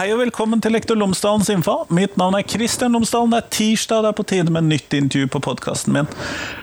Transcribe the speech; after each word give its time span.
Hei 0.00 0.14
og 0.14 0.22
velkommen 0.22 0.62
til 0.64 0.72
Lektor 0.72 0.96
Lomsdalens 0.96 1.50
innfall. 1.52 1.82
Mitt 1.92 2.14
navn 2.16 2.32
er 2.38 2.46
Kristian 2.48 2.94
Lomsdalen. 2.96 3.34
Det 3.34 3.40
er 3.42 3.48
tirsdag, 3.52 3.98
det 4.00 4.08
er 4.08 4.16
på 4.16 4.24
tide 4.30 4.54
med 4.54 4.64
nytt 4.70 4.94
intervju 4.96 5.28
på 5.34 5.42
podkasten 5.44 5.92
min. 5.92 6.08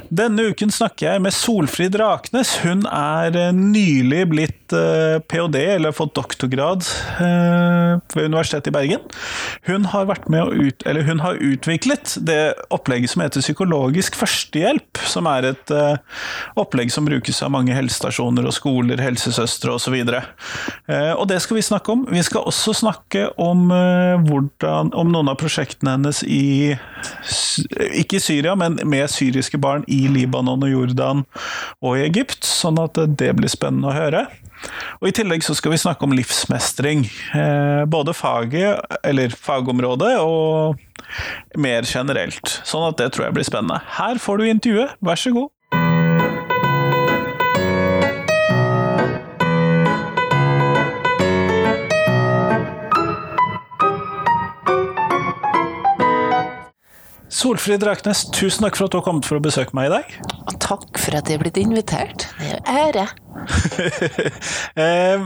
Denne 0.09 0.47
uken 0.49 0.73
snakker 0.73 1.05
jeg 1.05 1.21
med 1.21 1.35
Solfrid 1.37 1.99
Raknes. 2.01 2.55
Hun 2.63 2.81
er 2.89 3.37
eh, 3.37 3.53
nylig 3.53 4.23
blitt 4.31 4.66
eh, 4.75 5.17
ph.d., 5.23 5.59
eller 5.77 5.95
fått 5.95 6.15
doktorgrad, 6.17 6.85
eh, 7.23 7.97
ved 8.15 8.27
Universitetet 8.27 8.71
i 8.71 8.75
Bergen. 8.75 9.03
Hun 9.67 9.87
har, 9.93 10.07
vært 10.09 10.27
med 10.31 10.53
ut, 10.53 10.85
hun 11.07 11.21
har 11.23 11.39
utviklet 11.43 12.15
det 12.27 12.55
opplegget 12.73 13.13
som 13.13 13.23
heter 13.23 13.43
psykologisk 13.43 14.17
førstehjelp, 14.19 15.01
som 15.07 15.27
er 15.29 15.51
et 15.51 15.73
opplegg 16.57 16.91
som 16.93 17.07
brukes 17.07 17.41
av 17.43 17.51
mange 17.53 17.75
helsestasjoner 17.75 18.47
og 18.47 18.55
skoler, 18.55 19.01
helsesøstre 19.01 19.75
osv. 19.75 19.97
Og, 19.97 20.11
så 20.13 20.97
og 21.17 21.25
det 21.29 21.39
skal 21.43 21.59
vi 21.59 21.65
snakke 21.65 21.93
om. 21.93 22.05
Vi 22.11 22.23
skal 22.25 22.47
også 22.47 22.75
snakke 22.77 23.27
om, 23.41 23.67
hvordan, 24.27 24.93
om 24.97 25.11
noen 25.13 25.31
av 25.31 25.39
prosjektene 25.41 25.97
hennes 25.97 26.23
i 26.23 26.75
Ikke 27.97 28.17
i 28.17 28.23
Syria, 28.23 28.55
men 28.59 28.79
med 28.87 29.09
syriske 29.11 29.59
barn 29.61 29.85
i 29.91 30.05
Libanon 30.11 30.65
og 30.65 30.71
Jordan 30.71 31.23
og 31.81 31.97
i 31.97 32.05
Egypt, 32.07 32.45
sånn 32.47 32.79
at 32.81 32.97
det 33.19 33.33
blir 33.37 33.51
spennende 33.51 33.91
å 33.91 33.97
høre. 33.97 34.27
Og 35.01 35.09
I 35.09 35.15
tillegg 35.15 35.45
så 35.45 35.55
skal 35.57 35.73
vi 35.73 35.81
snakke 35.81 36.07
om 36.07 36.15
livsmestring. 36.17 37.05
Eh, 37.37 37.83
både 37.89 38.15
faget, 38.17 38.81
eller 39.05 39.33
fagområdet, 39.33 40.15
og 40.21 40.79
mer 41.59 41.87
generelt. 41.87 42.59
Sånn 42.67 42.87
at 42.89 42.97
det 42.99 43.11
tror 43.13 43.27
jeg 43.27 43.37
blir 43.37 43.47
spennende. 43.47 43.81
Her 43.99 44.19
får 44.21 44.41
du 44.41 44.49
intervjuet, 44.49 44.97
vær 45.03 45.21
så 45.21 45.33
god. 45.35 45.51
Solfrid 57.29 57.83
Raknes, 57.83 58.25
tusen 58.31 58.63
takk 58.63 58.77
for 58.79 58.87
at 58.87 58.93
du 58.93 58.99
har 59.01 59.05
kommet 59.05 59.27
for 59.27 59.39
å 59.39 59.43
besøke 59.43 59.75
meg 59.75 59.89
i 59.89 59.95
dag. 59.97 60.13
Og 60.47 60.53
takk 60.63 61.01
for 61.01 61.17
at 61.17 61.27
jeg 61.27 61.39
er 61.39 61.43
blitt 61.43 61.59
invitert. 61.59 62.27
Det 62.39 62.53
er 62.55 62.85
ære. 62.87 63.07
eh, 64.83 65.25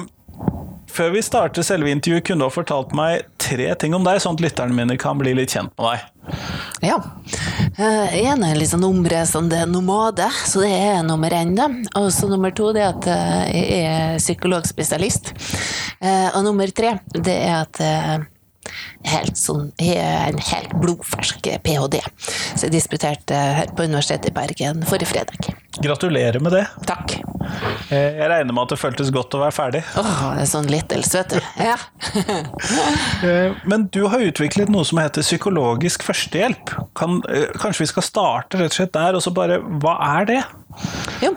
før 0.91 1.13
vi 1.13 1.21
starter 1.23 1.65
selve 1.65 1.93
intervjuet, 1.93 2.25
kunne 2.25 2.41
du 2.41 2.47
ha 2.49 2.53
fortalt 2.53 2.95
meg 2.97 3.27
tre 3.41 3.69
ting 3.79 3.93
om 3.95 4.07
deg, 4.07 4.17
sånn 4.23 4.39
at 4.39 4.43
lytterne 4.47 4.75
mine 4.75 4.97
kan 5.01 5.21
bli 5.21 5.35
litt 5.37 5.53
kjent 5.53 5.71
med 5.77 5.91
deg. 5.91 6.09
Ja. 6.89 6.97
Uh, 7.77 8.09
en 8.17 8.43
er 8.43 8.57
litt 8.57 8.71
sånn 8.73 8.83
omreisende 8.87 9.61
nomade, 9.69 10.25
så 10.49 10.65
det 10.65 10.73
er 10.73 11.05
nummer 11.05 11.33
én. 11.37 11.53
Og 11.99 12.09
så 12.13 12.29
nummer 12.31 12.53
to 12.57 12.73
det 12.75 12.83
er 12.83 12.91
at 12.95 13.09
uh, 13.13 13.45
jeg 13.53 13.85
er 13.85 14.19
psykologspesialist. 14.19 15.35
Uh, 16.01 16.33
og 16.33 16.43
nummer 16.49 16.73
tre 16.73 16.97
det 17.13 17.37
er 17.45 17.59
at 17.61 17.83
helt 19.11 19.39
sånn, 19.39 19.71
en 19.81 20.41
helt 20.51 20.75
blodfersk 20.81 21.49
ph.d. 21.63 22.01
Så 22.55 22.67
jeg 22.67 22.75
disputerte 22.75 23.37
her 23.61 23.73
på 23.75 23.87
Universitetet 23.89 24.31
i 24.31 24.35
Bergen 24.35 24.85
forrige 24.87 25.11
fredag. 25.13 25.51
Gratulerer 25.81 26.39
med 26.43 26.51
det. 26.51 26.65
Takk. 26.87 27.15
Eh, 27.91 28.17
jeg 28.19 28.27
regner 28.29 28.53
med 28.53 28.65
at 28.65 28.73
det 28.73 28.79
føltes 28.81 29.11
godt 29.13 29.35
å 29.37 29.41
være 29.41 29.55
ferdig. 29.55 29.81
Åh, 29.99 30.19
det 30.35 30.43
er 30.43 30.49
sånn 30.51 30.69
lettelse, 30.71 31.21
vet 31.21 31.37
du. 31.37 31.39
Ja. 31.69 31.77
Eh, 33.21 33.53
men 33.69 33.83
du 33.93 33.99
har 34.09 34.23
utviklet 34.23 34.69
noe 34.73 34.85
som 34.87 34.97
heter 34.97 35.21
psykologisk 35.21 36.01
førstehjelp. 36.07 36.71
Kan, 36.97 37.19
eh, 37.29 37.51
kanskje 37.61 37.83
vi 37.83 37.89
skal 37.91 38.05
starte 38.05 38.57
rett 38.57 38.73
og 38.73 38.77
slett 38.79 38.93
der, 38.95 39.17
og 39.17 39.21
så 39.21 39.33
bare 39.35 39.59
Hva 39.61 39.93
er 40.17 40.27
det? 40.29 40.39
Jo, 41.21 41.35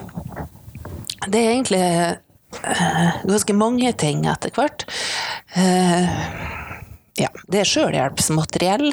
det 1.26 1.40
er 1.40 1.50
egentlig 1.50 1.82
ganske 3.28 3.56
mange 3.58 3.92
ting 4.00 4.24
etter 4.30 4.54
hvert. 4.56 4.86
Ja, 7.14 7.28
det 7.46 7.60
er 7.62 7.68
sjølhjelpsmateriell. 7.68 8.88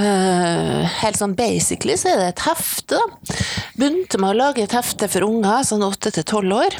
Uh, 0.00 0.82
helt 0.98 1.18
sånn 1.18 1.36
basically 1.38 1.94
så 1.98 2.10
er 2.10 2.18
det 2.18 2.30
et 2.32 2.42
hefte. 2.48 2.98
Begynte 3.78 4.18
med 4.18 4.34
å 4.34 4.38
lage 4.40 4.64
et 4.64 4.74
hefte 4.74 5.06
for 5.12 5.28
unger 5.28 5.62
sånn 5.68 5.86
åtte 5.86 6.10
til 6.16 6.26
tolv 6.26 6.56
år. 6.58 6.74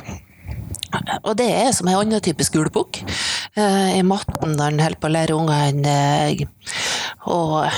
Og 1.23 1.37
det 1.39 1.47
er 1.55 1.71
som 1.77 1.87
en 1.87 2.01
annen 2.01 2.25
type 2.25 2.43
skolebok. 2.47 2.99
Uh, 3.55 3.95
I 3.95 4.03
matten 4.07 4.57
når 4.59 4.73
en 4.73 4.83
holder 4.89 5.01
på 5.03 5.11
å 5.11 5.15
lære 5.15 5.39
ungene 5.39 5.97
uh, 7.31 7.71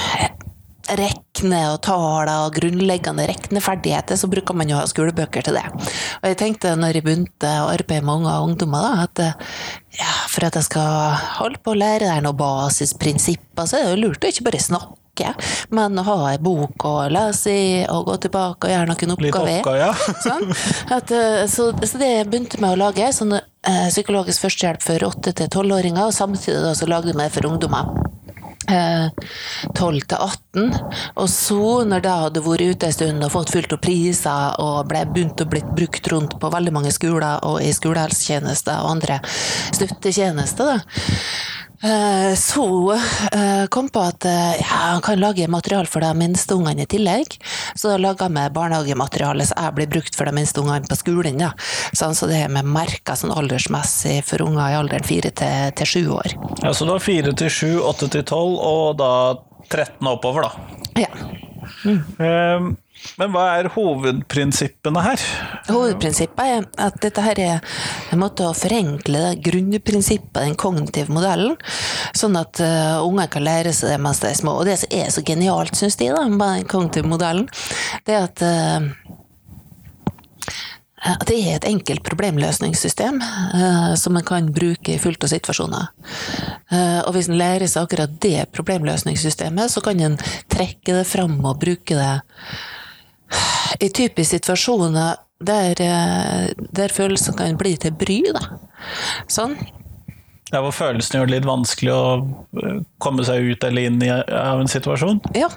rekne 0.99 1.61
og 1.73 1.81
tale 1.85 2.35
og 2.45 2.55
grunnleggende 2.57 3.27
rekneferdigheter, 3.29 4.19
så 4.19 4.31
bruker 4.31 4.57
man 4.57 4.71
jo 4.71 4.79
ha 4.79 4.87
skolebøker 4.89 5.49
til 5.49 5.59
det. 5.59 5.67
Og 6.21 6.29
jeg 6.31 6.39
tenkte 6.41 6.77
når 6.79 6.99
jeg 6.99 7.07
begynte 7.07 7.51
å 7.63 7.73
arbeide 7.73 8.07
med 8.07 8.23
unge 8.23 8.37
og 8.37 8.53
ungdommer, 8.53 8.87
da, 8.87 9.09
at 9.09 9.99
ja, 9.99 10.15
for 10.31 10.49
at 10.49 10.59
jeg 10.59 10.69
skal 10.69 11.19
holde 11.41 11.61
på 11.65 11.75
å 11.75 11.81
lære 11.81 12.09
deg 12.09 12.25
noen 12.25 12.39
basisprinsipper, 12.39 13.69
så 13.69 13.79
er 13.79 13.87
det 13.87 13.97
jo 13.97 14.07
lurt 14.07 14.25
å 14.25 14.33
ikke 14.33 14.49
bare 14.49 14.63
snakke 14.63 14.97
men 15.75 15.99
å 15.99 16.05
ha 16.07 16.17
ei 16.33 16.39
bok 16.43 16.85
å 16.87 16.95
lese 17.13 17.51
i, 17.51 17.71
og 17.91 18.07
gå 18.09 18.17
tilbake 18.27 18.69
og 18.69 18.73
gjøre 18.73 18.91
noen 18.91 19.15
oppgaver. 19.17 19.61
Oppgave, 19.61 19.81
ja. 19.81 19.93
sånn. 20.27 20.53
At, 20.95 21.11
eh, 21.11 21.45
så, 21.51 21.71
så, 21.83 22.01
det 22.01 22.13
begynte 22.31 22.61
med 22.63 22.77
å 22.77 22.81
lage, 22.85 23.09
sånn 23.15 23.35
eh, 23.39 23.89
psykologisk 23.91 24.47
førstehjelp 24.47 24.85
for 24.85 25.09
8- 25.11 25.35
til 25.41 25.51
12-åringer, 25.51 26.05
og 26.07 26.15
samtidig 26.17 26.61
da, 26.65 26.75
så 26.79 26.89
lagde 26.91 27.13
jeg 27.13 27.21
det 27.21 27.31
for 27.35 27.51
ungdommer. 27.51 27.91
12 28.69 29.97
eh, 29.97 30.07
til 30.09 30.17
18. 30.17 30.75
Og 31.17 31.29
så, 31.33 31.61
når 31.89 32.05
det 32.05 32.17
hadde 32.23 32.45
vært 32.45 32.75
ute 32.75 32.89
en 32.89 32.97
stund 32.97 33.25
og 33.25 33.33
fått 33.33 33.53
fullt 33.55 33.77
opp 33.77 33.85
priser 33.87 34.59
og 34.63 34.89
ble 34.91 35.05
begynt 35.09 35.41
å 35.45 35.49
bli 35.49 35.63
brukt 35.77 36.11
rundt 36.13 36.37
på 36.41 36.53
veldig 36.53 36.75
mange 36.75 36.93
skoler 36.95 37.41
og 37.49 37.63
i 37.65 37.73
skolehelsetjenester 37.75 38.83
og 38.83 38.93
andre 38.97 39.21
støttetjenester, 39.29 40.75
da, 40.75 40.81
så 42.37 42.93
eh, 43.33 43.67
kom 43.71 43.89
på 43.89 44.01
at 44.03 44.25
eh, 44.25 44.57
ja, 44.59 44.79
han 44.95 45.03
kan 45.05 45.21
lage 45.21 45.49
materiale 45.49 45.87
for 45.87 46.03
de 46.03 46.11
minste 46.19 46.55
ungene 46.55 46.83
i 46.83 46.91
tillegg. 46.91 47.39
Så 47.75 47.93
da 47.93 47.99
laga 48.03 48.29
vi 48.29 48.47
barnehagemateriale 48.55 49.47
så 49.47 49.55
jeg 49.57 49.77
blir 49.77 49.91
brukt 49.93 50.19
for 50.19 50.27
de 50.27 50.35
minste 50.35 50.61
ungene 50.61 50.91
på 50.91 50.99
skolen. 50.99 51.39
Ja. 51.43 51.53
Sånn, 51.93 52.17
så 52.19 52.27
det 52.31 52.43
er 52.45 52.53
med 52.53 52.67
merker 52.67 53.19
sånn 53.19 53.35
aldersmessig 53.35 54.21
for 54.27 54.43
unger 54.43 54.73
i 54.73 54.79
alderen 54.81 55.07
fire 55.07 55.31
til 55.31 55.87
sju 55.87 56.03
år. 56.19 56.35
Ja, 56.65 56.75
Så 56.75 56.89
da 56.89 56.99
fire 57.03 57.35
til 57.39 57.53
sju, 57.53 57.71
åtte 57.87 58.11
til 58.11 58.27
tolv, 58.27 58.59
og 58.59 58.99
da 58.99 59.13
13 59.69 60.11
oppover, 60.11 60.49
da? 60.49 61.05
Ja. 61.05 61.11
Mm. 61.85 62.01
Um, 62.19 62.77
men 63.19 63.33
hva 63.35 63.45
er 63.59 63.71
hovedprinsippene 63.75 65.03
her? 65.05 65.25
Hovedprinsippet 65.69 66.45
er 66.45 66.67
at 66.89 66.99
dette 67.03 67.25
her 67.25 67.41
er 67.43 67.77
en 68.13 68.23
måte 68.23 68.47
å 68.47 68.57
forenkle 68.57 69.35
grunnprinsippet, 69.45 70.39
den 70.39 70.57
kognitive 70.59 71.15
modellen, 71.15 71.57
sånn 72.17 72.39
at 72.39 72.63
uh, 72.63 73.05
unger 73.07 73.31
kan 73.33 73.47
lære 73.47 73.75
seg 73.77 73.95
det 73.95 74.01
mens 74.03 74.23
de 74.23 74.31
er 74.31 74.39
små. 74.39 74.59
Og 74.61 74.69
det 74.69 74.79
som 74.83 74.95
er 75.01 75.13
så 75.15 75.25
genialt, 75.27 75.79
syns 75.79 75.99
de, 76.01 76.11
da, 76.15 76.27
med 76.31 76.61
den 76.61 76.69
kognitive 76.71 77.11
modellen, 77.11 77.49
det 78.07 78.19
er 78.19 78.29
at 78.29 78.45
uh, 78.45 79.17
at 80.99 81.23
det 81.31 81.37
er 81.39 81.53
et 81.57 81.67
enkelt 81.69 82.03
problemløsningssystem 82.07 83.21
uh, 83.23 83.93
som 83.99 84.17
man 84.19 84.25
kan 84.27 84.49
bruke 84.55 84.97
i 84.97 84.99
fullt 84.99 85.23
av 85.25 85.31
situasjoner. 85.31 85.93
Uh, 86.73 87.01
og 87.05 87.13
hvis 87.15 87.31
en 87.31 87.39
lærer 87.39 87.71
seg 87.71 87.87
akkurat 87.87 88.17
det 88.23 88.49
problemløsningssystemet, 88.57 89.71
så 89.71 89.83
kan 89.85 90.03
en 90.03 90.19
trekke 90.51 90.99
det 90.99 91.07
fram 91.09 91.39
og 91.39 91.61
bruke 91.63 91.95
det 91.95 92.17
i 93.81 93.89
typiske 93.89 94.39
situasjoner 94.39 95.17
der, 95.39 95.81
eh, 95.81 96.53
der 96.75 96.95
følelser 96.95 97.37
kan 97.39 97.59
bli 97.59 97.77
til 97.77 97.95
bry, 97.95 98.23
da. 98.35 98.59
Sånn. 99.31 99.57
Ja, 100.49 100.63
Hvor 100.65 100.73
følelsene 100.73 101.21
gjør 101.21 101.29
det 101.29 101.35
litt 101.37 101.49
vanskelig 101.49 101.93
å 101.93 102.05
eh, 102.63 102.79
komme 103.05 103.25
seg 103.29 103.51
ut 103.53 103.65
eller 103.69 103.91
inn 103.91 104.01
i 104.03 104.09
av 104.11 104.63
en 104.63 104.71
situasjon? 104.71 105.21
Ja. 105.37 105.51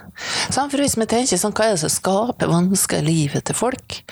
Sånn, 0.52 0.68
for 0.68 0.82
hvis 0.82 0.98
vi 1.00 1.08
tenker 1.08 1.40
sånn, 1.40 1.54
hva 1.56 1.70
er 1.70 1.78
det 1.78 1.82
som 1.86 1.94
skaper 1.94 2.52
vansker 2.52 3.00
i 3.00 3.08
livet 3.08 3.48
til 3.48 3.56
folk? 3.56 4.02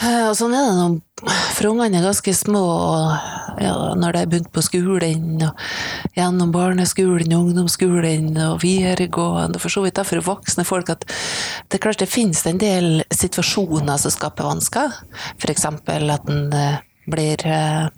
Eh, 0.00 0.26
og 0.30 0.34
sånn 0.38 0.54
er 0.56 0.64
det 0.64 0.76
nå, 0.78 1.30
for 1.52 1.68
ungene 1.74 1.98
er 1.98 2.06
ganske 2.06 2.32
små, 2.32 2.62
ja, 3.60 3.74
når 4.00 4.14
de 4.14 4.22
har 4.22 4.30
begynt 4.32 4.52
på 4.54 4.62
skolen, 4.64 5.42
og 5.44 6.16
gjennom 6.16 6.54
barneskolen, 6.54 7.34
ungdomsskolen 7.36 8.30
og 8.46 8.62
videregående, 8.64 9.58
og 9.58 9.64
for 9.64 9.76
så 9.76 9.84
vidt 9.84 10.00
for 10.08 10.24
voksne 10.24 10.64
folk, 10.64 10.92
at 10.94 11.04
det 11.04 11.76
er 11.76 11.84
klart 11.84 12.00
det 12.00 12.08
finnes 12.08 12.40
en 12.48 12.60
del 12.62 13.02
situasjoner 13.12 14.00
som 14.00 14.14
skaper 14.14 14.48
vansker. 14.48 15.02
F.eks. 15.36 15.68
at 15.68 16.32
en 16.32 16.46
eh, 16.56 16.80
blir 17.10 17.44
eh, 17.44 17.90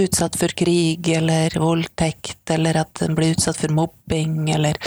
utsatt 0.00 0.40
for 0.40 0.56
krig 0.56 1.12
eller 1.12 1.52
voldtekt, 1.60 2.40
eller 2.56 2.80
at 2.86 3.04
en 3.04 3.16
blir 3.18 3.36
utsatt 3.36 3.60
for 3.60 3.76
mobbing, 3.76 4.46
eller 4.56 4.80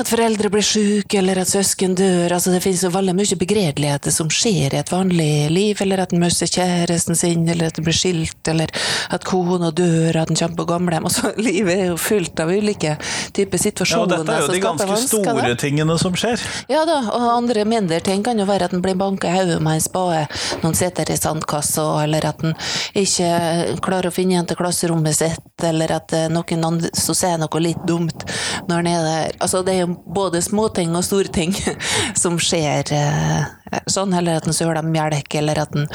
at 0.00 0.10
foreldre 0.10 0.50
blir 0.52 0.64
syke, 0.64 1.18
eller 1.18 1.40
at 1.40 1.48
søsken 1.50 1.94
dør. 1.96 2.32
Altså, 2.36 2.52
det 2.52 2.60
finnes 2.64 2.82
jo 2.84 2.90
veldig 2.92 3.14
mye 3.16 3.38
begredeligheter 3.40 4.12
som 4.14 4.28
skjer 4.32 4.74
i 4.74 4.80
et 4.80 4.92
vanlig 4.92 5.48
liv. 5.52 5.80
Eller 5.82 6.02
at 6.04 6.12
en 6.12 6.20
mister 6.22 6.50
kjæresten 6.50 7.16
sin, 7.18 7.46
eller 7.48 7.70
at 7.70 7.80
en 7.80 7.86
blir 7.86 7.96
skilt, 7.96 8.40
eller 8.52 8.72
at 9.14 9.24
kona 9.26 9.70
dør, 9.74 10.18
at 10.22 10.32
en 10.32 10.38
kommer 10.38 10.60
på 10.60 10.68
gamlehjem. 10.72 11.08
Altså, 11.08 11.32
livet 11.48 11.74
er 11.76 11.90
jo 11.92 11.96
fullt 12.00 12.42
av 12.44 12.52
ulike 12.52 12.96
typer 13.36 13.62
situasjoner. 13.62 14.18
Ja, 14.18 14.20
og 14.20 14.26
dette 14.26 14.36
er 14.36 14.44
jo 14.44 14.56
de 14.56 14.62
ganske 14.66 14.88
vansker, 14.90 15.24
store 15.24 15.54
tingene 15.60 15.98
som 16.02 16.18
skjer. 16.18 16.44
Ja 16.72 16.84
da, 16.88 16.98
og 17.16 17.26
andre 17.32 17.64
mindre 17.68 18.00
ting 18.04 18.24
kan 18.26 18.38
jo 18.40 18.46
være 18.48 18.68
at 18.68 18.76
en 18.76 18.84
blir 18.84 18.98
banka 18.98 19.30
i 19.30 19.38
hodet 19.38 19.58
med 19.64 19.78
en 19.78 19.84
spade 19.84 20.22
når 20.62 20.68
en 20.70 20.78
sitter 20.78 21.12
i 21.12 21.18
sandkassa, 21.18 21.86
eller 22.04 22.28
at 22.28 22.44
en 22.44 22.56
ikke 22.96 23.80
klarer 23.84 24.10
å 24.10 24.14
finne 24.14 24.36
igjen 24.36 24.48
til 24.50 24.60
klasserommet 24.60 25.16
sitt, 25.16 25.64
eller 25.64 25.96
at 25.96 26.12
eh, 26.16 26.28
noen 26.32 26.68
andre 26.68 26.92
som 26.96 27.16
sier 27.16 27.38
noe 27.40 27.62
litt 27.62 27.80
dumt 27.88 28.26
når 28.68 28.82
en 28.82 28.90
er 28.90 29.06
der. 29.06 29.36
Altså, 29.44 29.62
det 29.66 29.76
er 29.76 29.84
jo 29.84 29.85
både 29.86 30.42
småting 30.42 30.94
og 30.96 31.04
store 31.06 31.30
ting 31.32 31.54
som 32.22 32.38
skjer 32.42 32.92
eh, 32.96 33.80
sånn, 33.90 34.14
eller 34.16 34.40
at 34.40 34.48
en 34.48 34.56
søler 34.56 34.82
melk, 34.86 35.34
eller 35.38 35.60
at 35.62 35.76
en 35.76 35.88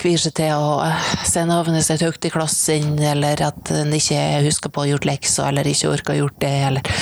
kvier 0.00 0.20
seg 0.20 0.36
til 0.38 0.52
å 0.56 0.78
eh, 0.84 1.08
se 1.28 1.44
navnet 1.48 1.86
sitt 1.86 2.04
høyt 2.04 2.28
i 2.28 2.32
klassen, 2.32 2.94
eller 2.98 3.42
at 3.48 3.72
en 3.74 3.92
ikke 3.96 4.20
husker 4.46 4.72
på 4.72 4.82
å 4.82 4.86
ha 4.86 4.92
gjort 4.94 5.08
lekser, 5.08 5.48
eller 5.50 5.68
ikke 5.68 5.92
orker 5.92 6.12
å 6.12 6.16
ha 6.16 6.22
gjort 6.22 6.40
det, 6.44 6.54
eller 6.70 6.92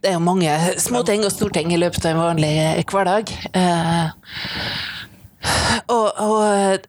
det 0.00 0.08
er 0.08 0.16
jo 0.16 0.24
mange 0.24 0.52
småting 0.80 1.26
og 1.26 1.34
storting 1.34 1.74
i 1.74 1.80
løpet 1.80 2.06
av 2.08 2.14
en 2.14 2.22
vanlig 2.22 2.54
hverdag. 2.88 3.34
Eh, 3.52 4.06
og, 5.92 6.06
og 6.24 6.86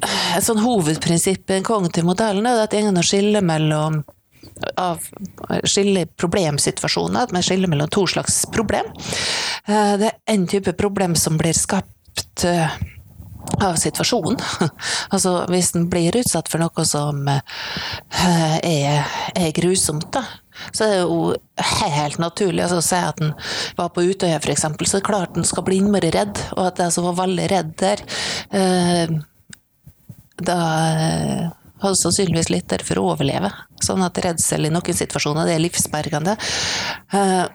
et 0.00 0.44
sånn 0.44 0.62
hovedprinsipp 0.62 1.44
i 1.46 1.56
den 1.56 1.66
kognitive 1.66 2.06
modellen 2.06 2.46
er 2.46 2.64
at 2.64 2.74
er 2.76 2.90
å 2.90 3.06
skille 3.06 3.42
mellom 3.44 4.00
av 4.80 5.02
skille 5.64 6.06
problemsituasjoner, 6.20 7.26
at 7.26 7.34
man 7.34 7.44
skiller 7.44 7.70
mellom 7.70 7.90
to 7.92 8.06
slags 8.10 8.42
problem. 8.52 8.86
Eh, 9.66 9.96
Det 10.00 10.10
er 10.10 10.18
en 10.34 10.46
type 10.46 10.72
problem 10.78 11.16
som 11.16 11.38
blir 11.38 11.56
skapt 11.56 12.44
eh, 12.44 12.70
av 13.60 13.76
situasjonen. 13.80 14.38
Altså 15.14 15.44
hvis 15.50 15.74
en 15.74 15.88
blir 15.90 16.16
utsatt 16.20 16.48
for 16.50 16.62
noe 16.62 16.84
som 16.88 17.26
eh, 17.28 18.56
er, 18.62 19.10
er 19.34 19.56
grusomt, 19.56 20.10
da. 20.14 20.24
Så 20.76 20.84
er 20.84 20.90
det 20.92 21.00
jo 21.00 21.20
helt 21.80 22.18
naturlig 22.20 22.62
altså, 22.66 22.80
å 22.82 22.84
si 22.84 22.98
at 23.00 23.20
en 23.24 23.32
var 23.78 23.88
på 23.94 24.04
Utøya, 24.10 24.40
f.eks., 24.42 24.66
så 24.66 24.98
er 24.98 25.00
det 25.00 25.06
klart 25.06 25.38
en 25.38 25.46
skal 25.48 25.64
bli 25.64 25.80
innmari 25.80 26.10
redd, 26.12 26.36
og 26.56 26.66
at 26.66 26.82
jeg 26.84 26.92
som 26.92 27.06
var 27.08 27.16
veldig 27.22 27.46
redd 27.52 27.72
der, 27.80 28.02
eh, 28.52 29.14
da 30.40 30.60
eh, 30.90 31.48
hadde 31.82 31.98
sannsynligvis 32.00 32.50
litt 32.52 32.68
der 32.72 32.84
for 32.86 33.00
å 33.00 33.08
overleve. 33.14 33.52
Sånn 33.84 34.04
at 34.06 34.20
redsel 34.24 34.68
i 34.68 34.72
noen 34.72 35.00
situasjoner 35.00 35.48
det 35.48 35.56
er 35.56 35.64
livsbergende. 35.64 36.36
Eh, 37.16 37.46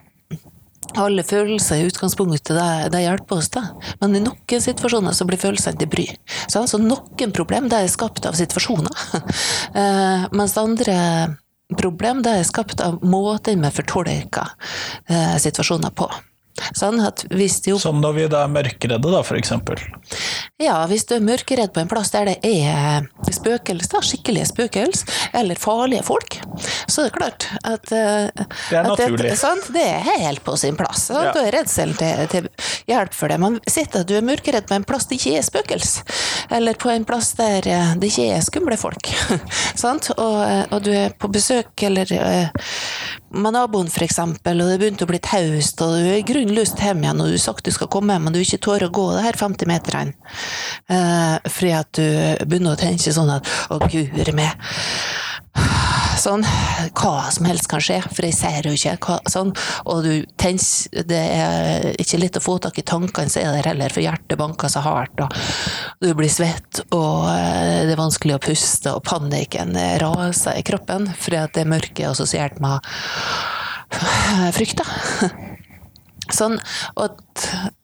alle 0.95 1.23
følelser 1.27 1.81
i 1.81 1.87
utgangspunktet 1.89 2.53
det, 2.55 2.67
det 2.93 3.01
hjelper 3.03 3.39
oss, 3.39 3.49
da. 3.51 3.63
men 4.01 4.15
i 4.15 4.21
noen 4.23 4.61
situasjoner 4.63 5.15
så 5.17 5.25
blir 5.27 5.41
følelsene 5.41 5.81
til 5.81 5.89
bry. 5.91 6.05
Så 6.47 6.61
altså, 6.61 6.79
noen 6.81 7.33
problem 7.35 7.67
det 7.71 7.81
er 7.81 7.91
skapt 7.91 8.27
av 8.29 8.37
situasjoner, 8.37 9.07
eh, 9.81 10.27
mens 10.35 10.55
andre 10.61 10.99
problem 11.79 12.21
det 12.25 12.37
er 12.37 12.47
skapt 12.47 12.83
av 12.85 13.01
måten 13.03 13.65
vi 13.65 13.73
fortolker 13.73 14.53
eh, 15.09 15.35
situasjoner 15.41 15.93
på. 15.97 16.09
Sånn 16.75 17.01
at 17.03 17.25
hvis 17.35 17.57
de 17.65 17.73
Som 17.79 17.99
når 18.03 18.13
vi 18.15 18.27
da 18.31 18.43
er 18.45 18.51
mørkeredde, 18.53 19.11
da, 19.11 19.21
for 19.27 19.35
eksempel. 19.39 19.79
ja, 20.61 20.77
hvis 20.87 21.03
du 21.09 21.15
er 21.17 21.23
mørkeredd 21.25 21.73
på 21.75 21.81
en 21.83 21.89
plass 21.91 22.11
der 22.13 22.29
det 22.31 22.37
er 22.47 23.07
spøkels, 23.31 23.89
da, 23.91 23.99
skikkelige 24.05 24.47
spøkels, 24.53 25.03
eller 25.35 25.59
farlige 25.59 26.03
folk, 26.07 26.37
så 26.87 27.03
er 27.03 27.09
det 27.09 27.15
klart 27.17 27.47
at 27.63 27.91
eh, 27.91 28.29
Det 28.69 28.77
er 28.77 28.79
at 28.85 28.87
naturlig. 28.93 29.33
sant? 29.37 29.67
Det 29.75 29.83
er 29.83 30.05
helt 30.23 30.43
på 30.45 30.55
sin 30.57 30.77
plass. 30.79 31.07
Sånn, 31.09 31.23
Ja. 31.25 31.33
Da 31.35 31.43
er 31.47 31.51
redselen 31.57 31.95
til, 31.99 32.27
til 32.31 32.47
hjelp 32.87 33.13
for 33.17 33.27
det. 33.33 33.39
Men 33.41 33.59
sitter 33.67 34.03
du 34.07 34.15
er 34.15 34.23
mørkeredd 34.25 34.67
på 34.69 34.75
en 34.77 34.85
plass 34.87 35.07
det 35.09 35.19
ikke 35.19 35.35
er 35.39 35.45
spøkels, 35.47 35.91
eller 36.55 36.73
på 36.79 36.89
en 36.93 37.03
plass 37.07 37.33
der 37.39 37.67
eh, 37.67 37.93
det 37.99 38.11
ikke 38.13 38.29
er 38.37 38.45
skumle 38.45 38.77
folk, 38.79 39.11
sant? 39.83 40.11
Og, 40.15 40.37
eh, 40.45 40.63
og 40.71 40.83
du 40.87 40.91
er 40.95 41.11
på 41.19 41.27
besøk 41.33 41.83
eller 41.83 42.07
med 43.35 43.55
naboen 43.55 43.89
f.eks., 43.91 44.19
og 44.21 44.39
det 44.45 44.77
begynte 44.81 45.05
å 45.05 45.09
bli 45.09 45.19
taust, 45.23 45.81
og 45.83 45.95
du 45.95 46.09
er 46.09 46.19
i 46.19 46.25
grunnen 46.27 46.55
hjem 46.85 47.03
igjen, 47.03 47.21
og 47.21 47.29
du 47.29 47.35
har 47.35 47.43
sagt 47.43 47.67
du 47.67 47.73
skal 47.75 47.91
komme 47.91 48.15
men 48.23 48.35
du 48.35 48.39
ikke 48.41 48.61
tør 48.63 48.87
å 48.87 48.93
gå 48.95 49.05
de 49.15 49.23
her 49.25 49.39
50 49.39 49.69
meterne, 49.69 50.15
eh, 50.91 51.35
fordi 51.45 51.73
at 51.75 51.91
du 51.99 52.45
begynner 52.47 52.75
å 52.75 52.79
tenke 52.79 53.13
sånn 53.15 53.33
at 53.35 53.49
å 53.73 53.81
guri 53.85 54.35
meg, 54.35 54.55
sånn, 56.25 56.45
hva 56.97 57.29
som 57.33 57.47
helst 57.49 57.69
kan 57.71 57.83
skje, 57.83 57.99
for 58.09 58.25
jeg 58.27 58.37
ser 58.37 58.67
jo 58.67 58.73
ikke, 58.75 58.95
hva, 59.05 59.19
sånn, 59.31 59.53
og 59.85 60.05
du 60.05 60.13
tenker, 60.41 61.05
det 61.09 61.21
er 61.21 61.89
ikke 62.01 62.21
litt 62.21 62.39
å 62.39 62.43
få 62.43 62.57
tak 62.63 62.79
i 62.81 62.85
tankene 62.87 63.31
som 63.31 63.43
er 63.43 63.59
der 63.59 63.71
heller, 63.71 63.93
for 63.93 64.05
hjertet 64.05 64.39
banker 64.39 64.71
så 64.71 64.83
hardt, 64.85 65.25
og 65.25 65.35
du 66.03 66.11
blir 66.17 66.31
svett, 66.31 66.83
og 66.95 67.29
eh, 67.31 67.85
det 67.87 67.95
er 67.95 68.01
vanskelig 68.01 68.37
å 68.37 68.43
puste, 68.43 68.93
og 68.95 69.05
panikken 69.07 69.75
raser 70.01 70.59
i 70.59 70.65
kroppen, 70.65 71.09
fordi 71.19 71.41
at 71.41 71.57
det 71.57 71.65
er 71.65 72.09
assosiert 72.09 72.61
med 72.63 72.79
frykt, 74.55 74.81
da. 74.81 75.33
Sånn, 76.33 76.55
og 76.97 77.19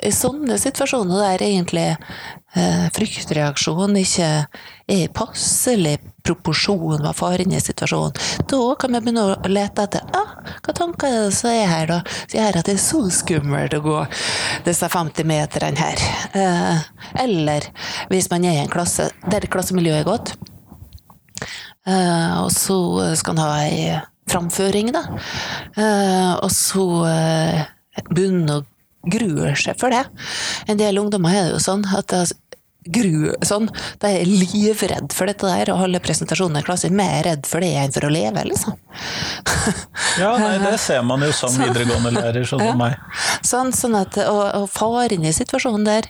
i 0.02 0.10
sånne 0.16 0.56
situasjoner 0.58 1.20
der 1.22 1.44
egentlig 1.46 1.86
eh, 1.92 2.88
fryktreaksjon 2.96 4.00
ikke 4.02 4.30
er 4.90 5.12
passelig 5.14 6.00
proporsjon 6.23 7.01
med 7.01 7.18
faren 7.18 7.53
i 7.53 7.62
situasjonen, 7.62 8.15
da 8.51 8.62
kan 8.79 8.94
vi 8.94 9.01
begynne 9.01 9.25
å 9.25 9.51
lete 9.51 9.88
etter 9.88 10.06
ah, 10.18 10.38
hva 10.62 10.75
tanker 10.77 11.09
er 11.09 11.25
det 11.27 11.35
som 11.38 11.51
er 11.51 11.68
her, 11.71 11.89
da, 11.89 12.00
som 12.25 12.38
gjør 12.39 12.62
at 12.62 12.69
det 12.69 12.77
er 12.77 12.85
så 12.85 13.01
skummelt 13.13 13.75
å 13.77 13.83
gå 13.85 13.97
disse 14.68 14.89
50 14.91 15.27
meterne 15.27 15.81
her. 15.81 16.07
Eh, 16.38 16.88
eller 17.25 17.68
hvis 18.12 18.31
man 18.31 18.47
er 18.47 18.59
i 18.59 18.63
en 18.63 18.71
klasse 18.71 19.09
der 19.31 19.50
klassemiljøet 19.51 20.03
er 20.03 20.09
godt, 20.09 20.33
Eh, 21.88 22.33
og 22.38 22.51
så 22.53 22.77
skal 23.18 23.35
man 23.35 23.47
ha 23.47 23.62
ei 23.65 23.85
framføring, 24.29 24.91
da. 24.94 25.01
Eh, 25.75 26.33
og 26.38 26.51
så 26.53 26.85
begynne 28.12 28.59
å 28.59 28.65
grue 29.12 29.56
seg 29.57 29.79
for 29.81 29.94
det. 29.94 30.03
En 30.69 30.77
del 30.77 31.01
ungdommer 31.01 31.33
er 31.33 31.47
det 31.47 31.56
jo 31.56 31.63
sånn 31.63 31.88
at 31.97 32.13
gru, 32.86 33.31
sånn, 33.45 33.68
de 34.01 34.10
er 34.22 34.30
livredd 34.30 35.13
for 35.13 35.30
dette 35.30 35.45
der, 35.45 35.69
og 35.74 35.83
holder 35.83 36.01
presentasjonen 36.04 36.62
i 36.62 36.66
klassen 36.66 36.95
mer 36.98 37.22
redd 37.28 37.45
for 37.50 37.62
det 37.62 37.72
enn 37.78 37.94
for 37.94 38.07
å 38.07 38.13
leve, 38.13 38.45
liksom. 38.50 38.78
Ja, 40.22 40.33
nei, 40.42 40.57
det 40.60 40.75
ser 40.81 41.04
man 41.07 41.22
jo 41.24 41.31
som 41.36 41.54
videregående 41.56 42.12
lærer, 42.16 42.44
sånn 42.48 42.63
som 42.66 42.80
meg. 42.81 42.98
Sånn, 43.51 43.72
sånn 43.75 43.95
at, 44.00 44.18
og, 44.28 44.44
og 44.57 44.66
faren 44.72 45.25
i 45.25 45.33
situasjonen 45.36 45.86
der 45.88 46.10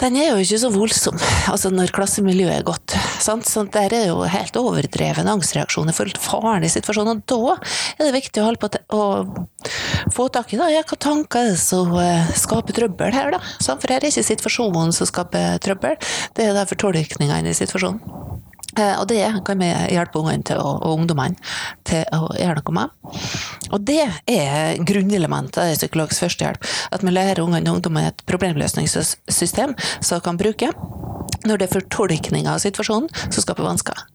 den 0.00 0.16
er 0.18 0.32
jo 0.32 0.40
ikke 0.42 0.58
så 0.58 0.70
voldsom, 0.72 1.18
altså 1.52 1.70
når 1.70 1.92
klassemiljøet 1.94 2.56
er 2.56 2.64
godt. 2.66 2.96
Sant? 3.22 3.46
Så 3.46 3.62
der 3.70 3.92
er 3.94 4.08
jo 4.08 4.22
helt 4.26 4.56
overdreven 4.58 5.28
angstreaksjon 5.30 5.92
for 5.94 6.10
faren 6.22 6.66
i 6.66 6.70
situasjonen. 6.72 7.20
Og 7.22 7.28
da 7.28 7.56
er 7.98 8.08
det 8.08 8.14
viktig 8.16 8.42
å, 8.42 8.48
holde 8.48 8.62
på 8.62 8.98
å 8.98 9.04
få 10.14 10.26
tak 10.34 10.54
i 10.54 10.60
da, 10.60 10.70
ja, 10.72 10.82
hva 10.88 10.98
tanker 10.98 11.44
er 11.44 11.52
det 11.52 11.60
som 11.62 11.92
eh, 12.00 12.32
skaper 12.38 12.74
trøbbel 12.80 13.14
her, 13.14 13.34
da. 13.36 13.42
Sant? 13.62 13.84
For 13.84 13.94
her 13.94 14.02
er 14.02 14.10
ikke 14.10 14.26
situasjonen 14.26 14.96
som 14.96 15.08
skaper 15.10 15.60
trøbbel, 15.62 16.00
det 16.34 16.48
er 16.48 16.56
derfor 16.56 16.72
fortolkningene 16.72 17.52
i 17.52 17.56
situasjonen. 17.56 18.50
Eh, 18.78 19.00
Og 19.00 19.06
det 19.08 19.20
kan 19.44 19.58
vi 19.58 19.68
hjelpe 19.92 20.18
ungene 20.20 20.44
til, 20.48 20.56
og 20.56 20.84
ungdommene 20.94 21.36
til 21.84 22.04
å 22.16 22.30
gjøre 22.38 22.62
noe 22.62 22.76
med. 22.78 23.18
Og 23.72 23.84
det 23.84 24.06
er 24.30 24.80
grunnelementet 24.80 25.74
i 25.74 25.76
psykologisk 25.76 26.24
førstehjelp. 26.24 26.64
At 26.92 27.04
vi 27.04 27.12
lærer 27.12 27.42
ungene 27.44 27.68
og 27.70 27.80
ungdommene 27.80 28.12
et 28.12 28.24
problemløsningssystem 28.28 29.76
som 30.00 30.24
kan 30.24 30.40
bruke 30.40 30.72
når 31.44 31.58
det 31.58 31.68
er 31.68 31.80
fortolkning 31.80 32.46
av 32.46 32.62
situasjonen 32.62 33.10
som 33.28 33.42
skaper 33.42 33.66
vansker. 33.66 34.06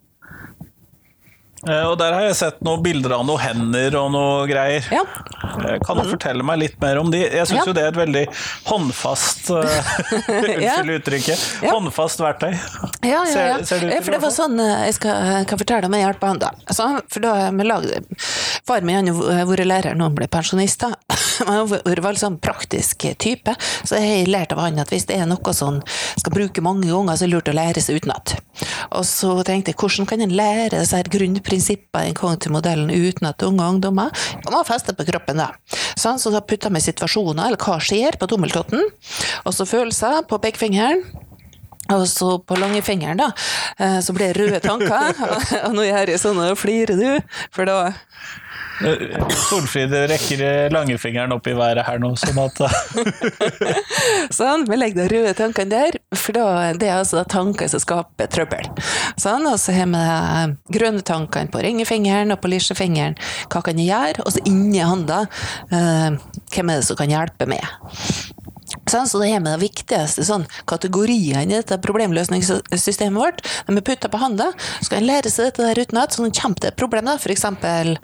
Eh, 1.67 1.83
Og 1.89 1.97
der 1.99 2.13
har 2.15 2.21
jeg 2.27 2.35
sett 2.39 2.61
noen 2.65 2.83
bilder 2.85 3.17
av 3.17 3.25
noen 3.27 3.41
hender 3.43 3.95
og 3.99 4.11
noe 4.13 4.47
greier. 4.49 4.85
Ja. 4.93 5.03
Eh, 5.67 5.77
Kan 5.85 5.99
du 5.99 6.03
fortelle 6.09 6.43
meg 6.47 6.59
litt 6.63 6.77
mer 6.81 6.99
om 7.01 7.11
de? 7.11 7.21
Jeg 7.25 7.47
syns 7.49 7.59
Ja. 7.59 7.65
jo 7.67 7.73
det 7.73 7.83
er 7.83 7.91
et 7.93 7.99
veldig 7.99 8.25
håndfast 8.69 9.49
eh, 9.51 9.91
Unnskyld 10.37 10.93
uttrykket. 10.97 11.45
Håndfast 11.67 12.19
verktøy. 12.23 12.53
Ja, 13.03 13.23
ja, 13.25 13.45
ja. 13.53 13.57
ser 13.67 13.83
ja 13.87 14.01
for 14.01 14.15
det 14.15 14.21
var 14.23 14.33
sånn 14.35 14.57
jeg 14.59 14.95
skal, 14.97 15.45
kan 15.49 15.59
fortelle 15.59 15.87
om 15.89 15.97
jeg 15.97 16.07
av 16.07 16.23
han 16.27 16.39
da. 16.41 16.51
Altså, 16.67 16.89
for 17.11 17.23
da 17.23 17.33
har 17.47 17.55
vi 17.57 17.67
lagd 17.67 18.23
Far 18.67 18.83
min 18.83 18.97
har 18.97 19.07
jo 19.07 19.21
vært 19.51 19.65
lærer 19.67 19.95
når 19.95 20.09
han 20.09 20.15
ble 20.17 20.27
pensjonist, 20.31 20.81
da. 20.83 20.93
Han 21.37 21.69
har 21.69 21.99
vært 22.01 22.17
sånn 22.19 22.39
praktisk 22.41 23.03
type, 23.21 23.53
så 23.85 23.99
jeg 23.99 24.23
har 24.23 24.31
lært 24.31 24.53
av 24.55 24.59
han 24.63 24.79
at 24.81 24.89
hvis 24.89 25.05
det 25.05 25.19
er 25.21 25.27
noe 25.29 25.53
som 25.53 25.77
skal 26.17 26.33
bruke 26.33 26.63
mange 26.65 26.87
ganger, 26.89 27.13
så 27.13 27.27
er 27.27 27.29
det 27.29 27.35
lurt 27.35 27.51
å 27.51 27.53
lære 27.53 27.83
seg 27.83 27.99
utenat. 28.01 28.33
Og 28.97 29.05
så 29.05 29.35
tenkte 29.45 29.69
jeg, 29.71 29.77
hvordan 29.77 30.09
kan 30.09 30.23
en 30.25 30.33
lære 30.33 30.71
disse 30.81 30.97
her 30.97 31.11
grunnprinsippene 31.57 32.03
i 32.03 32.07
den 32.07 32.15
kognitive 32.15 32.53
modellen 32.53 32.89
utenat 32.89 33.43
unge 33.43 33.63
ungdommer? 33.63 34.11
Må 34.51 34.63
feste 34.65 34.93
på 34.93 35.05
kroppen, 35.05 35.37
da. 35.37 35.51
Sånn, 35.97 36.19
så 36.19 36.31
da 36.31 36.41
putter 36.41 36.69
vi 36.73 36.81
situasjoner, 36.81 37.47
eller 37.47 37.57
hva 37.57 37.79
skjer 37.79 38.17
på 38.17 38.27
tommeltotten, 38.27 38.83
og 39.45 39.53
så 39.53 39.65
følelser 39.65 40.23
på 40.27 40.39
pekefingeren. 40.39 41.03
Og 41.87 42.03
så 42.11 42.33
på 42.43 42.55
langfingeren, 42.59 43.15
da, 43.15 43.31
eh, 43.79 44.01
så 44.03 44.11
ble 44.11 44.27
det 44.27 44.41
røde 44.41 44.59
tanker. 44.59 45.13
Og 45.69 45.71
nå 45.77 45.85
gjør 45.87 46.09
jeg 46.11 46.19
sånn, 46.19 46.41
og 46.43 46.57
flirer 46.59 46.99
du, 46.99 47.37
for 47.55 47.63
da 47.63 47.93
Solfrid 49.49 49.93
rekker 50.11 50.69
langfingeren 50.73 51.33
opp 51.33 51.47
i 51.49 51.55
været 51.57 51.85
her 51.87 52.01
nå, 52.01 52.11
sånn 52.19 52.37
at 52.43 52.61
Sånn, 54.37 54.67
vi 54.69 54.77
legger 54.77 55.07
de 55.07 55.15
røde 55.15 55.33
tankene 55.37 55.71
der, 55.71 55.97
for 56.15 56.37
da, 56.37 56.45
det 56.77 56.89
er 56.89 56.99
altså 56.99 57.23
tanker 57.29 57.69
som 57.71 57.81
skaper 57.81 58.29
trøbbel. 58.31 58.69
Sånn, 59.19 59.47
og 59.49 59.57
så 59.61 59.75
har 59.75 59.89
vi 59.89 60.03
de 60.03 60.77
grønne 60.77 61.05
tankene 61.05 61.51
på 61.53 61.63
ringefingeren 61.65 62.35
og 62.35 62.41
på 62.43 62.51
lillefingeren. 62.53 63.17
Hva 63.51 63.63
kan 63.65 63.81
jeg 63.81 63.89
gjøre? 63.91 64.25
Og 64.25 64.35
så 64.35 64.43
inni 64.49 64.83
handa, 64.83 65.23
eh, 65.71 66.17
hvem 66.53 66.73
er 66.73 66.81
det 66.81 66.87
som 66.89 66.99
kan 66.99 67.13
hjelpe 67.13 67.49
meg? 67.49 67.65
Sånn, 68.87 69.07
så 69.09 69.19
det 69.19 69.29
er 69.35 69.41
med 69.43 69.57
de 69.57 69.65
viktigste 69.67 70.23
sånn, 70.23 70.45
kategoriene 70.69 71.43
i 71.43 71.57
dette 71.57 71.75
problemløsningssystemet 71.83 73.19
vårt. 73.19 73.41
De 73.67 73.75
er 73.75 73.83
putta 73.83 74.07
på 74.11 74.21
hånda. 74.21 74.51
så 74.79 74.85
skal 74.87 75.01
en 75.01 75.09
lære 75.09 75.31
seg 75.33 75.49
dette 75.49 75.65
der 75.67 75.81
utenat, 75.83 76.15
så 76.15 76.23
kommer 76.23 76.61
det 76.63 76.71
et 76.71 76.79
problem. 76.79 77.05
da, 77.05 77.17
eksempel 77.35 77.97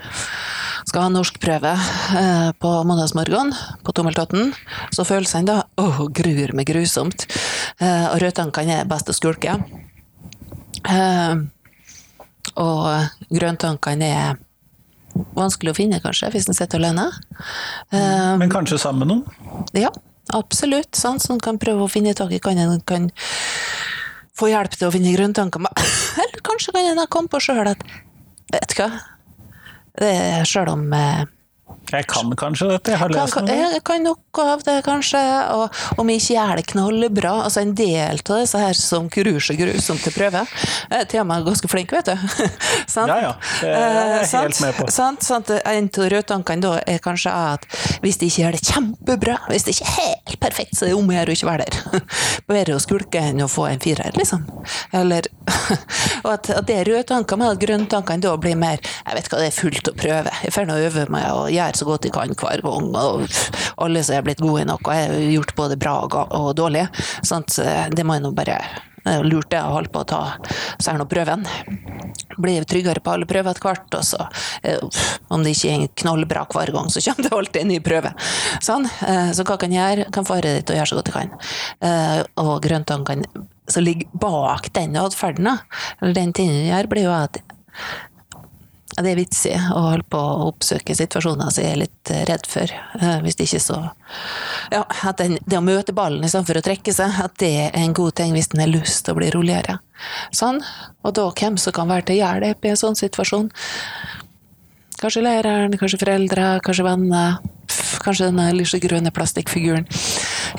skal 0.83 1.05
ha 1.05 1.09
norskprøve 1.13 1.71
eh, 2.19 2.51
på 2.59 2.71
mandagsmorgen 2.83 3.53
på 3.83 3.95
Tommeltotten, 3.95 4.51
så 4.91 5.05
følelsene 5.07 5.47
da 5.47 5.57
åh, 5.79 6.03
gruer 6.11 6.51
meg 6.53 6.67
grusomt. 6.67 7.27
Eh, 7.79 8.07
og 8.11 8.19
rødtankene 8.19 8.81
er 8.81 8.89
best 8.91 9.07
å 9.07 9.15
skulke. 9.15 9.55
Eh, 10.83 11.35
og 12.59 12.89
grøntankene 13.31 14.09
er 14.11 14.41
vanskelig 15.37 15.71
å 15.71 15.77
finne, 15.77 16.01
kanskje, 16.03 16.31
hvis 16.33 16.49
en 16.49 16.57
sitter 16.57 16.81
alene. 16.81 17.07
Eh, 17.93 18.33
Men 18.41 18.51
kanskje 18.51 18.81
sammen 18.81 19.07
med 19.07 19.13
noen? 19.13 19.69
ja, 19.77 19.89
absolutt. 20.32 20.96
Sånn 20.96 21.20
som 21.20 21.39
kan 21.44 21.60
prøve 21.62 21.84
å 21.86 21.92
finne 21.92 22.13
tak 22.18 22.32
i 22.32 22.39
kan 22.44 22.58
en 22.58 22.80
kan 22.88 23.10
få 24.38 24.50
hjelp 24.50 24.74
til 24.77 24.88
å 24.89 24.94
finne 24.94 25.13
grunntanker. 25.15 25.62
Eller 26.24 26.42
kanskje 26.46 26.74
kan 26.75 26.89
en 26.94 27.03
ha 27.03 27.10
kommet 27.12 27.34
på 27.34 27.44
sjøl 27.44 27.68
at 27.75 27.86
Vet 28.53 28.70
du 28.70 28.82
hva, 28.84 28.89
det 29.98 30.10
er 30.13 30.44
sjøl 30.46 30.70
om 30.70 30.84
eh, 30.94 31.24
Jeg 31.89 32.06
kan 32.12 32.30
kanskje 32.38 32.68
dette, 32.70 32.92
jeg 32.94 33.00
har 33.01 33.10
lest 33.10 33.34
kan, 33.34 33.48
noe. 33.48 33.70
jeg 33.74 33.82
kan 33.86 34.03
noe 34.06 34.46
av 34.53 34.62
det, 34.65 34.75
kanskje. 34.86 35.22
Og 35.56 36.00
om 36.01 36.12
jeg 36.12 36.22
ikke 36.22 36.36
gjør 36.36 36.60
det 36.60 36.65
knallbra 36.70 37.32
Altså, 37.48 37.63
en 37.63 37.74
del 37.77 38.22
av 38.22 38.42
disse 38.44 38.62
her 38.62 38.77
som 38.77 39.10
gruer 39.13 39.58
grusomt 39.58 40.06
til 40.06 40.13
prøve, 40.13 40.44
er 40.94 41.08
til 41.10 41.24
og 41.24 41.27
med 41.32 41.48
ganske 41.48 41.72
flink, 41.72 41.94
vet 41.98 42.12
du. 42.12 42.27
sant? 42.94 43.10
Ja, 43.10 43.18
ja. 43.25 43.34
Det 43.62 43.74
er 43.74 43.98
jeg 43.98 44.27
Eh, 44.27 44.36
helt 44.44 44.62
med 44.68 44.77
på. 44.77 44.89
Sant? 44.94 45.25
Sant? 45.25 45.50
En 45.50 45.89
av 45.89 46.12
rødtankene 46.13 46.65
da 46.68 46.75
er 46.94 47.01
kanskje 47.01 47.34
at 47.34 47.65
hvis 48.06 48.22
de 48.22 48.30
ikke 48.30 48.46
gjør 48.46 48.60
det 48.60 48.63
kjempebra, 48.70 49.39
hvis 49.50 49.65
de 49.70 49.74
ikke 49.77 49.98
er 50.06 50.12
helt 50.30 50.39
perfekt, 50.39 50.77
så 50.77 50.86
er 50.86 50.94
det 50.94 50.98
om 50.98 51.10
å 51.10 51.15
gjøre 51.15 51.34
å 51.34 51.38
ikke 51.38 51.50
være 51.50 51.65
der. 51.68 52.03
Bedre 52.50 52.77
å 52.77 52.84
skulke 52.84 53.24
enn 53.30 53.44
å 53.44 53.50
få 53.51 53.68
en 53.70 53.82
firer, 53.84 54.15
liksom. 54.18 54.46
Eller 54.96 55.27
Og 56.24 56.30
at, 56.32 56.50
at 56.56 56.68
det 56.70 56.77
er 56.80 56.88
rødtanker, 56.88 57.39
men 57.39 57.51
at 57.51 57.60
grønne 57.60 57.84
grønntankene 57.84 58.24
da 58.24 58.34
blir 58.39 58.56
mer 58.60 58.80
Jeg 58.80 59.18
vet 59.18 59.27
hva, 59.30 59.42
det 59.42 59.50
er 59.50 59.56
fullt 59.58 59.89
å 59.92 59.96
prøve. 59.98 60.32
Jeg 60.46 60.56
får 60.56 60.70
nå 60.70 60.77
øve 60.88 61.06
meg 61.12 61.27
og 61.34 61.51
gjøre 61.51 61.80
så 61.80 61.88
godt 61.89 62.08
jeg 62.08 62.15
kan 62.15 62.36
hver 62.39 62.63
gang. 62.63 62.89
Og 62.96 63.27
alle 63.84 64.06
som 64.06 64.18
er 64.18 64.25
blitt 64.25 64.44
gode 64.44 64.65
nok, 64.70 64.88
og 64.88 64.96
jeg 64.96 65.12
har 65.12 65.27
gjort 65.36 65.56
både 65.60 65.80
bra 65.80 66.00
og 66.06 66.18
og 66.24 66.50
dårlig. 66.58 66.88
Sånn 67.25 67.46
eh, 67.63 67.86
det 67.92 68.06
må 68.08 68.18
jeg 68.18 68.25
nå 68.25 68.34
bare 68.38 68.60
det 69.03 69.13
er 69.13 69.25
lurt 69.27 69.50
det 69.51 69.60
å 69.62 69.74
holde 69.75 69.91
på 69.93 70.01
å 70.03 70.07
ta 70.07 70.22
seg 70.81 70.98
nå 71.00 71.05
prøven. 71.12 71.43
Bli 72.38 72.55
tryggere 72.65 73.01
på 73.03 73.12
alle 73.13 73.27
prøver 73.29 73.51
etter 73.53 73.67
hvert, 73.67 73.98
og 74.00 74.05
så 74.07 74.27
eh, 74.63 74.79
om 75.33 75.43
det 75.43 75.53
ikke 75.55 75.74
er 75.75 75.91
knallbra 76.03 76.45
hver 76.53 76.72
gang, 76.75 76.89
så 76.93 77.03
kommer 77.03 77.24
det 77.27 77.33
alltid 77.38 77.62
en 77.65 77.72
ny 77.74 77.79
prøve. 77.83 78.13
Sånn. 78.63 78.88
eh, 79.07 79.31
Så 79.36 79.45
hva 79.48 79.57
kan 79.62 79.74
jeg 79.75 79.81
gjøre? 80.00 80.07
Kan 80.15 80.27
fare 80.29 80.55
dit 80.60 80.72
og 80.74 80.79
gjøre 80.79 80.91
så 80.93 81.00
godt 81.00 81.12
jeg 81.12 81.17
kan. 81.19 81.36
Eh, 81.89 82.22
Og 82.43 82.55
grøntankene 82.63 83.45
som 83.69 83.83
ligger 83.86 84.10
bak 84.19 84.72
den 84.75 84.98
atferden, 85.00 85.48
eller 86.01 86.17
den 86.17 86.33
tingen 86.36 86.57
jeg 86.65 86.72
gjør, 86.74 86.89
blir 86.91 87.05
jo 87.07 87.13
at 87.15 87.38
det 89.01 89.12
er 89.13 89.17
vitsig 89.17 89.53
å 89.73 89.79
holde 89.88 90.05
på 90.12 90.19
å 90.19 90.47
oppsøke 90.51 90.93
situasjoner 90.97 91.50
som 91.53 91.63
jeg 91.63 91.73
er 91.73 91.81
litt 91.83 92.12
eh, 92.13 92.23
redd 92.29 92.45
for. 92.50 92.73
Eh, 93.00 93.15
Hvis 93.25 93.38
det 93.39 93.47
ikke 93.50 93.62
så 93.63 93.79
Ja, 94.73 94.83
at 94.83 95.17
den, 95.21 95.38
det 95.45 95.57
å 95.57 95.63
møte 95.65 95.95
ballen 95.97 96.23
istedenfor 96.27 96.59
å 96.59 96.65
trekke 96.65 96.93
seg, 96.93 97.15
at 97.23 97.38
det 97.41 97.51
er 97.65 97.77
en 97.79 97.93
god 97.97 98.13
ting 98.19 98.35
hvis 98.35 98.51
en 98.53 98.62
har 98.65 98.71
lyst 98.73 99.05
til 99.05 99.15
å 99.15 99.19
bli 99.21 99.31
roligere. 99.33 99.79
Sånn. 100.35 100.62
Og 101.03 101.15
da 101.17 101.29
hvem 101.31 101.57
som 101.57 101.73
kan 101.75 101.89
være 101.89 102.09
til 102.12 102.21
hjelp 102.21 102.65
i 102.67 102.73
en 102.73 102.79
sånn 102.83 103.00
situasjon? 103.00 103.50
Kanskje 105.01 105.23
læreren, 105.25 105.73
kanskje 105.79 106.00
foreldre, 106.00 106.45
kanskje 106.63 106.85
venner. 106.85 107.39
Kanskje 108.03 108.27
denne 108.29 108.50
lysegrønne 108.55 109.12
plastikkfiguren. 109.15 109.85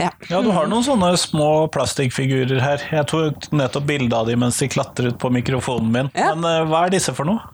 Ja. 0.00 0.10
Ja, 0.30 0.40
du 0.42 0.48
har 0.54 0.66
noen 0.70 0.84
sånne 0.86 1.12
små 1.20 1.66
plastikkfigurer 1.72 2.60
her. 2.64 2.82
Jeg 2.90 3.06
tok 3.10 3.48
nettopp 3.54 3.86
bilde 3.88 4.16
av 4.16 4.26
dem 4.28 4.40
mens 4.42 4.58
de 4.62 4.68
klatret 4.72 5.18
på 5.20 5.30
mikrofonen 5.32 5.92
min. 5.94 6.10
Ja. 6.16 6.32
Men 6.34 6.48
eh, 6.50 6.64
hva 6.70 6.86
er 6.88 6.94
disse 6.96 7.14
for 7.16 7.28
noe? 7.28 7.44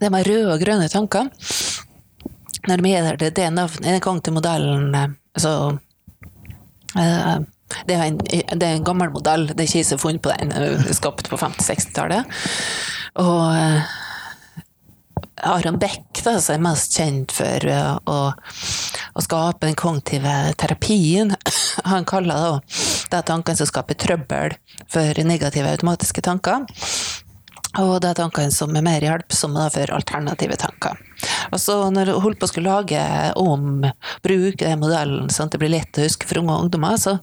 Det 0.00 0.10
var 0.12 0.26
røde 0.26 0.52
og 0.54 0.62
grønne 0.62 0.90
tanker. 0.92 1.30
Når 2.68 2.78
de 2.78 2.92
gir 2.92 3.08
det, 3.18 3.32
det 3.36 3.48
navnet, 3.50 3.86
En 3.86 4.00
gang 4.00 4.20
til 4.22 4.36
modellen, 4.36 4.94
eh, 4.94 5.16
så 5.36 5.78
eh, 6.98 7.34
det 7.88 7.96
er, 7.96 8.04
en, 8.04 8.18
det 8.20 8.66
er 8.66 8.76
en 8.76 8.84
gammel 8.84 9.10
modell, 9.10 9.48
det 9.48 9.58
er 9.58 9.68
ikke 9.68 9.80
jeg 9.80 9.88
som 9.88 9.98
har 9.98 10.02
funnet 10.02 10.22
på 10.22 10.32
den, 10.36 10.94
skapt 10.94 11.30
på 11.32 11.38
50-60-tallet. 11.40 12.40
Og 13.22 13.44
eh, 13.56 13.94
Aron 15.48 15.78
Beck, 15.80 16.20
da, 16.22 16.36
er 16.36 16.62
mest 16.62 16.94
kjent 16.94 17.32
for 17.34 17.66
å, 18.06 18.18
å 19.16 19.24
skape 19.24 19.66
den 19.66 19.78
kognitive 19.78 20.36
terapien, 20.60 21.34
han 21.92 22.06
kaller 22.06 22.60
det 23.12 23.18
er 23.18 23.26
tankene 23.28 23.58
som 23.58 23.68
skaper 23.68 23.98
trøbbel 24.00 24.54
for 24.88 25.18
negative 25.26 25.68
automatiske 25.68 26.22
tanker. 26.24 26.64
Og 27.80 27.94
det 28.04 28.10
er 28.10 28.18
tankene 28.18 28.52
som 28.52 28.74
er 28.76 28.84
mer 28.84 29.04
hjelpsomme 29.04 29.56
da, 29.56 29.70
for 29.72 29.94
alternative 29.96 30.58
tanker. 30.60 30.98
Og 31.52 31.60
så 31.60 31.78
når 31.94 32.10
jeg 32.10 32.24
holdt 32.24 32.40
på 32.40 32.48
å 32.48 32.50
skulle 32.50 32.72
lage 32.72 33.04
om, 33.40 33.86
bruke 34.24 34.66
den 34.66 34.82
modellen 34.82 35.30
sånn 35.32 35.48
at 35.48 35.56
det 35.56 35.62
blir 35.62 35.72
lett 35.72 36.00
å 36.00 36.04
huske 36.04 36.28
for 36.28 36.42
unge 36.42 36.52
og 36.52 36.66
ungdommer, 36.66 36.98
så, 37.00 37.16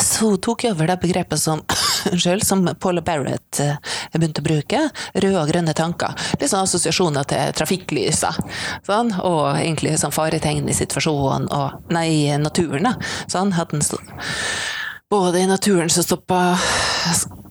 så 0.00 0.32
tok 0.40 0.64
jeg 0.64 0.76
over 0.76 0.88
det 0.88 1.00
begrepet 1.04 1.42
som 1.42 1.64
Unnskyld, 2.12 2.42
som 2.42 2.64
Paula 2.82 2.98
Barrett 3.04 3.60
eh, 3.62 3.76
begynte 4.16 4.42
å 4.42 4.46
bruke. 4.48 4.80
Røde 5.14 5.38
og 5.38 5.52
grønne 5.52 5.74
tanker. 5.76 6.16
Litt 6.40 6.50
sånn 6.50 6.64
assosiasjoner 6.64 7.28
til 7.30 7.52
trafikklysa. 7.60 8.32
Sånn, 8.88 9.12
og 9.22 9.52
egentlig 9.52 9.94
sånn 10.02 10.14
faretegn 10.14 10.66
i 10.66 10.74
situasjonen 10.74 11.46
og 11.54 11.92
Nei, 11.94 12.32
naturen, 12.42 12.88
da. 12.88 12.96
Sånn, 13.30 13.54
at 13.54 13.70
den 13.70 13.84
stod 13.86 14.02
både 15.12 15.42
i 15.42 15.46
naturen 15.46 15.90
så 15.92 16.02
stoppa 16.04 16.56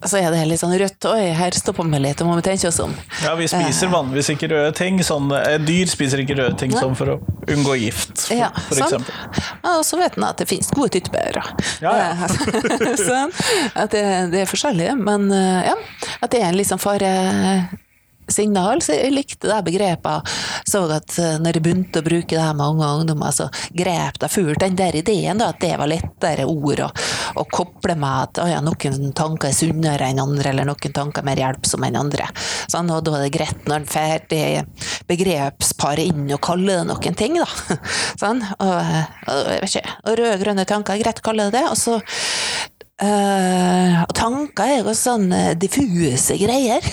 Så 0.02 0.18
er 0.18 0.32
det 0.34 0.40
litt 0.50 0.58
sånn 0.58 0.74
rødt. 0.82 1.06
Oi, 1.12 1.28
her 1.38 1.54
stopper 1.54 1.86
vi 1.92 2.00
litt, 2.02 2.22
må 2.26 2.34
vi 2.40 2.42
tenke 2.48 2.70
oss 2.72 2.80
om. 2.82 2.94
Ja, 3.22 3.36
Vi 3.38 3.46
spiser 3.52 3.92
vanligvis 3.92 4.32
ikke 4.34 4.48
røde 4.50 4.72
ting. 4.74 4.98
Sånn, 5.06 5.28
eh, 5.38 5.60
dyr 5.62 5.92
spiser 5.92 6.24
ikke 6.24 6.40
røde 6.40 6.58
ting 6.58 6.74
sånn 6.74 6.96
for 6.98 7.14
å 7.14 7.18
unngå 7.54 7.76
gift, 7.84 8.16
for, 8.24 8.34
Ja, 8.40 8.50
for 8.66 8.80
sånn. 8.80 9.06
eksempel. 9.06 9.46
Og 9.76 9.86
så 9.86 10.00
vet 10.02 10.18
en 10.18 10.26
at 10.26 10.42
det 10.42 10.48
finnes 10.50 10.72
gode 10.74 10.96
tyttebærer. 10.96 11.52
Ja, 11.86 11.94
ja. 12.02 12.32
sånn. 13.12 13.36
At 13.76 13.94
det, 13.94 14.04
det 14.34 14.42
er 14.42 14.50
forskjellig, 14.50 14.90
men 14.98 15.30
eh, 15.38 15.70
ja. 15.70 15.78
At 16.22 16.34
det 16.34 16.42
er 16.42 16.50
en 16.50 16.58
sånn 16.74 16.82
fare 16.82 17.14
signal, 18.34 18.82
så 18.84 18.98
jeg 18.98 19.14
likte 19.14 19.50
det 19.50 19.60
begrepet. 19.68 20.34
Så 20.68 20.84
at 20.92 21.16
eh, 21.22 21.38
når 21.42 21.58
jeg 21.58 21.66
begynte 21.66 22.02
å 22.02 22.06
bruke 22.06 22.36
det 22.36 22.42
her 22.44 22.58
med 22.58 22.76
unge 22.76 22.88
og 22.90 23.04
ungdommer, 23.04 23.36
så 23.36 23.48
grep 23.78 24.20
det 24.22 24.32
fort 24.34 24.62
den 24.64 24.78
der 24.80 24.98
ideen, 25.00 25.42
da, 25.42 25.52
at 25.54 25.62
det 25.64 25.74
var 25.80 25.92
lettere 25.92 26.48
ord 26.50 26.84
å, 26.88 26.90
å 27.42 27.46
koble 27.52 27.96
med 28.00 28.28
at 28.28 28.42
å 28.44 28.50
ja, 28.52 28.60
noen 28.66 29.16
tanker 29.18 29.52
er 29.52 29.58
sunnere 29.58 30.10
enn 30.12 30.22
andre, 30.24 30.52
eller 30.52 30.68
noen 30.68 30.98
tanker 30.98 31.24
er 31.24 31.30
mer 31.30 31.44
hjelpsomme 31.44 31.92
enn 31.92 32.02
andre. 32.02 32.28
Sånn, 32.72 32.92
og 32.92 33.06
da 33.08 33.18
er 33.20 33.28
det 33.28 33.34
greit 33.38 33.70
når 33.70 33.82
en 33.82 33.90
får 33.92 34.28
det 34.32 34.44
begrepsparet 35.10 36.12
inn 36.12 36.28
og 36.32 36.42
kaller 36.44 36.82
det 36.82 36.90
noen 36.92 37.18
ting, 37.18 37.40
da. 37.40 37.80
Sånn, 38.22 38.44
og, 38.60 38.78
og, 39.32 39.42
vet 39.62 39.70
ikke, 39.72 39.98
og 40.06 40.20
rød-grønne 40.20 40.68
tanker 40.70 40.98
er 40.98 41.06
greit 41.06 41.24
å 41.24 41.28
kalle 41.30 41.50
det 41.50 41.62
det. 41.62 41.70
Og 41.70 41.78
så 41.78 42.00
Og 43.02 44.14
tanker 44.18 44.70
er 44.70 44.84
jo 44.84 44.94
sånn 44.98 45.32
eh, 45.34 45.54
diffuse 45.58 46.38
greier. 46.38 46.86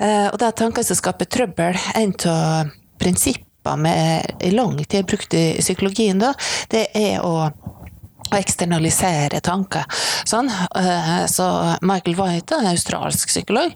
Uh, 0.00 0.26
og 0.32 0.38
det 0.40 0.48
er 0.48 0.58
tanker 0.64 0.86
som 0.86 0.98
skaper 0.98 1.30
trøbbel. 1.30 1.78
En 1.98 2.14
av 2.26 2.72
prinsippene 2.98 3.44
med 3.78 4.42
i 4.42 4.50
lang 4.54 4.78
tid 4.84 5.06
brukt 5.06 5.34
i 5.36 5.60
psykologien, 5.60 6.18
da, 6.22 6.32
det 6.72 6.88
er 6.96 7.20
å 7.22 7.50
å 8.28 8.36
eksternalisere 8.36 9.40
tanker. 9.44 9.86
Sånn. 10.28 10.50
Så 11.32 11.46
Michael 11.80 12.16
White, 12.18 12.58
en 12.58 12.70
australsk 12.72 13.30
psykolog, 13.30 13.72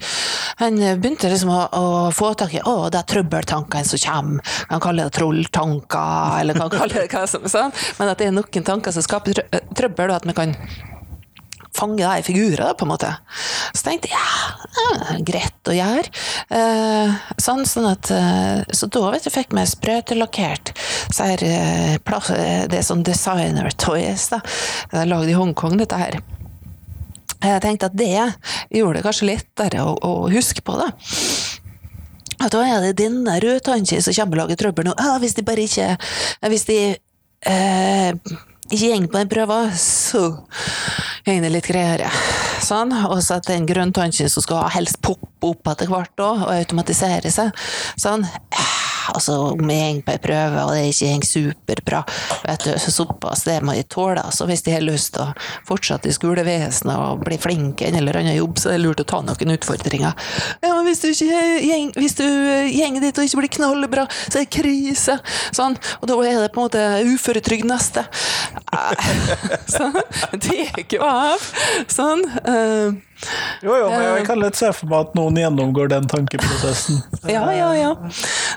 han 0.61 0.76
begynte 1.00 1.31
liksom 1.33 1.52
å, 1.54 1.61
å 1.73 1.87
få 2.14 2.33
tak 2.38 2.57
i 2.59 2.61
å, 2.61 2.90
det 2.92 3.00
er 3.00 3.11
trøbbeltankene 3.14 3.88
som 3.88 4.02
kommer. 4.04 4.54
Han 4.69 4.85
kaller 4.85 5.09
det 5.09 5.16
trolltanker, 5.16 6.40
eller 6.42 6.59
kan 6.61 6.73
kalle 6.73 7.00
det 7.00 7.09
hva 7.12 7.26
som 7.31 7.49
sånn. 7.49 7.73
Men 7.99 8.12
at 8.12 8.21
det 8.21 8.28
er 8.28 8.37
noen 8.37 8.69
tanker 8.69 8.95
som 8.95 9.04
skaper 9.07 9.45
trøbbel, 9.73 10.12
og 10.12 10.21
at 10.21 10.28
vi 10.28 10.37
kan 10.37 10.57
fange 11.82 12.00
deg 12.02 12.22
i 12.22 12.26
figurer, 12.26 12.74
på 12.78 12.86
en 12.86 12.92
måte. 12.92 13.10
Så 13.74 13.86
tenkte 13.86 14.10
jeg 14.12 14.18
ja, 14.22 15.16
greit 15.26 15.70
å 15.70 15.76
gjøre. 15.76 16.12
Eh, 16.56 17.16
sånn, 17.42 17.64
sånn 17.68 17.88
at, 17.90 18.10
eh, 18.14 18.62
så 18.74 18.88
da 18.92 19.04
vet 19.12 19.26
du, 19.26 19.32
fikk 19.34 19.54
vi 19.56 19.66
sprøytelakkert 19.68 20.74
eh, 21.44 21.96
eh, 21.98 22.62
det 22.70 22.78
er 22.78 22.86
sånn 22.86 23.04
designer 23.06 23.70
toys. 23.76 24.28
da. 24.32 24.42
Det 24.92 25.02
er 25.02 25.10
lagd 25.10 25.32
i 25.32 25.36
Hongkong, 25.38 25.76
dette 25.80 25.98
her. 25.98 26.20
Jeg 27.42 27.62
tenkte 27.64 27.88
at 27.90 27.98
det 27.98 28.14
gjorde 28.70 29.00
det 29.00 29.06
kanskje 29.06 29.28
lettere 29.32 29.82
å, 29.82 29.96
å 29.98 30.30
huske 30.30 30.62
på. 30.62 30.78
det. 30.78 30.90
at 32.38 32.54
da 32.54 32.62
er 32.66 32.86
det 32.86 33.00
denne 33.02 33.38
rødtannkje 33.42 34.00
som 34.02 34.14
kommer 34.14 34.38
og 34.38 34.44
lager 34.44 34.62
trøbbel 34.62 34.90
nå. 34.90 34.94
Ah, 34.98 35.18
hvis 35.22 35.34
de 35.34 35.46
bare 35.46 35.66
ikke 35.66 35.96
Hvis 36.50 36.66
de 36.70 36.78
eh, 37.50 38.14
ikke 38.72 38.88
går 38.88 39.08
på 39.10 39.18
den 39.18 39.32
prøven, 39.32 39.74
så 39.76 40.22
det 41.25 41.52
litt 41.55 41.69
greiere. 41.71 42.11
Sånn. 42.62 42.93
Og 43.09 43.21
så 43.23 43.38
at 43.38 43.49
den 43.50 43.67
grønntannkje 43.69 44.29
som 44.33 44.45
skal 44.45 44.71
helst 44.75 45.00
poppe 45.05 45.52
opp 45.52 45.73
etter 45.73 45.91
hvert 45.91 46.14
da, 46.19 46.31
og 46.47 46.55
automatisere 46.55 47.31
seg. 47.31 47.52
Sånn. 48.00 48.26
Altså, 49.12 49.38
om 49.52 49.71
jeg 49.73 49.99
går 49.99 50.06
på 50.06 50.14
en 50.14 50.23
prøve, 50.23 50.64
og 50.64 50.75
det 50.76 50.85
ikke 50.92 51.11
går 51.12 51.28
superbra, 51.32 52.02
vet 52.47 52.66
du, 52.66 52.90
såpass 52.92 53.44
det 53.49 53.59
må 53.64 53.76
jeg 53.76 53.88
tåle. 53.92 54.23
Altså, 54.23 54.47
hvis 54.49 54.64
de 54.66 54.76
har 54.76 54.85
lyst 54.85 55.14
til 55.16 55.25
å 55.26 55.32
fortsette 55.68 56.11
i 56.11 56.14
skolevesenet 56.14 56.94
og 56.94 57.25
bli 57.26 57.38
flinke 57.40 57.87
i 57.87 57.90
en 57.90 58.00
eller 58.00 58.21
annen 58.21 58.37
jobb, 58.37 58.61
så 58.61 58.71
er 58.71 58.78
det 58.78 58.87
lurt 58.87 59.02
å 59.04 59.09
ta 59.09 59.23
noen 59.25 59.56
utfordringer. 59.56 60.14
Ja, 60.62 60.73
men 60.75 60.87
hvis 60.88 61.02
du 61.02 61.11
ikke 61.11 61.92
hvis 61.97 62.16
du 62.18 62.26
gjenger 62.26 63.04
dit 63.04 63.18
og 63.18 63.26
ikke 63.26 63.42
blir 63.42 63.54
knallbra, 63.59 64.06
så 64.26 64.40
er 64.40 64.47
det 64.47 64.54
krise. 64.54 65.18
Sånn. 65.54 65.78
Og 66.00 66.11
da 66.11 66.18
er 66.26 66.42
det 66.44 66.52
på 66.54 66.62
en 66.62 66.68
måte 66.68 66.85
uføretrygd 67.12 67.68
neste. 67.68 68.04
sånn. 69.76 69.97
Det 70.42 70.59
er 70.66 70.82
ikke 70.85 71.02
av. 71.04 71.49
Sånn. 71.90 72.26
Jo, 73.62 73.76
jo, 73.79 73.88
men 73.91 74.02
jeg 74.02 74.26
kan 74.26 74.41
lett 74.43 74.59
se 74.59 74.69
for 74.75 74.91
meg 74.91 75.07
at 75.07 75.17
noen 75.19 75.38
gjennomgår 75.38 75.93
den 75.93 76.09
tankeprosessen. 76.11 77.02
Ja, 77.33 77.45
ja, 77.55 77.69
ja. 77.76 77.91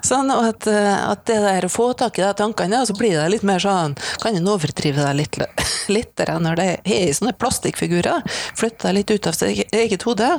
Sånn 0.04 0.32
at, 0.34 0.66
at, 0.66 1.22
det 1.30 1.38
der 1.44 1.68
å 1.68 1.70
få 1.70 1.92
tak 1.98 2.18
i 2.18 2.24
de 2.24 2.32
tankene, 2.38 2.80
så 2.88 2.96
blir 2.98 3.14
det 3.20 3.28
litt 3.30 3.44
mer 3.46 3.62
sånn 3.62 3.94
Kan 4.24 4.36
en 4.36 4.50
overdrive 4.50 5.04
deg 5.06 5.20
litt, 5.20 5.38
litt 5.96 6.24
når 6.26 6.58
det 6.58 6.66
er 6.74 6.90
i 6.90 7.14
sånne 7.14 7.36
plastikkfigurer. 7.38 8.26
Flytte 8.58 8.88
deg 8.88 8.98
litt 8.98 9.14
ut 9.14 9.30
av 9.30 9.38
sitt 9.38 9.76
eget 9.76 10.06
hode. 10.08 10.32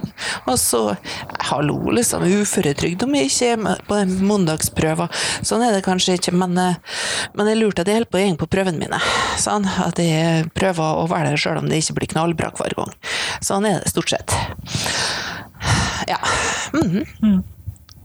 Og 0.46 0.58
så 0.60 0.82
Hallo, 1.46 1.78
liksom. 1.94 2.26
Uføretrygd 2.26 3.06
om 3.06 3.14
jeg 3.14 3.30
ikke 3.30 3.52
er 3.54 3.84
på 3.86 4.00
den 4.00 4.16
mandagsprøva. 4.26 5.06
Sånn 5.46 5.62
er 5.62 5.76
det 5.76 5.84
kanskje 5.86 6.18
ikke, 6.18 6.34
men, 6.34 6.58
men 6.58 7.50
jeg 7.52 7.60
lurte 7.60 7.84
at 7.84 7.90
jeg 7.90 8.00
holder 8.00 8.10
på 8.10 8.18
å 8.18 8.24
gjenge 8.24 8.40
på 8.42 8.50
prøvene 8.56 8.82
mine. 8.82 9.00
Sånn 9.40 9.68
at 9.86 10.02
jeg 10.02 10.48
prøver 10.56 11.02
å 11.02 11.06
være 11.10 11.32
der 11.32 11.40
sjøl 11.40 11.62
om 11.62 11.70
det 11.70 11.80
ikke 11.82 12.00
blir 12.00 12.12
knallbra 12.16 12.50
hver 12.58 12.74
gang. 12.78 12.94
Sånn 13.44 13.68
er 13.68 13.80
det 13.80 13.94
stort 13.94 14.10
sett. 14.10 14.15
Ja. 16.06 16.18
Mm 16.72 16.90
-hmm. 16.90 17.06
mm. 17.22 17.44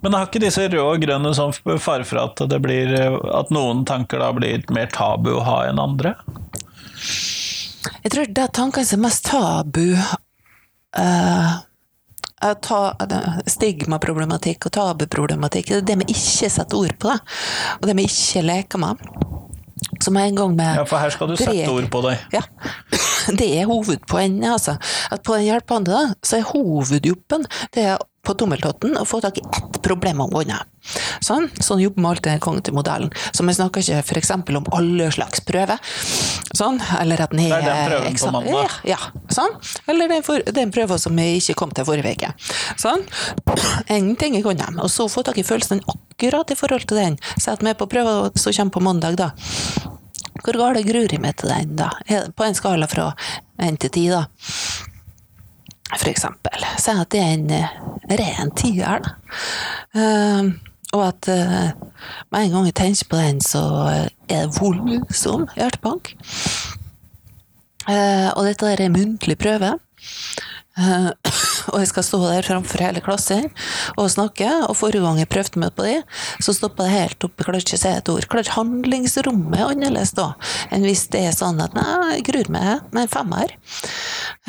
Men 0.02 0.14
har 0.14 0.26
ikke 0.26 0.40
disse 0.42 0.64
røde 0.66 0.82
og 0.82 1.02
grønne 1.04 1.34
sånn 1.38 1.54
fare 1.80 2.04
for 2.04 2.18
at, 2.18 2.42
det 2.50 2.60
blir, 2.64 2.94
at 3.38 3.52
noen 3.54 3.86
tanker 3.86 4.20
da 4.20 4.32
blir 4.34 4.64
mer 4.74 4.90
tabu 4.90 5.36
å 5.36 5.44
ha 5.46 5.66
enn 5.70 5.80
andre? 5.80 6.16
Jeg 8.02 8.12
tror 8.12 8.26
det 8.26 8.44
er 8.44 8.48
tankene 8.48 8.86
som 8.86 9.00
er 9.00 9.06
mest 9.06 9.26
tabu 9.30 9.94
uh, 10.98 11.62
ta, 12.42 12.80
Stigmaproblematikk 13.46 14.66
og 14.66 14.72
tabuproblematikk, 14.80 15.70
det 15.70 15.78
er 15.78 15.88
det 15.92 16.00
vi 16.02 16.16
ikke 16.16 16.50
setter 16.50 16.82
ord 16.82 16.98
på, 16.98 17.14
det. 17.14 17.20
og 17.80 17.88
det 17.90 17.98
vi 18.00 18.08
ikke 18.10 18.46
leker 18.48 18.82
med. 18.82 19.06
Som 20.02 20.18
en 20.18 20.38
gang 20.38 20.56
med 20.58 20.80
Ja, 20.82 20.86
for 20.90 21.02
her 21.02 21.14
skal 21.14 21.32
du 21.32 21.36
sette 21.40 21.70
ord 21.72 21.90
på 21.94 22.04
deg. 22.08 22.24
Ja. 22.34 22.42
Det 23.40 23.48
er 23.60 23.68
hovedpoenget, 23.70 24.48
altså. 24.50 24.78
At 25.14 25.22
på 25.24 25.38
den 25.38 25.46
hjelpehånda, 25.46 26.00
så 26.26 26.40
er 26.40 26.48
hovedjobben 26.50 27.46
det 27.76 27.84
er 27.94 28.02
på 28.22 28.36
tommeltotten 28.38 28.98
og 29.00 29.08
få 29.10 29.22
tak 29.24 29.40
i 29.40 29.42
ett 29.42 29.80
problem 29.82 30.22
om 30.22 30.30
gangen. 30.34 30.68
Sånn, 31.22 31.48
sånn 31.62 31.82
jobber 31.82 32.02
vi 32.02 32.10
alltid 32.10 32.30
den 32.30 32.42
kognitivmodellen. 32.42 33.14
Så 33.34 33.46
vi 33.46 33.54
snakker 33.58 33.82
ikke 33.82 34.02
f.eks. 34.02 34.32
om 34.34 34.68
alle 34.78 35.10
slags 35.14 35.42
prøver. 35.46 35.82
Sånn, 36.58 36.78
eller 37.00 37.24
at 37.26 37.34
den 37.34 37.44
er 37.46 37.54
Det 37.54 37.60
er 37.60 37.66
den 37.70 37.90
prøven 37.90 38.20
på 38.22 38.34
mandag? 38.36 38.76
Ja, 38.90 39.00
sånn. 39.34 39.58
Eller 39.90 40.12
den, 40.12 40.26
for, 40.26 40.46
den 40.58 40.74
prøven 40.74 41.02
som 41.02 41.18
vi 41.18 41.28
ikke 41.40 41.58
kom 41.64 41.74
til 41.78 41.88
forrige 41.88 42.14
uke. 42.18 42.34
Sånn. 42.82 43.06
Ingenting 43.88 44.38
i 44.38 44.44
gangen. 44.46 44.78
Og 44.82 44.92
så 44.94 45.10
få 45.10 45.26
tak 45.26 45.42
i 45.42 45.48
følelsen 45.48 45.82
akkurat 45.86 46.54
i 46.54 46.60
forhold 46.60 46.86
til 46.90 47.02
den. 47.02 47.18
Si 47.38 47.50
at 47.50 47.66
vi 47.66 47.74
er 47.74 47.80
på 47.80 47.90
prøven 47.90 48.38
som 48.38 48.54
kommer 48.58 48.78
på 48.78 48.86
mandag, 48.86 49.18
da. 49.22 49.32
Hvor 50.42 50.58
galt 50.58 50.86
gruer 50.86 51.10
jeg 51.10 51.22
meg 51.22 51.38
til 51.42 51.54
den, 51.54 51.76
da? 51.78 51.92
På 52.38 52.46
en 52.46 52.58
skala 52.58 52.90
fra 52.90 53.12
én 53.62 53.78
til 53.82 53.94
ti, 53.94 54.08
da 54.10 54.26
for 55.98 56.10
eksempel. 56.12 56.66
Si 56.80 56.92
at 56.92 57.12
det 57.14 57.22
er 57.22 57.34
en 57.36 57.52
uh, 57.52 57.72
ren 58.22 58.52
tier, 58.58 59.02
da. 59.04 59.16
Uh, 59.96 60.52
og 60.92 61.06
at 61.08 61.30
uh, 61.32 61.90
med 62.32 62.46
en 62.46 62.56
gang 62.56 62.66
jeg 62.68 62.76
tenker 62.76 63.10
på 63.10 63.20
den, 63.22 63.42
så 63.42 63.62
er 63.92 64.10
det 64.48 64.58
voldsom 64.60 65.48
hjertebank. 65.56 66.16
og 68.36 68.46
dette 68.46 68.68
er 68.72 68.82
en 68.86 68.94
muntlig 68.94 69.38
prøve. 69.38 69.74
og 71.72 71.78
jeg 71.82 71.90
skal 71.92 72.06
stå 72.06 72.20
der 72.26 72.48
framfor 72.48 72.84
hele 72.84 73.04
klassen 73.04 73.50
og 73.96 74.10
snakke. 74.14 74.50
Og 74.68 74.76
forrige 74.80 75.04
gang 75.06 75.22
jeg 75.22 75.32
prøvde 75.32 75.62
meg 75.64 75.76
på 75.78 75.88
det, 75.88 76.00
så 76.44 76.56
stoppa 76.56 76.88
det 76.88 76.96
helt 76.96 77.28
opp. 77.28 77.36
Jeg 77.38 77.48
klarte 77.48 77.64
ikke 77.66 77.80
å 77.80 77.84
si 77.84 77.94
et 77.94 78.14
ord. 78.14 78.28
Klart 78.32 78.54
handlingsrommet 78.58 79.60
er 79.60 79.68
annerledes 79.70 80.16
da 80.18 80.32
enn 80.72 80.86
hvis 80.88 81.08
det 81.14 81.26
er 81.30 81.36
sånn 81.36 81.62
at 81.64 81.76
nei, 81.78 81.88
jeg 82.18 82.28
gruer 82.30 82.52
meg 82.54 82.92
med 82.92 83.06
en 83.06 83.12
femmer. 83.12 83.56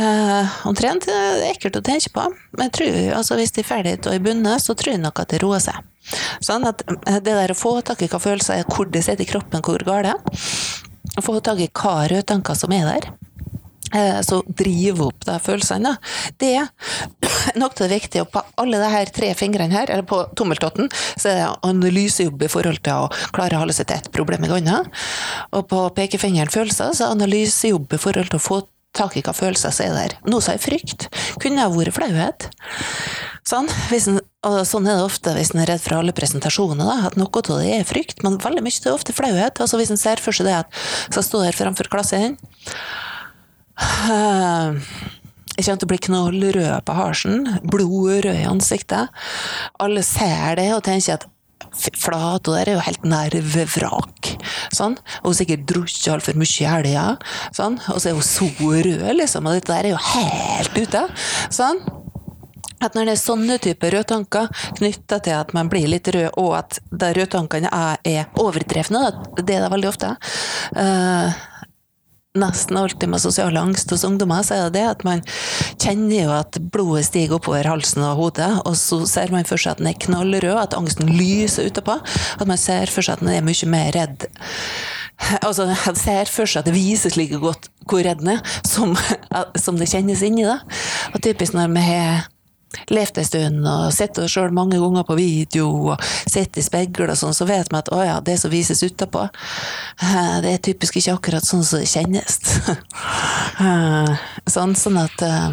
Eh, 0.01 0.53
omtrent. 0.69 1.07
Det 1.09 1.15
er 1.15 1.49
ekkelt 1.51 1.79
å 1.79 1.85
tenke 1.85 2.13
på. 2.15 2.27
Men 2.57 2.69
jeg 2.69 2.77
tror, 2.79 2.99
altså, 3.19 3.39
hvis 3.41 3.55
de 3.57 3.63
er 3.63 3.69
ferdige 3.69 4.09
og 4.09 4.17
i 4.17 4.23
bunnet, 4.23 4.63
så 4.65 4.77
tror 4.79 4.95
jeg 4.95 5.03
nok 5.03 5.23
at 5.23 5.35
det 5.35 5.43
roer 5.43 5.63
seg. 5.63 5.81
Sånn 6.43 6.67
at 6.69 6.85
eh, 6.89 7.21
det 7.21 7.37
der 7.37 7.53
å 7.53 7.59
få 7.59 7.77
tak 7.85 8.03
i 8.03 8.11
hva 8.11 8.21
følelser 8.23 8.63
er, 8.63 8.69
hvor 8.69 8.89
det 8.91 9.05
sitter 9.05 9.27
i 9.27 9.29
kroppen, 9.29 9.65
hvor 9.65 9.85
galt 9.87 10.31
Få 11.21 11.35
tak 11.45 11.59
i 11.61 11.69
hva 11.69 12.07
rødtanker 12.09 12.57
som 12.57 12.73
er 12.73 12.87
der. 12.89 13.11
Eh, 13.93 14.21
så 14.25 14.41
drive 14.47 15.09
opp 15.09 15.27
de 15.29 15.37
følelsene. 15.43 15.95
Det 16.41 16.55
er 16.57 17.59
nok 17.61 17.77
til 17.77 17.89
det 17.89 17.99
viktige. 17.99 18.27
På 18.33 18.45
alle 18.61 18.81
de 18.81 18.91
her 18.93 19.13
tre 19.15 19.33
fingrene 19.39 19.75
her, 19.75 19.91
eller 19.91 20.07
på 20.09 20.23
tommeltotten, 20.39 20.91
så 21.17 21.33
er 21.33 21.41
det 21.41 21.49
analysejobb 21.69 22.47
i 22.47 22.51
forhold 22.53 22.83
til 22.85 23.07
å 23.07 23.33
klare 23.37 23.59
å 23.59 23.65
holde 23.65 23.77
seg 23.77 23.91
til 23.91 24.01
ett 24.01 24.13
problem 24.15 24.47
i 24.47 24.53
gangen. 24.53 24.91
Og 25.53 25.67
på 25.71 25.85
pekefingeren 25.97 26.53
følelser, 26.53 26.95
så 26.97 27.09
er 27.09 27.17
analysejobb 27.19 27.93
i 27.93 28.01
forhold 28.01 28.33
til 28.33 28.41
å 28.41 28.47
få 28.47 28.63
tak 28.97 29.17
i 29.17 29.23
hva 29.25 29.33
følelser 29.37 29.73
som 29.73 29.89
er 29.89 29.95
der. 29.97 30.17
Noe 30.29 30.45
som 30.45 30.55
er 30.55 30.63
frykt. 30.63 31.09
Kunne 31.41 31.65
ha 31.65 31.73
vært 31.73 31.97
flauhet. 31.97 32.49
Sånn, 33.49 33.67
en, 33.67 34.19
og 34.47 34.59
sånn 34.69 34.85
er 34.87 35.01
det 35.01 35.07
ofte 35.07 35.33
hvis 35.35 35.51
en 35.55 35.63
er 35.65 35.73
redd 35.73 35.83
for 35.83 35.97
alle 35.99 36.15
presentasjoner, 36.15 36.85
da, 36.87 37.09
at 37.09 37.17
noe 37.19 37.41
av 37.41 37.49
det 37.59 37.73
er 37.81 37.89
frykt, 37.89 38.21
men 38.23 38.39
veldig 38.43 38.63
mye 38.63 38.77
det 38.85 38.91
er 38.91 38.95
ofte 38.95 39.17
flauhet. 39.17 39.63
Altså 39.65 39.81
Hvis 39.81 39.91
en 39.95 40.01
ser 40.01 40.23
for 40.23 40.37
seg 40.37 40.47
det 40.47 40.61
at 40.61 40.83
skal 41.09 41.27
stå 41.27 41.43
her 41.49 41.57
framfor 41.57 41.91
klassen 41.93 42.39
jeg 45.53 45.67
kjente 45.67 45.87
å 45.87 45.91
bli 45.91 46.01
knallrød 46.07 46.87
på 46.87 46.97
halsen, 46.97 47.47
blodrød 47.69 48.33
i 48.33 48.49
ansiktet. 48.49 49.13
Alle 49.83 50.05
ser 50.07 50.57
det 50.61 50.71
og 50.77 50.85
tenker 50.87 51.19
at 51.19 51.29
Flato 51.73 52.53
der 52.53 52.69
er 52.69 52.77
jo 52.77 52.85
helt 52.85 53.05
nervevrak. 53.07 54.33
Sånn. 54.75 54.97
Og 55.25 55.37
sikkert 55.39 55.65
drukket 55.71 56.11
altfor 56.13 56.37
mye 56.37 56.53
i 56.61 56.69
helga. 56.69 57.05
Sånn. 57.55 57.79
Og 57.93 58.03
så 58.03 58.11
er 58.11 58.19
hun 58.19 58.27
så 58.27 58.49
rød, 58.59 59.09
liksom. 59.17 59.49
Og 59.49 59.57
dette 59.57 59.73
der 59.73 59.89
er 59.89 59.95
jo 59.95 60.03
helt 60.11 60.77
ute. 60.77 61.05
Sånn. 61.55 61.81
At 62.83 62.97
når 62.99 63.07
det 63.07 63.15
er 63.15 63.23
sånne 63.23 63.57
typer 63.63 63.95
rødtanker 63.95 64.51
knytta 64.81 65.21
til 65.23 65.39
at 65.39 65.55
man 65.55 65.71
blir 65.71 65.87
litt 65.91 66.11
rød, 66.11 66.35
og 66.43 66.57
at 66.59 66.81
de 66.91 67.13
rødtankene 67.15 67.71
er, 67.71 68.03
er 68.03 68.43
overdrevne, 68.43 69.05
det 69.39 69.55
er 69.55 69.63
det 69.63 69.71
veldig 69.71 69.91
ofte, 69.93 70.11
uh, 70.75 71.43
nesten 72.39 72.77
alltid 72.81 73.09
med 73.13 73.21
sosial 73.21 73.57
angst 73.61 73.91
hos 73.93 74.05
ungdommer, 74.09 74.41
så 74.43 74.57
er 74.57 74.71
det 74.71 74.79
det 74.79 74.87
at 74.89 75.03
man 75.05 75.21
kjenner 75.77 76.15
jo 76.17 76.31
at 76.33 76.57
blodet 76.73 77.05
stiger 77.11 77.37
oppover 77.37 77.69
halsen 77.69 78.05
og 78.07 78.17
hodet, 78.23 78.49
og 78.65 78.77
så 78.81 79.03
ser 79.09 79.35
man 79.35 79.45
for 79.49 79.61
seg 79.61 79.75
at 79.75 79.83
den 79.83 79.91
er 79.91 79.99
knallrød, 80.01 80.57
at 80.63 80.77
angsten 80.79 81.13
lyser 81.13 81.69
utapå. 81.69 81.99
At 82.41 82.49
man 82.49 82.61
ser 82.61 82.89
for 82.89 83.05
seg 83.05 83.19
at 83.19 83.25
den 83.25 83.35
er 83.35 83.45
mye 83.45 83.69
mer 83.69 83.93
redd. 83.99 84.29
Altså, 85.45 85.69
jeg 85.69 86.01
ser 86.01 86.33
for 86.33 86.49
seg 86.49 86.63
at 86.63 86.71
det 86.71 86.75
vises 86.75 87.19
like 87.21 87.37
godt 87.39 87.69
hvor 87.85 88.01
redd 88.03 88.25
den 88.25 88.39
er, 88.39 88.41
som, 88.65 88.97
som 89.61 89.77
det 89.77 89.91
kjennes 89.93 90.25
inni. 90.25 90.49
da. 90.49 90.63
Og 91.13 91.21
typisk 91.23 91.53
når 91.55 91.69
vi 91.77 91.85
har 91.85 92.25
levd 92.93 93.19
en 93.19 93.29
stund 93.29 93.69
og 93.69 93.93
sett 93.95 94.19
oss 94.23 94.33
sjøl 94.35 94.55
mange 94.55 94.79
ganger 94.81 95.05
på 95.09 95.17
video 95.19 95.69
og 95.93 96.03
sett 96.31 96.59
i 96.59 96.65
speil 96.65 96.91
og 97.07 97.19
sånn, 97.19 97.35
så 97.37 97.47
vet 97.49 97.71
vi 97.73 97.79
at 97.79 97.91
å 97.93 98.01
ja, 98.05 98.17
det 98.25 98.39
som 98.41 98.53
vises 98.53 98.83
utapå, 98.83 99.27
eh, 100.03 100.37
det 100.45 100.51
er 100.55 100.65
typisk 100.71 100.97
ikke 101.01 101.17
akkurat 101.17 101.47
sånn 101.47 101.65
som 101.67 101.83
det 101.83 101.91
kjennes. 101.93 102.41
Eh, 103.63 104.13
sånn, 104.49 104.73
sånn 104.79 104.97
at 104.99 105.23
eh, 105.23 105.51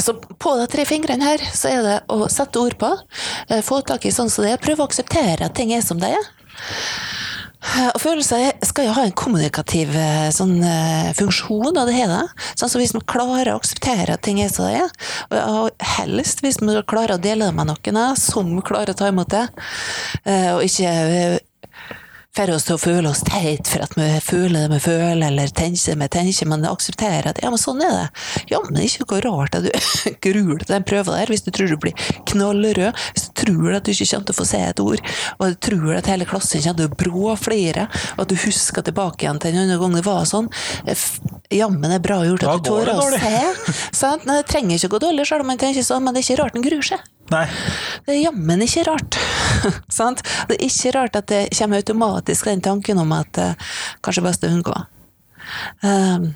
så 0.00 0.14
på 0.16 0.54
de 0.58 0.66
tre 0.72 0.84
fingrene 0.88 1.26
her, 1.28 1.44
så 1.54 1.68
er 1.70 1.84
det 1.84 1.96
å 2.10 2.26
sette 2.32 2.58
ord 2.58 2.74
på, 2.80 2.88
få 3.62 3.80
tak 3.86 4.06
i 4.08 4.14
sånn 4.14 4.32
som 4.32 4.46
det 4.46 4.56
er, 4.56 4.62
prøve 4.62 4.82
å 4.82 4.88
akseptere 4.88 5.46
at 5.46 5.54
ting 5.58 5.70
er 5.76 5.84
som 5.84 6.00
det 6.02 6.10
er. 6.16 6.24
Eh, 7.58 7.88
og 7.90 7.98
følelser 7.98 8.52
skal 8.66 8.86
jo 8.86 8.94
ha 8.94 9.04
en 9.08 9.14
kommunikativ 9.18 9.90
eh, 9.98 10.28
sånn, 10.34 10.56
eh, 10.62 11.10
funksjon, 11.18 11.72
og 11.72 11.88
det 11.88 11.96
det. 11.98 12.22
Sånn, 12.52 12.70
så 12.70 12.78
hvis 12.80 12.94
man 12.94 13.06
klarer 13.10 13.52
å 13.52 13.58
akseptere 13.58 14.14
at 14.14 14.22
ting 14.26 14.38
er 14.42 14.52
som 14.52 14.68
det 14.68 14.84
er, 14.84 14.94
og 15.42 15.86
helst 15.96 16.44
hvis 16.44 16.60
man 16.62 16.78
klarer 16.88 17.16
å 17.16 17.22
dele 17.22 17.48
det 17.48 17.56
med 17.58 17.70
noen 17.72 18.00
som 18.18 18.54
klarer 18.62 18.94
å 18.94 18.98
ta 18.98 19.10
imot 19.10 19.34
det, 19.34 19.44
og 20.54 20.62
ikke 20.64 20.92
får 22.38 22.52
oss 22.54 22.66
til 22.68 22.76
å 22.76 22.80
føle 22.80 23.10
oss 23.10 23.20
teit 23.26 23.66
for 23.66 23.82
at 23.82 23.94
vi 23.98 24.06
føler 24.22 24.66
det 24.66 24.76
vi 24.76 24.78
føler, 24.84 25.24
eller 25.26 25.50
tenker 25.50 25.94
det 25.94 25.96
vi 25.98 26.08
tenker, 26.14 26.48
men 26.50 26.66
aksepterer 26.68 27.26
at 27.32 27.40
ja, 27.42 27.50
men 27.50 27.60
sånn 27.60 27.82
er 27.82 27.94
det. 27.96 28.04
Ja, 28.52 28.60
men 28.62 28.76
det 28.76 28.84
er 28.84 28.92
ikke 28.92 29.06
noe 29.08 29.22
rart 29.24 29.58
at 29.58 29.66
du 29.66 29.70
gruer 30.28 30.62
til 30.62 30.70
den 30.70 30.86
prøven 30.86 31.18
der, 31.18 31.32
hvis 31.32 31.42
du 31.46 31.50
tror 31.54 31.72
du 31.72 31.78
blir 31.82 32.06
knallrød, 32.30 33.02
hvis 33.16 33.26
du 33.26 33.32
tror 33.42 33.78
at 33.78 33.88
du 33.88 33.92
ikke 33.94 34.08
kommer 34.12 34.30
til 34.30 34.36
å 34.36 34.38
få 34.38 34.48
se 34.52 34.62
et 34.68 34.84
ord, 34.84 35.04
og 35.38 35.44
du 35.50 35.58
tror 35.68 35.98
at 35.98 36.12
hele 36.12 36.28
klassen 36.28 36.62
kommer 36.62 36.78
til 36.78 36.92
å 36.92 37.00
bråflire, 37.02 37.88
og 38.14 38.24
at 38.24 38.32
du 38.32 38.38
husker 38.44 38.86
tilbake 38.86 39.26
igjen 39.26 39.42
til 39.42 39.54
en 39.54 39.64
annen 39.64 39.82
gang 39.82 39.98
det 39.98 40.06
var 40.06 40.24
sånn. 40.30 40.50
Jammen 41.54 41.94
er 41.94 42.02
bra 42.04 42.22
gjort 42.26 42.46
at 42.46 42.62
du 42.62 42.70
tør 42.70 42.94
å 42.94 43.10
se. 43.16 43.36
Sant? 44.04 44.28
Det 44.28 44.42
trenger 44.50 44.78
ikke 44.78 44.92
å 44.92 44.96
gå 44.98 45.06
dårlig 45.08 45.26
selv 45.26 45.46
om 45.46 45.50
man 45.54 45.60
tenker 45.60 45.86
sånn, 45.86 46.04
men 46.06 46.14
det 46.14 46.22
er 46.22 46.28
ikke 46.28 46.42
rart 46.44 46.58
en 46.58 46.66
gruer 46.70 46.92
seg. 46.94 47.06
Nei. 47.28 47.44
Det 48.06 48.14
er 48.14 48.22
jammen 48.22 48.64
ikke 48.64 48.86
rart. 48.88 49.18
Det 50.48 50.56
er 50.56 50.64
ikke 50.64 50.92
rart 50.96 51.16
at 51.18 51.28
det 51.28 51.40
kommer 51.58 51.82
automatisk 51.82 52.48
den 52.48 52.62
tanken 52.64 53.00
om 53.02 53.12
at 53.16 53.40
uh, 53.42 53.72
kanskje 54.04 54.24
best 54.24 54.46
å 54.46 54.52
unngå. 54.52 54.76
Um, 55.82 56.30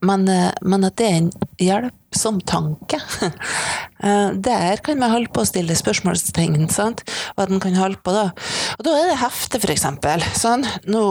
men, 0.00 0.28
eh, 0.28 0.52
men 0.62 0.84
at 0.86 0.96
det 0.96 1.06
er 1.06 1.16
en 1.18 1.30
hjelpsom 1.60 2.40
tanke, 2.48 3.00
eh, 4.04 4.30
der 4.32 4.80
kan 4.84 5.00
vi 5.02 5.10
holde 5.12 5.32
på 5.34 5.42
å 5.42 5.48
stille 5.48 5.76
spørsmålstegn, 5.76 6.68
sant? 6.72 7.02
og 7.34 7.42
at 7.44 7.52
kan 7.60 7.76
holde 7.76 8.00
på 8.04 8.14
da. 8.14 8.30
Og 8.78 8.86
da 8.86 8.94
er 8.96 9.10
det 9.10 9.18
hefte, 9.20 9.60
for 9.60 9.72
eksempel. 9.74 10.24
Sånn, 10.36 10.64
nå, 10.88 11.02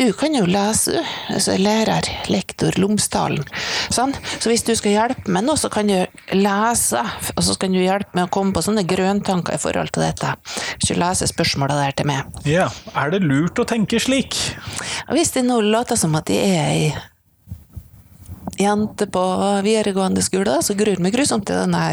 du 0.00 0.04
kan 0.18 0.34
jo 0.34 0.42
lese, 0.50 1.04
altså 1.30 1.54
lærer, 1.60 2.08
lektor 2.32 2.74
Lomsdalen. 2.80 3.46
Sånn? 3.92 4.16
Så 4.32 4.50
hvis 4.50 4.66
du 4.66 4.74
skal 4.78 4.96
hjelpe 4.96 5.30
med 5.32 5.46
nå, 5.46 5.56
så 5.60 5.70
kan 5.72 5.90
du 5.90 6.00
lese, 6.34 7.04
og 7.36 7.46
så 7.46 7.56
kan 7.60 7.74
du 7.74 7.82
hjelpe 7.82 8.18
med 8.18 8.26
å 8.26 8.32
komme 8.34 8.56
på 8.56 8.64
sånne 8.66 8.86
grøntanker 8.88 9.54
i 9.54 9.62
forhold 9.62 9.94
til 9.94 10.08
dette. 10.08 10.34
Du 10.82 10.92
leser 10.98 11.30
spørsmåla 11.30 11.78
der 11.78 11.94
til 11.96 12.10
meg. 12.10 12.42
Ja, 12.48 12.66
er 12.98 13.14
det 13.14 13.22
lurt 13.22 13.62
å 13.62 13.68
tenke 13.68 14.02
slik? 14.02 14.36
Hvis 15.12 15.32
det 15.36 15.46
nå 15.46 15.62
låter 15.62 15.96
som 15.98 16.18
at 16.18 16.26
de 16.28 16.42
er 16.42 16.60
ei 16.66 16.92
jente 18.62 19.06
på 19.12 19.22
videregående 19.66 20.24
skole, 20.24 20.58
så 20.64 20.76
gruer 20.78 21.02
meg 21.02 21.14
grusomt 21.14 21.46
til 21.48 21.58
denne 21.60 21.84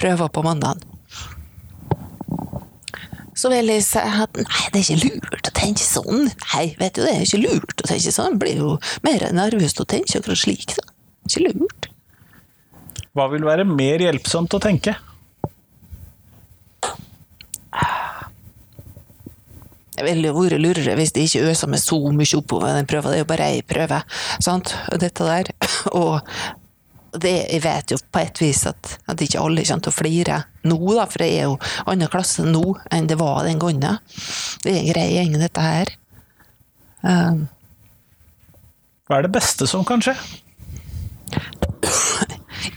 prøva 0.00 0.28
på 0.32 0.44
mandag. 0.46 0.82
Så 3.36 3.50
vil 3.52 3.68
jeg 3.68 3.84
si 3.84 4.00
at 4.00 4.38
nei, 4.40 4.62
det 4.72 4.80
er 4.80 4.84
ikke 4.84 5.10
lurt 5.10 5.50
å 5.50 5.54
tenke 5.58 5.84
sånn. 5.84 6.30
Nei, 6.54 6.70
vet 6.80 6.96
du, 6.96 7.02
det 7.04 7.12
er 7.12 7.26
ikke 7.26 7.42
lurt 7.42 7.82
å 7.84 7.88
tenke 7.90 8.14
sånn. 8.14 8.32
Jeg 8.32 8.40
blir 8.40 8.62
jo 8.62 8.70
mer 9.04 9.26
nervøs 9.36 9.76
av 9.76 9.84
å 9.84 9.90
tenke 9.92 10.22
akkurat 10.22 10.40
slik, 10.40 10.72
da. 10.78 10.86
Ikke 11.28 11.44
lurt. 11.44 11.90
Hva 13.16 13.28
vil 13.32 13.44
være 13.44 13.68
mer 13.68 14.02
hjelpsomt 14.06 14.56
å 14.56 14.62
tenke? 14.62 14.96
Det 19.96 20.04
ville 20.04 20.34
vært 20.36 20.60
lurere 20.60 20.96
hvis 20.98 21.14
de 21.16 21.24
ikke 21.24 21.48
øser 21.50 21.70
meg 21.72 21.80
så 21.80 21.98
mye 22.12 22.38
oppover 22.38 22.76
den 22.76 22.88
prøva. 22.88 23.12
Det 23.12 23.18
er 23.18 23.24
jo 23.24 23.30
bare 23.32 23.48
ei 23.54 23.64
prøve, 23.66 24.02
sant, 24.44 24.74
dette 25.00 25.24
der. 25.24 25.52
Og 26.00 26.20
det, 27.16 27.34
jeg 27.48 27.62
vet 27.64 27.94
jo 27.94 27.98
på 28.12 28.20
et 28.20 28.40
vis 28.42 28.62
at, 28.68 28.96
at 29.08 29.22
ikke 29.24 29.40
alle 29.40 29.64
kommer 29.64 29.86
til 29.86 29.92
å 29.92 29.96
flire 29.96 30.40
nå, 30.66 30.78
da, 30.96 31.06
for 31.08 31.22
det 31.22 31.28
er 31.32 31.46
jo 31.46 31.58
annen 31.88 32.10
klasse 32.12 32.44
nå 32.44 32.64
enn 32.92 33.08
det 33.08 33.16
var 33.20 33.44
den 33.46 33.60
gangen. 33.62 34.00
Det 34.64 34.72
er 34.72 34.80
en 34.80 34.90
grei 34.90 35.06
gjeng, 35.14 35.36
dette 35.40 35.64
her. 35.64 35.92
Um, 37.06 37.46
Hva 39.06 39.20
er 39.20 39.28
det 39.28 39.36
beste 39.36 39.68
som 39.70 39.86
kan 39.86 40.02
skje? 40.04 40.16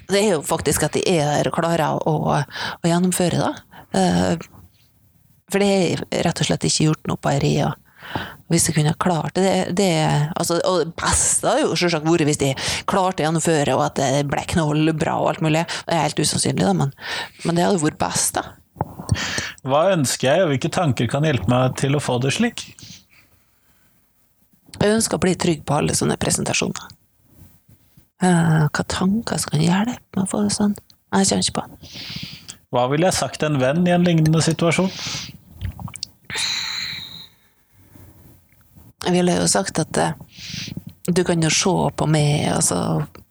det 0.10 0.22
er 0.22 0.32
jo 0.36 0.46
faktisk 0.46 0.86
at 0.86 0.96
de 0.98 1.04
er 1.10 1.26
der 1.26 1.50
og 1.50 1.58
klarer 1.58 1.98
å, 1.98 2.16
å 2.40 2.88
gjennomføre, 2.90 3.42
da. 3.42 3.84
Eh, 3.98 4.48
for 5.50 5.62
det 5.64 5.70
er 5.70 6.26
rett 6.26 6.42
og 6.42 6.50
slett 6.50 6.68
ikke 6.70 6.90
gjort 6.90 7.10
noe 7.10 7.22
på 7.22 7.32
ei 7.34 7.40
ria. 7.44 7.70
Hvis 8.50 8.66
jeg 8.66 8.80
kunne 8.80 8.96
klart 8.98 9.36
det, 9.38 9.76
det 9.78 9.92
altså, 10.34 10.56
Og 10.66 10.80
det 10.82 10.94
beste 10.98 11.46
hadde 11.46 11.68
jo 11.68 11.76
selvsagt 11.78 12.08
vært 12.08 12.26
hvis 12.26 12.40
de 12.42 12.54
klarte 12.90 13.22
å 13.22 13.28
gjennomføre, 13.28 13.76
og 13.78 13.84
at 13.86 14.00
det 14.00 14.24
ble 14.30 14.46
knallbra 14.56 15.18
og 15.22 15.34
alt 15.34 15.44
mulig. 15.46 15.66
Det 15.86 15.94
er 15.94 16.08
helt 16.08 16.24
usannsynlig, 16.24 16.66
da, 16.66 16.74
men, 16.78 16.96
men 17.46 17.60
det 17.60 17.68
hadde 17.68 17.84
vært 17.84 18.02
best, 18.02 18.40
da. 18.40 18.48
Hva 19.68 19.90
ønsker 19.94 20.30
jeg, 20.30 20.44
og 20.44 20.54
hvilke 20.54 20.72
tanker 20.74 21.10
kan 21.12 21.26
hjelpe 21.28 21.50
meg 21.52 21.76
til 21.82 21.98
å 21.98 22.02
få 22.02 22.18
det 22.24 22.34
slik? 22.38 22.66
Jeg 24.80 24.96
ønsker 24.96 25.20
å 25.20 25.24
bli 25.24 25.36
trygg 25.36 25.66
på 25.68 25.76
alle 25.76 25.96
sånne 25.98 26.18
presentasjoner. 26.22 26.94
Eh, 28.24 28.64
hva 28.68 28.84
tanker 28.92 29.40
skal 29.42 29.62
hjelpe 29.64 30.16
meg 30.16 30.26
å 30.26 30.30
få 30.30 30.44
det 30.46 30.54
sånn? 30.56 30.76
Jeg 31.16 31.30
kjenner 31.30 31.46
ikke 31.46 31.60
på. 31.60 31.66
Hva 32.76 32.86
ville 32.92 33.10
jeg 33.10 33.18
sagt 33.18 33.42
til 33.42 33.50
en 33.50 33.62
venn 33.62 33.86
i 33.88 33.94
en 33.96 34.06
lignende 34.06 34.42
situasjon? 34.46 34.92
Jeg 39.06 39.16
ville 39.16 39.38
jo 39.38 39.48
sagt 39.48 39.80
at 39.80 39.98
eh, 39.98 40.16
du 41.10 41.24
kan 41.26 41.42
jo 41.42 41.50
se 41.54 41.76
på 41.98 42.08
meg, 42.10 42.50
og 42.54 42.64
så 42.66 42.80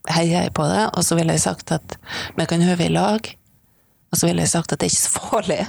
heier 0.08 0.46
jeg 0.46 0.54
på 0.56 0.64
det, 0.70 0.86
og 0.96 1.04
så 1.04 1.18
ville 1.18 1.34
jeg 1.36 1.44
sagt 1.44 1.72
at 1.76 1.98
vi 2.38 2.46
kan 2.48 2.64
øve 2.64 2.86
i 2.86 2.92
lag. 2.92 3.28
Og 4.08 4.16
så 4.16 4.28
ville 4.28 4.42
jeg 4.42 4.52
sagt 4.54 4.72
at 4.72 4.80
det 4.80 4.88
er 4.88 4.94
ikke 4.94 5.04
så 5.04 5.20
farlig. 5.20 5.60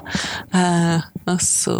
Eh, 0.55 1.09
og 1.27 1.41
så 1.43 1.75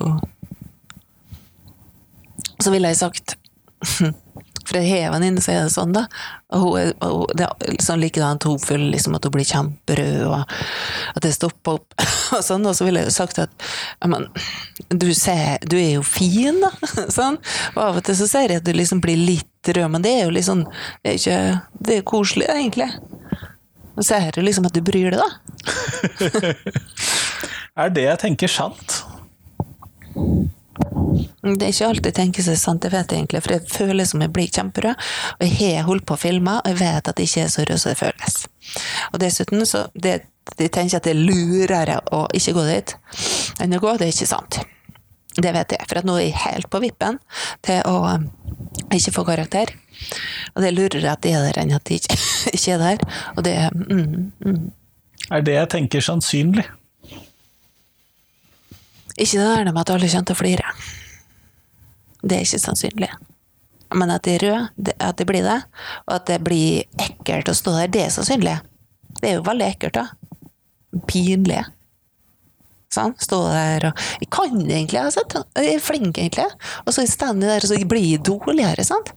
Så 2.60 2.72
ville 2.72 2.90
jeg 2.92 2.98
sagt 3.00 3.38
For 4.68 4.76
jeg 4.76 4.90
har 4.90 5.08
en 5.08 5.14
venninne 5.16 5.42
som 5.42 5.54
er 5.54 5.64
det 5.64 5.74
sånn, 5.74 5.94
da. 5.96 6.04
Hun 6.50 6.94
hun- 7.02 7.28
det 7.38 7.46
er 7.46 7.54
sånn 7.84 8.00
likedan 8.02 8.40
føler 8.42 8.90
liksom 8.92 9.16
at 9.16 9.24
hun 9.24 9.32
blir 9.36 9.46
kjemperød, 9.46 10.28
og 10.28 10.40
at 11.16 11.22
det 11.22 11.34
stopper 11.36 11.72
opp. 11.78 11.94
Og 12.38 12.44
sånn, 12.46 12.66
og 12.66 12.76
så 12.78 12.86
ville 12.86 13.00
jeg 13.02 13.10
jo 13.10 13.14
sagt 13.16 13.40
at 13.42 13.50
men, 14.06 14.28
du, 14.90 15.14
ser, 15.18 15.58
du 15.66 15.78
er 15.78 15.94
jo 15.96 16.04
fin, 16.06 16.60
da. 16.62 16.70
Sånn. 17.18 17.38
Og 17.76 17.84
av 17.84 17.96
og 17.98 18.04
til 18.06 18.16
så 18.20 18.28
ser 18.30 18.48
jeg 18.54 18.58
at 18.62 18.66
du 18.68 18.74
liksom 18.74 19.02
blir 19.02 19.18
litt 19.18 19.68
rød, 19.74 19.90
men 19.90 20.02
det 20.06 20.12
er 20.14 20.24
jo 20.28 20.32
liksom 20.36 20.62
Det 21.04 21.10
er, 21.10 21.14
ikke, 21.18 21.62
det 21.88 21.96
er 21.98 22.02
koselig, 22.06 22.48
egentlig. 22.54 22.90
Og 23.98 24.04
så 24.06 24.14
er 24.20 24.32
det 24.38 24.44
liksom 24.46 24.66
at 24.70 24.74
du 24.78 24.82
bryr 24.86 25.10
deg, 25.12 25.20
da. 25.20 25.30
Er 27.80 27.90
det 27.96 28.04
jeg 28.04 28.20
tenker 28.20 28.48
sant? 28.52 29.04
Det 31.42 31.64
er 31.64 31.72
ikke 31.72 31.88
alltid 31.88 32.10
jeg 32.10 32.16
tenker 32.18 32.44
seg 32.44 32.58
sant, 32.60 32.84
jeg 32.84 32.92
vet 32.92 33.14
egentlig, 33.16 33.40
for 33.46 33.56
jeg 33.56 33.72
føler 33.72 34.08
som 34.08 34.24
jeg 34.24 34.32
blir 34.36 34.50
kjemperød. 34.52 35.06
Og 35.40 35.46
jeg 35.48 35.78
har 35.78 35.88
holdt 35.88 36.06
på 36.10 36.18
å 36.18 36.20
filme, 36.20 36.58
og 36.60 36.68
jeg 36.68 36.80
vet 36.82 37.08
at 37.08 37.16
det 37.16 37.28
ikke 37.30 37.46
er 37.46 37.54
så 37.54 37.64
rød 37.70 37.80
som 37.80 37.94
det 37.94 38.00
føles. 38.02 38.36
Og 39.14 39.22
dessuten 39.24 39.66
så 39.66 39.86
det, 39.96 40.20
Jeg 40.58 40.72
tenker 40.74 40.98
at 40.98 41.06
det 41.06 41.12
er 41.14 41.20
lurere 41.30 42.00
å 42.12 42.24
ikke 42.34 42.56
gå 42.58 42.64
dit 42.66 42.96
enn 43.62 43.76
å 43.78 43.80
gå, 43.80 43.92
det 44.00 44.08
er 44.08 44.14
ikke 44.16 44.26
sant. 44.26 44.58
Det 45.38 45.52
vet 45.54 45.76
jeg, 45.76 45.86
for 45.86 46.00
at 46.00 46.08
nå 46.10 46.16
er 46.18 46.26
jeg 46.26 46.42
helt 46.42 46.70
på 46.74 46.82
vippen 46.82 47.20
til 47.62 47.84
å 47.86 48.00
um, 48.18 48.26
ikke 48.90 49.14
få 49.14 49.24
karakter. 49.28 49.76
Og 50.56 50.64
det 50.64 50.72
er 50.72 50.76
lurere 50.76 51.12
at 51.14 51.22
de 51.22 51.36
er 51.38 51.46
der 51.46 51.60
enn 51.62 51.76
at 51.78 51.86
de 51.86 52.00
ikke, 52.00 52.18
ikke 52.58 52.74
er 52.74 52.82
der. 52.82 53.06
Og 53.36 53.46
det 53.46 53.56
mm, 53.78 54.32
mm. 54.42 54.66
Er 55.30 55.46
det 55.46 55.54
jeg 55.60 55.72
tenker 55.76 56.02
sannsynlig? 56.02 56.66
Ikke 59.20 59.38
det 59.38 59.46
der 59.46 59.70
med 59.70 59.84
at 59.84 59.94
alle 59.94 60.10
kommer 60.10 60.32
til 60.32 60.38
å 60.38 60.40
flire. 60.40 60.74
Det 62.22 62.38
er 62.38 62.46
ikke 62.46 62.62
sannsynlig. 62.62 63.10
Men 63.96 64.12
at 64.14 64.24
de 64.28 64.36
er 64.36 64.44
røde, 64.44 64.70
det- 64.78 64.96
at 65.00 65.18
det 65.18 65.26
blir 65.28 65.42
det, 65.42 65.64
og 66.08 66.16
at 66.16 66.26
det 66.26 66.44
blir 66.44 66.84
ekkelt 66.98 67.50
å 67.50 67.56
stå 67.56 67.72
der, 67.80 67.88
det 67.88 68.02
er 68.06 68.10
sannsynlig. 68.10 68.62
Det 69.22 69.30
er 69.30 69.36
jo 69.36 69.44
veldig 69.44 69.76
ekkelt, 69.76 69.94
da. 69.94 70.08
Pinlig. 71.08 71.66
Sånn, 72.90 73.14
stå 73.22 73.52
der 73.54 73.88
og 73.90 73.98
Jeg 74.20 74.30
kan 74.30 74.60
det 74.60 74.76
egentlig, 74.76 75.00
altså. 75.00 75.22
Jeg 75.56 75.76
er 75.76 75.80
flink, 75.80 76.18
egentlig. 76.18 76.46
Og 76.86 76.94
så 76.94 77.06
står 77.08 77.34
jeg 77.34 77.42
der, 77.42 77.58
og 77.58 77.70
så 77.70 77.88
blir 77.88 78.12
jeg 78.12 78.24
dårligere, 78.24 78.86
sant. 78.86 79.12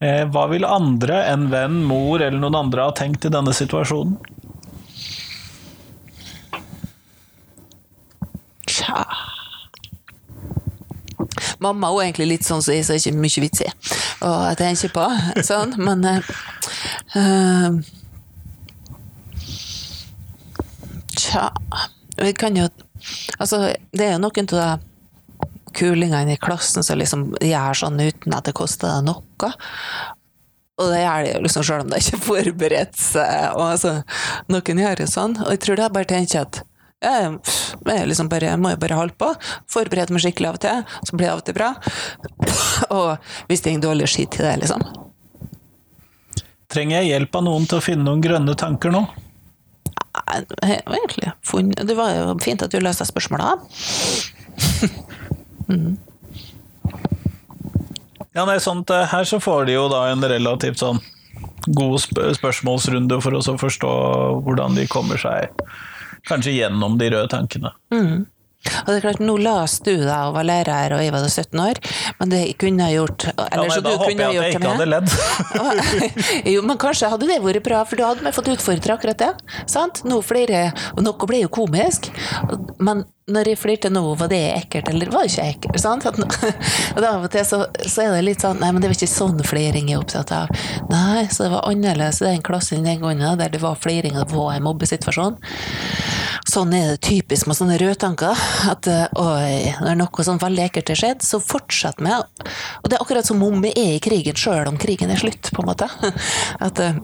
Eh, 0.00 0.24
hva 0.24 0.48
vil 0.50 0.64
andre 0.64 1.22
enn 1.30 1.48
venn, 1.48 1.84
mor 1.84 2.20
eller 2.20 2.38
noen 2.38 2.56
andre 2.56 2.82
ha 2.82 2.90
tenkt 2.90 3.24
i 3.24 3.30
denne 3.30 3.54
situasjonen? 3.54 4.18
Tja 8.66 9.06
Mamma 11.62 11.90
er 11.92 12.08
egentlig 12.08 12.28
litt 12.30 12.46
sånn 12.46 12.62
som 12.64 12.74
jeg, 12.74 12.86
så 12.86 12.94
er 12.94 13.00
ikke 13.02 13.22
mye 13.22 13.44
vits 13.44 13.64
i 13.64 13.70
å 14.26 14.30
tenke 14.58 14.90
på. 14.92 15.08
Sånn, 15.46 15.74
men 15.82 16.04
eh, 16.08 17.68
Tja 21.18 21.48
Vi 22.18 22.32
kan 22.38 22.56
jo 22.56 22.68
Altså, 23.40 23.72
det 23.90 24.06
er 24.06 24.12
jo 24.14 24.22
noen 24.22 24.48
av 24.54 24.58
de 24.58 24.88
kulingene 25.74 26.36
i 26.36 26.38
klassen 26.38 26.84
som 26.84 27.00
liksom 27.00 27.30
gjør 27.40 27.78
sånn 27.80 27.98
uten 27.98 28.34
at 28.36 28.46
det 28.46 28.54
koster 28.54 28.92
deg 28.92 29.06
noe. 29.08 29.50
Og 30.78 30.90
det 30.92 31.00
gjør 31.00 31.24
de 31.24 31.32
jo 31.32 31.40
liksom 31.46 31.64
selv 31.66 31.86
om 31.86 31.90
de 31.90 32.00
ikke 32.02 32.20
forberedt 32.28 32.98
seg. 33.00 33.48
Og 33.56 33.64
altså, 33.72 33.94
noen 34.52 34.82
gjør 34.84 35.02
jo 35.02 35.08
sånn. 35.10 35.38
Og 35.42 35.50
jeg 35.54 35.62
tror 35.64 35.80
det 35.80 35.86
er 35.86 35.96
bare 35.96 36.10
tenker 36.12 36.44
at 36.44 36.60
jeg, 37.02 38.06
liksom 38.08 38.30
bare, 38.32 38.56
må 38.60 38.72
jo 38.74 38.80
bare 38.82 38.98
holde 38.98 39.16
på. 39.18 39.30
Forberede 39.70 40.14
meg 40.14 40.24
skikkelig 40.24 40.50
av 40.50 40.58
og 40.58 40.62
til, 40.64 40.84
så 41.08 41.16
blir 41.16 41.26
det 41.26 41.32
av 41.32 41.42
og 41.42 41.46
til 41.48 41.56
bra. 41.58 41.72
Og 42.94 43.48
hvis 43.50 43.64
det 43.64 43.72
er 43.72 43.78
en 43.78 43.84
dårlig 43.86 44.08
skitt 44.10 44.36
til 44.36 44.46
det, 44.46 44.56
liksom. 44.64 44.84
Trenger 46.72 47.00
jeg 47.02 47.12
hjelp 47.12 47.36
av 47.36 47.44
noen 47.46 47.68
til 47.68 47.80
å 47.80 47.84
finne 47.84 48.06
noen 48.06 48.22
grønne 48.24 48.54
tanker 48.58 48.94
nå? 48.94 49.02
Nei, 50.12 50.76
egentlig 50.76 51.30
funnet 51.46 51.86
Det 51.88 51.94
var 51.96 52.10
jo 52.12 52.34
fint 52.44 52.62
at 52.64 52.72
du 52.72 52.78
løste 52.80 53.04
spørsmåla. 53.08 53.54
mm. 55.68 55.92
Ja, 58.32 58.44
nei, 58.48 58.58
sånt, 58.64 58.90
eh, 58.92 59.08
her 59.08 59.28
så 59.28 59.40
får 59.40 59.66
de 59.68 59.76
jo 59.76 59.88
da 59.92 60.06
en 60.08 60.24
relativt 60.24 60.80
sånn 60.80 61.00
god 61.76 61.98
sp 62.00 62.20
spørsmålsrunde 62.38 63.18
for 63.22 63.36
å 63.36 63.56
forstå 63.60 63.90
hvordan 64.46 64.78
de 64.78 64.86
kommer 64.90 65.20
seg 65.20 65.52
kanskje 66.28 66.56
gjennom 66.58 66.98
de 67.00 67.10
røde 67.14 67.32
tankene. 67.32 67.74
Og 68.62 68.88
det 68.88 68.96
er 68.96 69.02
klart, 69.02 69.22
Nå 69.22 69.34
las 69.42 69.78
du 69.82 69.92
da 70.04 70.20
og 70.28 70.36
var 70.36 70.46
lærer, 70.46 70.94
og 70.94 71.02
jeg 71.02 71.14
var 71.14 71.24
da 71.24 71.30
17 71.30 71.62
år, 71.62 71.80
men 72.20 72.32
det 72.32 72.42
kunne 72.62 72.86
jeg 72.86 73.00
gjort 73.00 73.26
Ja, 73.32 73.46
nei, 73.58 73.68
så 73.72 73.80
da 73.82 73.94
du 73.94 74.02
håper 74.02 74.12
jeg 74.12 74.28
at 74.28 74.36
jeg 74.36 74.54
ikke 74.54 74.70
hadde 74.70 74.86
ledd. 74.92 75.16
jo, 76.54 76.62
men 76.68 76.78
kanskje 76.82 77.10
hadde 77.12 77.30
det 77.30 77.40
vært 77.42 77.66
bra, 77.66 77.82
for 77.88 77.98
da 77.98 78.12
hadde 78.12 78.26
vi 78.26 78.34
fått 78.36 78.52
utfordre 78.54 78.94
akkurat 78.94 79.24
det. 79.24 79.32
Sant? 79.70 80.04
Noe 80.08 80.22
flere, 80.26 80.68
og 80.94 81.02
noe 81.06 81.30
ble 81.30 81.42
jo 81.42 81.50
komisk, 81.52 82.12
men 82.78 83.02
når 83.30 83.52
jeg 83.52 83.58
flirte 83.60 83.90
nå, 83.92 84.02
var 84.18 84.30
det 84.32 84.40
ekkelt, 84.56 84.88
eller 84.90 85.10
var 85.12 85.26
det 85.26 85.30
ikke 85.30 85.44
ekkelt? 85.52 85.78
Sant? 85.78 86.06
At, 86.08 86.18
og 86.96 87.04
av 87.06 87.26
og 87.26 87.30
til 87.30 87.44
så, 87.46 87.60
så 87.86 88.06
er 88.06 88.16
det 88.16 88.24
litt 88.26 88.42
sånn 88.42 88.58
Nei, 88.62 88.72
men 88.74 88.82
det 88.82 88.90
var 88.90 88.98
ikke 88.98 89.10
sånn 89.12 89.38
fliring 89.46 89.92
jeg 89.92 89.98
er 89.98 90.02
opptatt 90.02 90.32
av. 90.34 90.64
Nei, 90.90 91.28
så 91.30 91.46
det 91.46 91.52
var 91.54 91.68
annerledes 91.70 92.18
i 92.22 92.26
den 92.26 92.42
klassen 92.42 92.86
den 92.86 93.02
gangen, 93.02 93.38
der 93.38 93.52
det 93.52 93.62
var 93.62 93.78
fliring 93.78 94.18
og 94.18 94.26
det 94.26 94.38
var 94.38 94.56
en 94.56 94.66
mobbesituasjon. 94.66 95.38
Sånn 96.50 96.74
er 96.74 96.90
det 96.90 97.02
typisk 97.06 97.46
med 97.46 97.56
sånne 97.56 97.78
rødtanker. 97.80 98.44
At 98.72 98.90
eh, 98.90 99.06
oi, 99.22 99.70
når 99.84 100.00
noe 100.02 100.26
sånn 100.26 100.42
veldig 100.42 100.66
ekkelt 100.66 100.90
har 100.92 101.02
skjedd, 101.04 101.24
så 101.24 101.38
fortsetter 101.42 102.02
med 102.02 102.18
Og 102.82 102.90
det 102.90 102.98
er 102.98 103.04
akkurat 103.04 103.28
som 103.28 103.42
om 103.46 103.62
vi 103.62 103.70
er 103.70 103.96
i 103.96 104.02
krigen 104.02 104.38
sjøl 104.38 104.66
om 104.68 104.80
krigen 104.80 105.12
er 105.14 105.22
slutt, 105.22 105.52
på 105.54 105.62
en 105.62 105.70
måte. 105.70 105.88
At, 106.66 106.82
eh, 106.82 106.98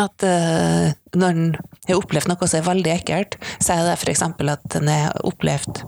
at 0.00 0.24
eh, 0.24 0.92
når 1.18 1.36
en 1.36 1.48
har 1.88 1.98
opplevd 1.98 2.30
noe 2.30 2.48
som 2.48 2.60
er 2.60 2.68
veldig 2.68 2.94
ekkelt, 2.94 3.38
sier 3.58 3.84
det 3.86 3.98
f.eks. 3.98 4.22
at 4.22 4.78
en 4.78 4.90
har 4.92 5.18
opplevd 5.26 5.82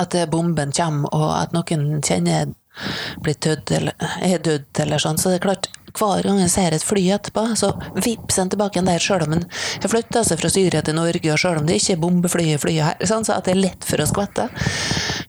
at 0.00 0.16
bomben 0.30 0.74
kommer, 0.74 1.12
og 1.14 1.28
at 1.38 1.54
noen 1.54 2.02
kjenner 2.02 2.54
blir 3.22 3.38
dødd, 3.38 3.70
eller 3.76 4.08
er 4.26 4.42
dødd, 4.42 4.70
eller 4.82 5.02
sånn. 5.02 5.20
Så 5.20 5.30
det 5.30 5.38
er 5.38 5.46
klart, 5.46 5.68
hver 5.94 6.26
gang 6.26 6.40
jeg 6.42 6.50
ser 6.52 6.74
et 6.76 6.84
fly 6.84 7.04
etterpå, 7.14 7.44
så 7.58 7.70
vips 7.94 8.38
en 8.42 8.50
tilbake 8.52 8.78
igjen 8.78 8.88
der, 8.90 9.02
sjøl 9.02 9.24
om 9.26 9.36
en 9.38 9.44
har 9.48 9.90
flytta 9.92 10.24
seg 10.26 10.40
fra 10.40 10.50
Syria 10.52 10.82
til 10.84 10.96
Norge, 10.98 11.32
og 11.32 11.38
sjøl 11.40 11.60
om 11.60 11.68
det 11.68 11.78
ikke 11.80 11.94
er 11.96 12.02
bombefly 12.02 12.46
i 12.54 12.58
flyet 12.60 12.84
her, 12.88 13.06
sånn, 13.08 13.24
så 13.26 13.36
at 13.38 13.46
det 13.48 13.54
er 13.54 13.62
lett 13.62 13.86
for 13.86 14.02
å 14.02 14.08
skvette. 14.10 14.48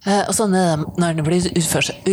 Eh, 0.05 0.23
Og 0.25 0.33
sånn 0.37 0.53
er 0.57 0.75
det 0.77 1.01
når 1.01 1.19
en 1.19 1.25
blir 1.25 1.47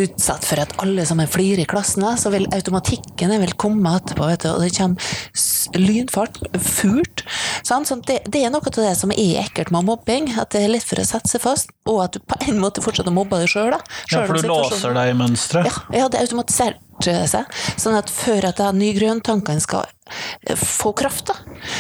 utsatt 0.03 0.45
for 0.49 0.61
at 0.63 0.73
alle 0.83 1.05
som 1.09 1.21
er 1.23 1.31
flirer 1.31 1.65
i 1.65 1.69
klassen, 1.69 2.05
så 2.19 2.33
vil 2.33 2.47
automatikken 2.53 3.33
vil 3.43 3.55
komme 3.61 3.97
etterpå, 3.99 4.29
vet 4.31 4.45
du, 4.47 4.51
og 4.53 4.61
det 4.65 4.73
kommer 4.77 5.81
lynfart, 5.81 6.39
furt. 6.61 7.25
Sånn, 7.65 7.87
Sånn, 7.89 8.03
det, 8.07 8.21
det 8.33 8.45
er 8.47 8.53
noe 8.53 8.63
av 8.69 8.75
det 8.77 8.93
som 8.99 9.11
er 9.15 9.41
ekkelt 9.43 9.73
med 9.75 9.87
mobbing, 9.89 10.31
at 10.39 10.53
det 10.55 10.65
er 10.67 10.73
lett 10.75 10.87
for 10.87 11.01
å 11.01 11.07
sette 11.09 11.31
seg 11.33 11.43
fast, 11.45 11.73
og 11.89 12.03
at 12.05 12.17
du 12.17 12.21
på 12.23 12.39
en 12.47 12.61
måte 12.63 12.83
fortsetter 12.85 13.11
å 13.13 13.17
mobbe 13.17 13.41
deg 13.43 13.51
sjøl. 13.51 13.73
Ja, 14.13 14.25
for 14.27 14.37
du 14.37 14.49
låser 14.49 14.95
deg 14.97 15.13
i 15.13 15.19
mønsteret. 15.19 15.81
Ja, 15.95 16.09
det 16.13 16.21
er 16.21 16.27
automatisert 16.29 16.81
seg, 17.05 17.45
sånn 17.81 17.99
at 17.99 18.11
før 18.13 18.49
at 18.51 18.61
da 18.61 18.71
nygrøntankene 18.77 19.63
skal 19.63 19.87
eh, 20.47 20.57
få 20.59 20.93
kraft, 20.97 21.33
da, 21.33 21.35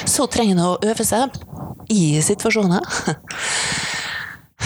så 0.09 0.27
trenger 0.31 0.59
en 0.59 0.65
å 0.67 0.79
øve 0.83 1.07
seg 1.07 1.37
i 1.93 2.21
situasjoner 2.25 2.83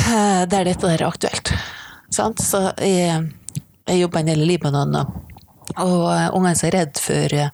eh, 0.06 0.42
der 0.48 0.68
dette 0.68 0.92
er 0.92 1.06
aktuelt. 1.06 1.52
Sant? 2.12 2.42
Så 2.42 2.68
jeg, 2.80 3.30
jeg 3.86 4.02
jobber 4.02 4.22
en 4.22 4.30
del 4.30 4.44
i 4.44 4.50
Libanon, 4.52 4.94
og, 5.00 5.26
og 5.82 6.04
eh, 6.12 6.28
ungene 6.36 6.54
er 6.68 6.74
redde 6.74 7.02
for, 7.02 7.34
eh, 7.36 7.50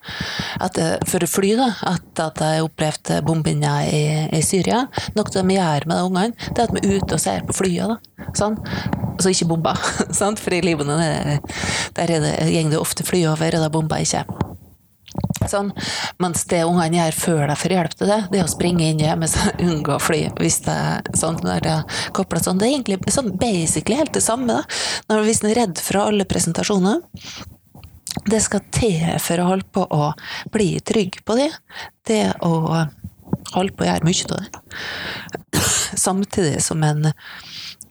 at, 0.62 0.78
eh, 0.78 0.94
for 1.08 1.24
å 1.24 1.30
fly, 1.30 1.52
da, 1.58 1.68
at, 1.88 2.22
at 2.22 2.42
jeg 2.44 2.66
opplevde 2.66 3.20
bombinger 3.26 3.88
i, 3.88 4.02
i 4.38 4.42
Syria. 4.44 4.84
Noe 5.16 5.32
de 5.32 5.56
gjør 5.56 5.88
med 5.88 5.96
de 5.96 6.08
ungene, 6.08 6.50
det 6.50 6.62
er 6.62 6.68
at 6.68 6.76
de 6.76 6.82
er 6.82 7.00
ute 7.00 7.18
og 7.18 7.22
ser 7.22 7.46
på 7.48 7.56
flyene. 7.62 7.98
Sånn. 8.38 8.58
Altså 9.12 9.32
ikke 9.32 9.48
bomber, 9.50 9.80
sant? 10.20 10.40
for 10.42 10.54
i 10.54 10.62
Libanon 10.64 11.02
er, 11.02 11.40
der 11.96 12.16
er 12.16 12.24
det, 12.24 12.32
går 12.48 12.72
det 12.72 12.80
ofte 12.80 13.06
fly 13.06 13.24
over, 13.30 13.58
og 13.58 13.64
da 13.64 13.70
bomber 13.72 14.02
ikke. 14.04 14.24
Sånn. 15.50 15.72
Mens 16.22 16.44
det 16.48 16.62
ungene 16.64 16.96
gjør 17.00 17.16
før 17.18 17.42
de 17.50 17.56
får 17.58 17.74
hjelp 17.76 17.96
til 17.98 18.10
det, 18.12 18.18
det 18.32 18.40
er 18.40 18.46
å 18.46 18.52
springe 18.52 18.86
inn 18.88 19.02
hjemme 19.02 19.28
og 19.28 19.64
unngå 19.68 19.96
å 19.96 20.02
fly. 20.02 20.20
Hvis 20.40 20.62
det 20.66 20.76
sånn, 21.18 21.40
når 21.44 21.66
det 21.66 21.74
er 21.76 22.44
sånn. 22.46 22.60
Det 22.60 22.68
er 22.68 22.76
egentlig 22.76 23.14
sånn 23.14 23.32
basically 23.40 23.98
helt 23.98 24.14
det 24.16 24.24
samme. 24.24 24.60
Da. 24.60 24.62
Når, 25.10 25.26
hvis 25.28 25.42
en 25.42 25.50
er 25.50 25.60
redd 25.62 25.82
for 25.82 26.02
alle 26.04 26.28
presentasjoner, 26.28 27.02
det 28.28 28.42
skal 28.44 28.64
til 28.74 29.04
for 29.24 29.40
å 29.40 29.48
holde 29.48 29.68
på 29.72 29.86
å 29.88 30.10
bli 30.54 30.74
trygg 30.84 31.22
på 31.26 31.36
det. 31.38 31.50
Det 32.08 32.24
å 32.44 32.52
holde 33.54 33.76
på 33.76 33.84
å 33.84 33.88
gjøre 33.88 34.08
mye 34.08 34.28
av 34.28 34.42
det. 34.42 35.62
Samtidig 36.06 36.60
som 36.64 36.84
en 36.86 37.10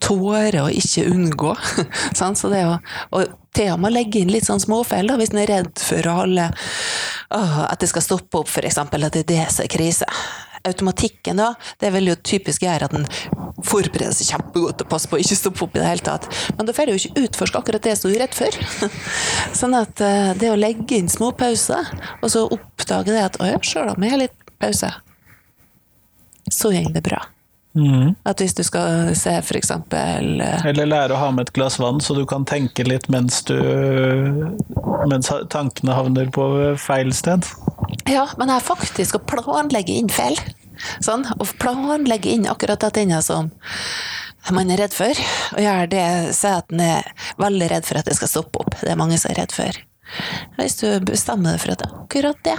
tåre 0.02 0.64
å 0.64 0.70
ikke 0.72 1.06
unngå. 1.10 1.54
Så 2.18 2.50
det 2.52 2.64
å, 2.68 2.76
og 3.14 3.38
til 3.56 3.72
og 3.74 3.82
med 3.82 3.94
legge 3.94 4.22
inn 4.22 4.32
litt 4.32 4.48
sånn 4.48 4.62
småfeil, 4.62 5.12
hvis 5.20 5.34
en 5.34 5.42
er 5.42 5.50
redd 5.50 5.82
for 5.82 6.08
å 6.08 6.22
holde 6.22 6.48
å, 6.48 7.42
at 7.68 7.82
det 7.82 7.90
skal 7.90 8.04
stoppe 8.04 8.40
opp, 8.40 8.48
f.eks. 8.48 8.80
at 8.80 8.96
det 8.96 9.24
er 9.24 9.28
det 9.28 9.44
som 9.52 9.66
er 9.66 9.72
krise. 9.72 10.08
Automatikken 10.62 11.40
da, 11.40 11.48
det 11.82 11.90
vil 11.90 12.12
jo 12.12 12.14
typisk 12.22 12.62
gjøre 12.62 12.86
at 12.86 12.94
en 12.94 13.08
forbereder 13.66 14.14
seg 14.14 14.30
kjempegodt 14.30 14.84
og 14.84 14.90
passer 14.92 15.10
på 15.10 15.18
å 15.18 15.22
ikke 15.22 15.38
stoppe 15.38 15.64
opp 15.66 15.76
i 15.76 15.82
det 15.82 15.88
hele 15.88 16.06
tatt. 16.06 16.28
Men 16.56 16.68
da 16.68 16.74
får 16.76 16.88
du 16.88 16.94
jo 16.94 17.00
ikke 17.00 17.26
utforske 17.26 17.60
akkurat 17.60 17.88
det 17.88 17.96
som 17.98 18.10
du 18.10 18.16
er 18.16 18.24
redd 18.24 18.36
for. 18.36 18.58
sånn 19.60 19.76
at 19.78 20.02
eh, 20.06 20.32
det 20.38 20.52
å 20.52 20.58
legge 20.58 21.00
inn 21.00 21.10
små 21.12 21.32
pauser, 21.38 21.90
og 22.20 22.32
så 22.32 22.46
oppdage 22.46 23.10
det 23.10 23.26
at 23.26 23.40
å 23.42 23.50
ja, 23.50 23.60
sjøl 23.66 23.94
om 23.96 24.06
jeg 24.06 24.14
har 24.14 24.22
litt 24.22 24.54
pause, 24.62 24.92
så 26.52 26.72
går 26.74 26.94
det 26.94 27.04
bra. 27.10 27.24
Mhm. 27.72 28.14
At 28.28 28.42
hvis 28.42 28.52
du 28.52 28.60
skal 28.66 29.14
se 29.16 29.32
for 29.40 29.56
eksempel 29.56 30.42
eh, 30.44 30.64
Eller 30.68 30.90
lære 30.90 31.14
å 31.16 31.20
ha 31.22 31.30
med 31.32 31.46
et 31.48 31.54
glass 31.56 31.78
vann, 31.80 32.02
så 32.04 32.12
du 32.12 32.26
kan 32.28 32.44
tenke 32.44 32.84
litt 32.84 33.08
mens, 33.08 33.40
du, 33.48 33.56
mens 35.08 35.30
tankene 35.48 35.96
havner 35.96 36.28
på 36.34 36.44
feil 36.76 37.14
sted. 37.16 37.48
Ja, 38.10 38.26
men 38.36 38.52
jeg 38.52 38.66
faktisk 38.66 39.16
å 39.16 39.22
planlegge 39.24 39.96
inn 39.96 40.12
feil. 40.12 40.36
Sånn, 41.00 41.24
og 41.38 41.48
planlegge 41.62 42.32
inn 42.32 42.48
akkurat 42.50 42.82
det 42.82 42.92
tinget 42.98 43.24
som 43.24 43.52
man 44.50 44.72
er 44.74 44.82
redd 44.82 44.94
for. 44.96 45.16
Og 45.54 45.62
gjøre 45.62 45.88
det, 45.92 46.06
si 46.36 46.50
at 46.50 46.72
en 46.74 46.82
er 46.82 47.08
veldig 47.40 47.70
redd 47.72 47.88
for 47.88 48.00
at 48.00 48.08
det 48.08 48.18
skal 48.18 48.30
stoppe 48.30 48.64
opp. 48.64 48.76
Det 48.80 48.90
er 48.92 49.00
mange 49.00 49.18
som 49.22 49.32
er 49.32 49.44
redd 49.44 49.54
for. 49.54 49.78
Hvis 50.58 50.80
du 50.82 50.88
bestemmer 51.06 51.54
deg 51.54 51.62
for 51.62 51.76
at 51.76 51.84
akkurat 51.88 52.40
det, 52.44 52.58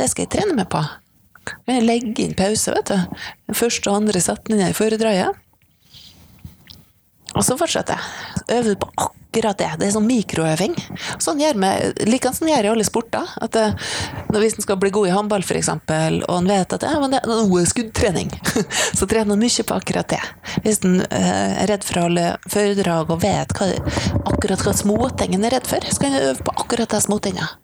det 0.00 0.10
skal 0.10 0.24
jeg 0.26 0.32
trene 0.36 0.56
meg 0.56 0.70
på. 0.72 0.80
Jeg 1.68 1.86
legger 1.86 2.26
inn 2.26 2.36
pause, 2.38 2.74
vet 2.74 2.92
du. 2.92 3.24
Den 3.50 3.58
første 3.58 3.90
og 3.90 4.02
andre 4.02 4.22
setningen 4.24 4.70
i 4.70 4.76
foredraget. 4.76 5.40
Og 7.34 7.42
så 7.42 7.56
fortsetter 7.58 7.98
jeg. 7.98 8.58
Øver 8.58 8.76
på 8.78 8.90
akkurat 8.94 9.58
det. 9.58 9.70
Det 9.80 9.86
er 9.88 9.94
sånn 9.96 10.06
mikroøving. 10.06 10.74
Sånn 11.22 11.40
gjør 11.42 11.56
vi, 11.58 11.70
like 12.06 12.30
sånn 12.36 12.50
gjør 12.52 12.68
i 12.68 12.70
alle 12.74 12.86
sporter. 12.86 13.32
At 13.42 13.56
det, 13.56 13.64
når 14.30 14.44
Hvis 14.44 14.54
en 14.58 14.66
skal 14.66 14.78
bli 14.78 14.92
god 14.94 15.08
i 15.08 15.14
håndball, 15.14 15.42
f.eks., 15.42 15.72
og 15.72 16.36
en 16.36 16.50
vet 16.50 16.76
at 16.76 16.86
ja, 16.86 16.92
men 17.02 17.14
det 17.14 17.22
er 17.24 17.34
er 17.34 17.66
skuddtrening, 17.72 18.30
så 18.98 19.08
trener 19.10 19.34
en 19.34 19.42
mye 19.42 19.66
på 19.66 19.80
akkurat 19.80 20.14
det. 20.14 20.22
Hvis 20.62 20.84
en 20.86 21.00
eh, 21.08 21.62
er 21.64 21.70
redd 21.72 21.86
for 21.86 21.98
å 21.98 22.06
holde 22.06 22.28
foredrag 22.46 23.10
og 23.10 23.22
vet 23.24 23.58
hva, 23.58 23.72
akkurat 24.34 24.62
hva 24.62 24.76
småting 24.76 25.34
en 25.34 25.48
er 25.48 25.58
redd 25.58 25.70
for, 25.70 25.82
så 25.90 26.04
kan 26.04 26.14
en 26.14 26.30
øve 26.30 26.46
på 26.46 26.58
akkurat 26.62 26.94
de 26.94 27.02
småtingene. 27.02 27.63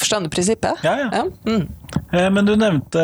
Forstår 0.00 0.24
du 0.24 0.30
prinsippet? 0.32 0.80
Ja, 0.86 0.94
ja. 1.04 1.24
Mm. 1.46 1.66
Eh, 2.12 2.30
Men 2.32 2.46
du 2.48 2.54
nevnte 2.56 3.02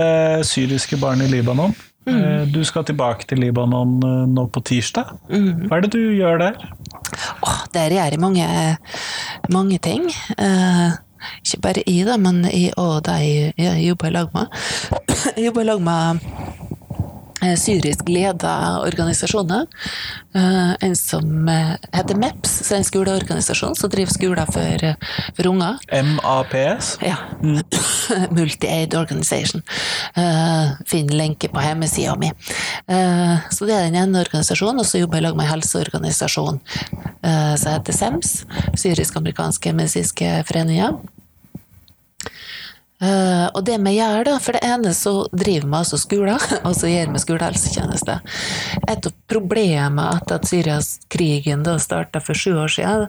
syriske 0.48 0.96
barn 1.00 1.20
i 1.22 1.28
Libanon. 1.30 1.74
Mm. 2.06 2.20
Eh, 2.22 2.44
Du 2.54 2.61
skal 2.64 2.85
tilbake 2.88 3.26
til 3.28 3.40
Libanon 3.42 3.96
eh, 4.06 4.26
nå 4.30 4.46
på 4.54 4.62
tirsdag. 4.64 5.11
Mm. 5.30 5.66
Hva 5.68 5.76
er 5.80 5.87
det 5.87 5.92
du 5.96 6.00
gjør 6.16 6.38
der? 6.44 6.61
Oh, 7.42 7.59
der 7.74 7.90
gjør 7.94 8.11
jeg 8.14 8.20
mange, 8.22 8.46
mange 9.52 9.78
ting. 9.82 10.06
Eh, 10.38 10.94
ikke 11.42 11.61
bare 11.64 11.82
i 11.90 11.98
da, 12.06 12.16
men 12.20 12.44
i 12.46 12.68
og 12.78 13.00
de 13.09 13.18
jeg 13.59 13.85
jobber 13.88 14.09
i 14.12 14.14
lag 14.14 14.28
med. 14.35 14.46
Jeg 15.37 15.44
jobber 15.48 15.64
i 15.64 15.68
lag 15.72 15.82
med 15.82 16.20
eh, 16.20 16.75
syrisk 17.54 18.09
leda 18.11 18.80
organisasjoner. 18.82 19.66
Eh, 20.35 20.72
en 20.80 20.96
som 20.96 21.48
eh, 21.48 21.74
heter 21.92 22.18
MEPS, 22.18 22.56
så 22.68 22.76
en 22.76 22.85
skoleorganisasjon 22.85 23.76
som 23.78 23.90
driver 23.90 24.12
skoler 24.12 24.50
for, 24.52 24.85
eh, 24.85 24.96
for 25.37 25.46
unger. 25.46 25.78
MAPS? 25.92 26.96
Ja. 27.04 27.16
Multi-Aid 28.37 28.94
Organization. 28.98 29.62
Finn 30.87 31.11
lenke 31.12 31.48
på 31.52 31.62
hjemmesida 31.62 32.16
mi. 32.20 32.32
Eh, 32.87 33.37
så 33.50 33.68
det 33.68 33.76
er 33.76 33.88
den 33.88 34.00
ene 34.02 34.22
organisasjonen, 34.24 34.80
og 34.82 34.88
så 34.88 35.00
jobber 35.00 35.20
jeg 35.20 35.24
i 35.24 35.28
lag 35.28 35.38
med 35.38 35.46
en 35.46 35.52
helseorganisasjon 35.54 36.61
eh, 37.22 37.54
som 37.56 37.76
heter 37.76 37.96
SEMS, 37.96 38.38
Syrisk-amerikanske 38.76 39.72
medisinske 39.76 40.40
foreninger. 40.48 40.98
Eh, 42.96 43.46
og 43.52 43.61
det 43.68 43.76
vi 43.85 43.92
gjør, 43.98 44.22
da, 44.24 44.37
for 44.40 44.56
det 44.56 44.62
ene 44.64 44.92
så 44.96 45.12
driver 45.28 45.68
vi 45.68 45.78
altså 45.80 45.98
skoler, 46.00 46.46
og 46.66 46.72
så 46.78 46.88
gjør 46.88 47.12
vi 47.12 47.22
skolehelsetjeneste. 47.24 48.16
Et 48.88 49.11
av 49.11 49.18
problemene 49.28 50.09
etter 50.16 50.38
at 50.38 50.48
Syrias-krigen 50.48 51.66
da 51.66 51.76
starta 51.82 52.22
for 52.24 52.38
sju 52.38 52.54
år 52.62 52.72
siden, 52.72 53.06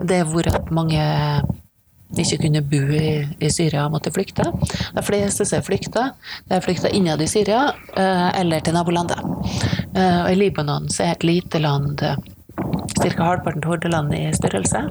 det 0.00 0.22
er 0.22 0.30
hvor 0.30 0.48
at 0.48 0.72
mange 0.72 1.04
ikke 2.16 2.38
kunne 2.44 2.62
bo 2.62 2.78
i, 2.94 3.26
i 3.42 3.48
Syria, 3.50 3.88
måtte 3.90 4.12
flykte. 4.14 4.46
De 4.94 5.02
fleste 5.04 5.44
som 5.44 5.58
har 5.58 5.66
flykta, 5.66 6.04
de 6.46 6.54
har 6.54 6.62
flykta 6.64 6.92
innad 6.94 7.20
i 7.20 7.26
Syria 7.28 7.64
uh, 7.74 8.30
eller 8.30 8.62
til 8.62 8.76
nabolandet. 8.76 9.18
Uh, 9.90 10.22
og 10.22 10.30
I 10.30 10.36
Libanon 10.38 10.86
så 10.86 11.08
er 11.08 11.16
et 11.16 11.26
lite 11.26 11.58
land 11.58 11.98
ca. 11.98 13.10
halvparten 13.10 13.58
til 13.58 13.72
Hordaland 13.72 14.14
i 14.14 14.22
størrelse. 14.38 14.86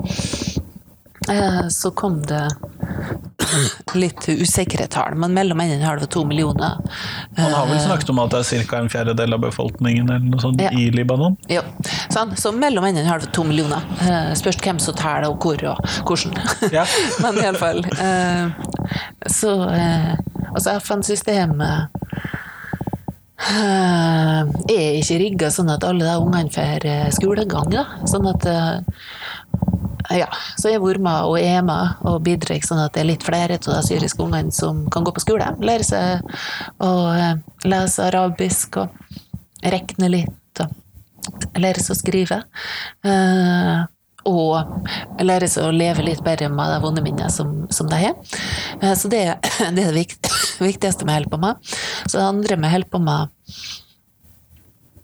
Så 1.73 1.89
kom 1.97 2.19
det 2.27 2.43
litt 4.03 4.27
usikre 4.29 4.87
tall, 4.91 5.15
men 5.21 5.33
mellom 5.35 5.59
1,5 5.61 5.69
og 5.69 5.75
en 5.79 5.85
halv 5.89 6.05
to 6.11 6.23
millioner. 6.25 6.77
Man 7.37 7.51
har 7.53 7.65
vel 7.69 7.77
Eh, 7.77 7.85
snakket 7.85 8.09
om 8.13 8.19
at 8.23 8.31
det 8.35 8.39
er 8.43 8.63
ca. 8.69 8.77
en 8.79 8.89
fjerdedel 8.89 9.33
av 9.37 9.41
befolkningen 9.45 10.09
eller 10.09 10.19
noe 10.31 10.41
sånt 10.43 10.61
Ja. 10.61 10.69
i 10.71 10.89
Libanon? 10.91 11.37
Ja, 11.51 11.61
sånn. 12.09 12.35
Så 12.37 12.51
mellom 12.55 12.83
1,5 12.83 12.97
og 12.97 13.03
en 13.05 13.11
halv 13.13 13.31
to 13.31 13.43
millioner. 13.43 13.81
Eh, 14.01 14.33
spørs 14.35 14.57
hvem 14.63 14.79
som 14.79 14.95
teller 14.95 15.29
og 15.29 15.39
hvor 15.43 15.63
og 15.71 15.77
hvordan. 16.05 16.33
Ja. 16.71 16.85
Men 17.21 17.35
iallfall. 17.43 17.83
Eh, 17.99 18.49
så 19.27 19.55
Altså, 20.55 20.77
FN-systemet 20.79 21.89
er 24.71 24.95
ikke 25.01 25.17
rigga 25.19 25.49
sånn 25.51 25.69
at 25.73 25.83
alle 25.83 26.05
de 26.07 26.13
ungene 26.21 26.51
får 26.53 26.85
skolegang. 27.17 27.67
Da. 27.73 27.83
Sånn 28.07 28.27
at 28.31 28.45
ja, 30.13 30.27
så 30.59 30.69
jeg 30.69 30.81
vormer 30.83 31.25
og 31.29 31.39
er 31.39 31.63
med 31.65 32.05
og 32.05 32.21
bidrar 32.25 32.61
sånn 32.65 32.83
at 32.83 32.93
det 32.95 33.03
er 33.03 33.09
litt 33.09 33.25
flere 33.25 33.57
av 33.57 33.67
de 33.67 33.81
syriske 33.87 34.21
ungene 34.23 34.53
som 34.53 34.83
kan 34.93 35.05
gå 35.05 35.13
på 35.15 35.23
skole. 35.23 35.47
Lære 35.65 35.87
seg 35.87 36.35
å 36.83 36.91
eh, 37.13 37.33
lese 37.65 38.05
arabisk 38.09 38.79
og 38.83 38.93
regne 39.65 40.11
litt. 40.11 40.63
og 40.63 41.59
Lære 41.59 41.83
seg 41.83 41.95
å 41.95 41.99
skrive. 41.99 42.41
Eh, 43.07 43.85
og 44.25 45.21
lære 45.21 45.47
seg 45.49 45.67
å 45.67 45.73
leve 45.73 46.05
litt 46.05 46.23
bedre 46.25 46.49
med 46.49 46.71
de 46.73 46.81
vonde 46.81 47.03
minnene 47.05 47.29
som, 47.33 47.65
som 47.73 47.89
de 47.89 48.01
har. 48.07 48.37
Eh, 48.81 48.93
så 48.97 49.11
det, 49.11 49.23
det 49.77 49.87
er 49.87 49.95
det 49.95 50.05
viktigste 50.69 51.07
vi 51.07 51.17
holder 51.17 51.31
på 51.31 51.41
med. 51.41 51.73
Så 52.05 52.17
det 52.17 52.29
andre 52.29 52.61
vi 52.61 52.75
holder 52.75 52.93
på 52.93 53.01
med 53.05 53.33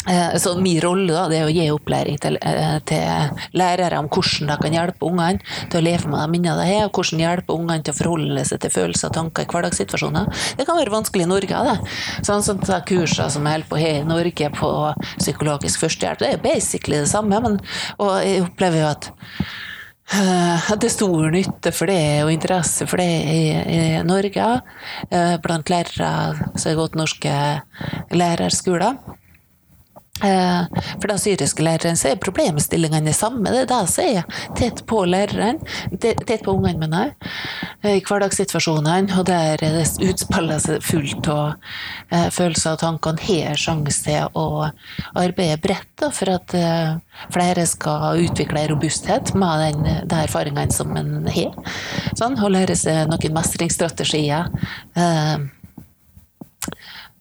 Så 0.01 0.55
min 0.57 0.79
rolle 0.81 1.13
da, 1.13 1.27
det 1.29 1.37
er 1.37 1.45
å 1.45 1.53
gi 1.53 1.67
opplæring 1.69 2.17
til, 2.21 2.37
eh, 2.41 2.79
til 2.89 3.35
lærere 3.53 3.99
om 4.01 4.07
hvordan 4.09 4.49
de 4.49 4.57
kan 4.63 4.73
hjelpe 4.73 5.05
ungene 5.05 5.43
til 5.69 5.77
å 5.77 5.83
leve 5.85 6.09
med 6.09 6.23
de 6.23 6.31
minnene 6.33 6.57
de 6.57 6.65
har, 6.71 6.87
og 6.87 6.97
hvordan 6.97 7.21
hjelpe 7.21 7.53
ungene 7.53 7.85
til 7.85 7.93
å 7.93 7.99
forholde 7.99 8.45
seg 8.49 8.63
til 8.63 8.73
følelser 8.73 9.11
og 9.11 9.17
tanker 9.19 9.45
i 9.45 9.51
hverdagssituasjoner. 9.51 10.41
Det 10.57 10.65
kan 10.65 10.79
være 10.79 10.95
vanskelig 10.95 11.27
i 11.27 11.29
Norge. 11.29 11.63
Det. 11.69 11.77
Sånn 12.25 12.41
som 12.45 12.57
de 12.57 12.81
kursene 12.89 13.29
som 13.29 13.45
holder 13.45 13.69
på 13.69 13.77
her 13.81 14.01
i 14.01 14.07
Norge 14.09 14.49
på 14.57 14.71
psykologisk 15.19 15.85
førstehjelp, 15.85 16.23
det 16.23 16.33
er 16.33 16.43
basically 16.43 17.03
det 17.03 17.11
samme, 17.11 17.37
men, 17.45 17.61
og 18.01 18.17
jeg 18.25 18.47
opplever 18.47 18.81
jo 18.81 18.89
at 18.89 19.11
eh, 20.17 20.71
at 20.71 20.81
det 20.81 20.89
er 20.89 20.97
stor 20.97 21.29
nytte 21.31 21.71
for 21.75 21.93
det 21.93 22.01
og 22.25 22.33
interesse 22.33 22.89
for 22.89 22.97
det 22.97 23.09
i, 23.29 23.41
i 23.53 23.81
Norge, 24.07 24.49
eh, 25.13 25.37
blant 25.45 25.69
lærere 25.69 26.13
som 26.55 26.71
har 26.71 26.79
gått 26.81 26.97
norske 26.97 27.35
lærerskoler. 28.17 28.97
Eh, 30.21 30.81
For 31.01 31.09
de 31.09 31.17
syriske 31.19 31.63
lærerne 31.65 31.97
så 31.97 32.11
er 32.11 32.21
problemstillingene 32.21 33.09
de 33.09 33.13
samme. 33.15 33.49
Det 33.49 33.63
er 33.63 33.69
det 33.71 33.81
som 33.89 34.05
er 34.05 34.41
tett 34.57 34.83
på 34.89 35.03
læreren, 35.09 35.61
tett 36.01 36.43
på 36.45 36.53
ungene 36.53 36.81
mener 36.81 37.09
jeg, 37.09 37.97
i 37.97 38.03
hverdagssituasjonene, 38.05 39.15
og 39.17 39.25
der 39.29 39.61
det 39.61 39.85
utspiller 40.05 40.61
seg 40.61 40.83
fullt 40.85 41.29
av 41.31 41.55
eh, 42.11 42.27
følelser 42.33 42.75
og 42.75 42.83
tanker. 42.83 43.15
En 43.15 43.23
har 43.25 43.59
sjanse 43.59 44.05
til 44.05 44.37
å 44.37 44.69
arbeide 45.17 45.59
bredt 45.63 46.05
for 46.13 46.33
at 46.33 46.53
eh, 46.57 46.99
flere 47.33 47.65
skal 47.69 48.21
utvikle 48.25 48.67
robusthet 48.71 49.33
med 49.37 49.65
den, 49.65 50.05
de 50.09 50.21
erfaringene 50.25 50.73
som 50.73 50.93
en 50.97 51.25
har. 51.31 51.57
Sånn, 52.19 52.37
og 52.41 52.53
lære 52.53 52.77
seg 52.77 53.09
noen 53.09 53.35
mestringsstrategier. 53.37 54.51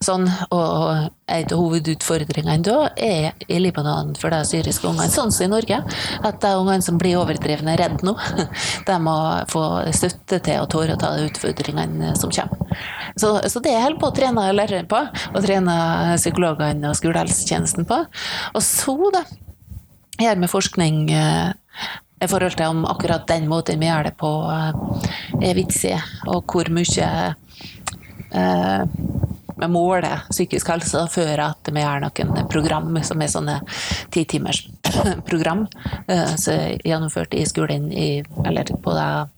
Sånn, 0.00 0.22
og 0.56 1.10
en 1.28 1.50
av 1.52 1.58
hovedutfordringene 1.60 2.62
da 2.64 2.86
er 2.96 3.34
i 3.52 3.58
Libanon 3.60 4.14
for 4.16 4.32
de 4.32 4.38
syriske 4.48 4.88
ungene, 4.88 5.12
sånn 5.12 5.28
som 5.28 5.44
i 5.44 5.50
Norge, 5.52 5.76
at 6.24 6.38
de 6.40 6.52
ungene 6.56 6.80
som 6.80 6.96
blir 6.96 7.18
overdrevne 7.20 7.74
redde 7.76 8.06
nå, 8.08 8.14
de 8.88 8.96
må 9.04 9.16
få 9.52 9.64
støtte 9.92 10.38
til 10.46 10.62
å 10.62 10.70
tåre 10.72 10.96
å 10.96 11.00
ta 11.02 11.10
de 11.18 11.26
utfordringene 11.28 12.14
som 12.16 12.32
kommer. 12.32 12.80
Så, 13.12 13.34
så 13.52 13.60
det 13.60 13.76
holder 13.76 14.00
på 14.00 14.08
å 14.08 14.16
trene 14.16 14.46
læreren 14.56 14.88
på, 14.88 15.02
og 15.34 15.44
trene 15.44 15.76
psykologene 16.14 16.94
og 16.94 16.96
skolehelsetjenesten 16.96 17.84
på. 17.84 18.00
Og 18.54 18.64
så, 18.64 18.96
da, 19.12 19.26
gjør 20.16 20.40
vi 20.40 20.52
forskning 20.54 21.02
eh, 21.12 21.52
i 22.24 22.32
forhold 22.32 22.56
til 22.56 22.72
om 22.72 22.86
akkurat 22.88 23.28
den 23.28 23.52
måten 23.52 23.84
vi 23.84 23.92
gjør 23.92 24.08
det 24.08 24.16
på, 24.24 24.32
eh, 24.48 25.44
er 25.44 25.60
vitsig, 25.60 25.92
og 26.24 26.48
hvor 26.48 26.72
mye 26.72 27.12
eh, 28.32 29.00
vi 29.60 29.68
måler 29.68 30.24
psykisk 30.30 30.70
helse 30.72 31.02
før 31.12 31.42
at 31.50 31.70
vi 31.72 31.82
har 31.84 32.00
noen 32.02 32.48
program 32.50 32.94
som 33.06 33.20
er 33.22 33.32
sånne 33.32 33.58
titimers 34.14 34.62
program 35.28 35.66
eh, 36.06 36.36
som 36.36 36.54
er 36.54 36.86
gjennomført 36.86 37.36
i 37.36 37.44
skolen 37.48 37.90
i, 37.92 38.22
eller 38.44 38.70
på 38.70 38.94
flyktningleirskolene. 38.94 39.28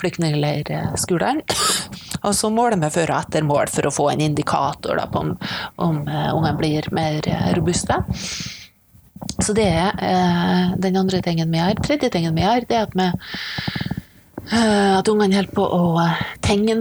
flyktningleirskolen. 0.00 1.42
Og 2.26 2.34
så 2.36 2.50
måler 2.52 2.76
vi 2.80 2.90
før 2.92 3.14
og 3.14 3.18
etter 3.22 3.44
mål 3.48 3.70
for 3.72 3.88
å 3.88 3.94
få 3.94 4.10
en 4.12 4.24
indikator 4.24 4.98
da, 4.98 5.06
på 5.08 5.22
om, 5.24 5.30
om 5.80 6.02
eh, 6.08 6.32
ungene 6.34 6.56
blir 6.58 6.88
mer 6.96 7.24
eh, 7.28 7.52
robuste. 7.56 7.96
Så 9.40 9.54
det 9.56 9.68
er 9.68 10.74
den 10.80 10.96
andre 11.00 11.20
tingen 11.24 11.48
vi 11.52 11.60
gjør. 11.60 11.80
Tredje 11.84 12.10
tingen 12.12 12.36
vi 12.36 12.44
gjør, 12.44 12.66
det 12.68 12.76
er 12.76 12.86
at 12.88 12.96
vi 12.96 13.06
eh, 14.52 14.98
at 14.98 15.08
ungene 15.08 15.40
holder 15.40 15.56
på 15.56 15.64
å 15.64 16.06
tegne 16.44 16.76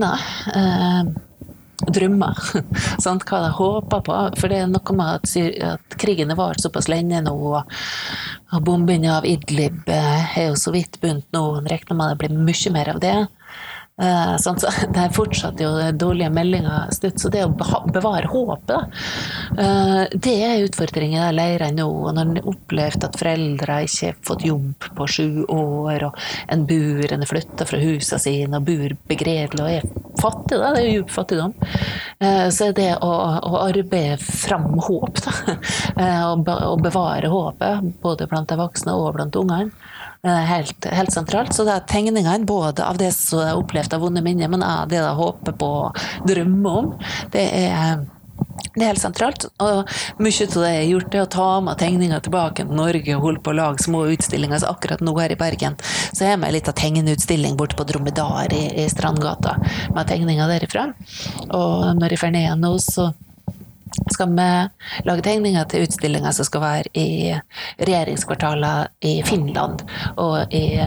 drømmer. 1.87 2.39
sant? 3.03 3.25
Hva 3.29 3.41
de 3.45 3.51
håper 3.55 4.03
på. 4.05 4.17
For 4.39 4.51
det 4.51 4.61
er 4.63 4.71
noe 4.71 4.95
med 4.97 5.19
at, 5.19 5.35
at 5.73 5.99
krigen 6.01 6.33
har 6.33 6.39
vart 6.39 6.63
såpass 6.63 6.89
lenge 6.91 7.21
nå, 7.25 7.35
og, 7.53 7.79
bombingen 8.65 9.11
av 9.13 9.27
Idlib 9.29 9.83
har 9.87 10.25
er 10.43 10.49
jo 10.49 10.55
så 10.59 10.73
vidt 10.75 10.99
begynt 11.01 11.27
nå. 11.35 11.43
En 11.59 11.69
regner 11.69 11.97
med 11.97 12.13
det 12.15 12.21
blir 12.23 12.39
mye 12.49 12.73
mer 12.75 12.95
av 12.95 13.03
det. 13.03 13.17
Eh, 14.01 14.37
sant? 14.37 14.61
Så 14.61 14.71
det 14.93 15.01
er 15.03 15.15
fortsatt 15.15 15.59
jo 15.59 15.71
dårlige 15.99 16.31
meldinger 16.31 16.87
så 16.89 17.31
det 17.31 17.43
å 17.43 17.51
bevare 17.51 18.29
håpet, 18.31 19.01
eh, 19.59 20.03
det 20.13 20.35
er 20.45 20.63
utfordringen 20.63 21.25
i 21.25 21.35
leirene 21.35 21.81
nå. 21.81 21.87
Og 21.89 22.15
når 22.15 22.29
en 22.29 22.39
har 22.39 22.49
opplevd 22.53 23.07
at 23.09 23.19
foreldre 23.19 23.81
ikke 23.87 24.11
har 24.11 24.21
fått 24.29 24.45
jobb 24.47 24.87
på 24.95 25.07
sju 25.11 25.29
år, 25.45 26.07
og 26.07 26.21
en 26.47 26.65
bor, 26.69 27.03
en 27.11 27.25
er 27.25 27.31
flytta 27.33 27.67
fra 27.67 27.81
husene 27.81 28.23
sine 28.23 28.61
og 28.61 28.69
bor 28.69 28.95
begredelig 29.09 29.65
og 29.65 29.73
er 29.73 29.89
fattig, 30.19 30.59
da, 30.59 30.71
det 30.75 30.81
er 30.81 30.87
jo 30.87 30.95
djup 30.99 31.13
fattigdom, 31.15 31.53
eh, 32.19 32.47
så 32.55 32.69
er 32.69 32.75
det 32.79 32.89
å, 33.03 33.11
å 33.51 33.61
arbeide 33.65 34.19
fram 34.23 34.79
håp, 34.79 35.21
da, 35.25 35.59
og 36.71 36.83
bevare 36.83 37.31
håpet, 37.31 37.93
både 38.03 38.27
blant 38.31 38.51
de 38.51 38.59
voksne 38.59 38.95
og 38.95 39.13
blant 39.17 39.39
ungene, 39.39 39.71
helt, 40.23 40.85
helt 40.85 41.13
sentralt. 41.13 41.53
Så 41.55 41.65
det 41.67 41.75
er 41.75 41.89
tegningene 41.89 42.45
både 42.47 42.85
av 42.85 42.99
det 42.99 43.11
som 43.15 43.43
er 43.43 43.57
opplevd 43.59 43.95
av 43.95 44.03
vonde 44.03 44.23
minner, 44.25 44.51
men 44.51 44.63
av 44.65 44.89
det 44.91 44.99
jeg 44.99 45.19
håper 45.19 45.59
på 45.59 45.73
og 45.83 45.99
drømmer 46.27 46.79
om. 46.81 46.89
Det 47.31 47.45
er, 47.45 48.01
det 48.75 48.83
er 48.83 48.91
helt 48.91 49.03
sentralt. 49.03 49.47
Og 49.63 49.93
mye 50.19 50.47
av 50.47 50.57
det 50.57 50.73
jeg 50.73 50.81
har 50.81 50.89
gjort, 50.91 51.15
er 51.15 51.23
å 51.23 51.31
ta 51.37 51.47
med 51.63 51.79
tegninger 51.79 52.25
tilbake 52.25 52.65
til 52.65 52.81
Norge 52.81 53.15
og 53.15 53.25
holde 53.27 53.45
på 53.45 53.53
å 53.53 53.59
lage 53.61 53.85
små 53.85 54.03
utstillinger. 54.15 54.61
Så 54.61 54.73
akkurat 54.73 55.03
nå 55.05 55.15
her 55.19 55.35
i 55.35 55.39
Bergen 55.39 55.79
så 55.85 56.27
har 56.27 56.41
med 56.41 56.53
litt 56.55 56.69
av 56.71 56.77
tegneutstilling 56.79 57.57
borte 57.59 57.79
på 57.79 57.87
Dromedar 57.87 58.51
i, 58.55 58.65
i 58.83 58.89
Strandgata, 58.91 59.55
med 59.95 60.11
tegninger 60.11 60.51
derifra. 60.51 60.89
Og 61.47 61.95
når 61.99 62.15
jeg 62.15 62.23
drar 62.25 62.35
ned 62.35 62.63
nå, 62.65 62.75
så 62.83 63.11
skal 64.13 64.33
vi 64.33 64.47
lage 65.07 65.25
tegninger 65.25 65.67
til 65.69 65.85
utstillinger 65.87 66.35
som 66.35 66.47
skal 66.47 66.63
være 66.63 66.93
i 66.97 67.09
regjeringskvartaler 67.79 68.89
i 69.05 69.19
Finland 69.27 69.83
og 70.17 70.53
i 70.55 70.79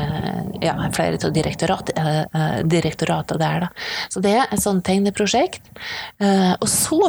ja, 0.63 0.75
flere 0.95 1.19
av 1.25 1.33
direktorat, 1.35 1.93
eh, 1.97 2.59
direktorater 2.65 3.41
der. 3.41 3.67
Da. 3.67 3.69
Så 4.09 4.23
det 4.25 4.35
er 4.39 4.47
et 4.51 4.63
sånt 4.63 4.85
tegneprosjekt. 4.87 5.63
Eh, 6.21 6.53
Og 6.61 6.69
så, 6.69 7.01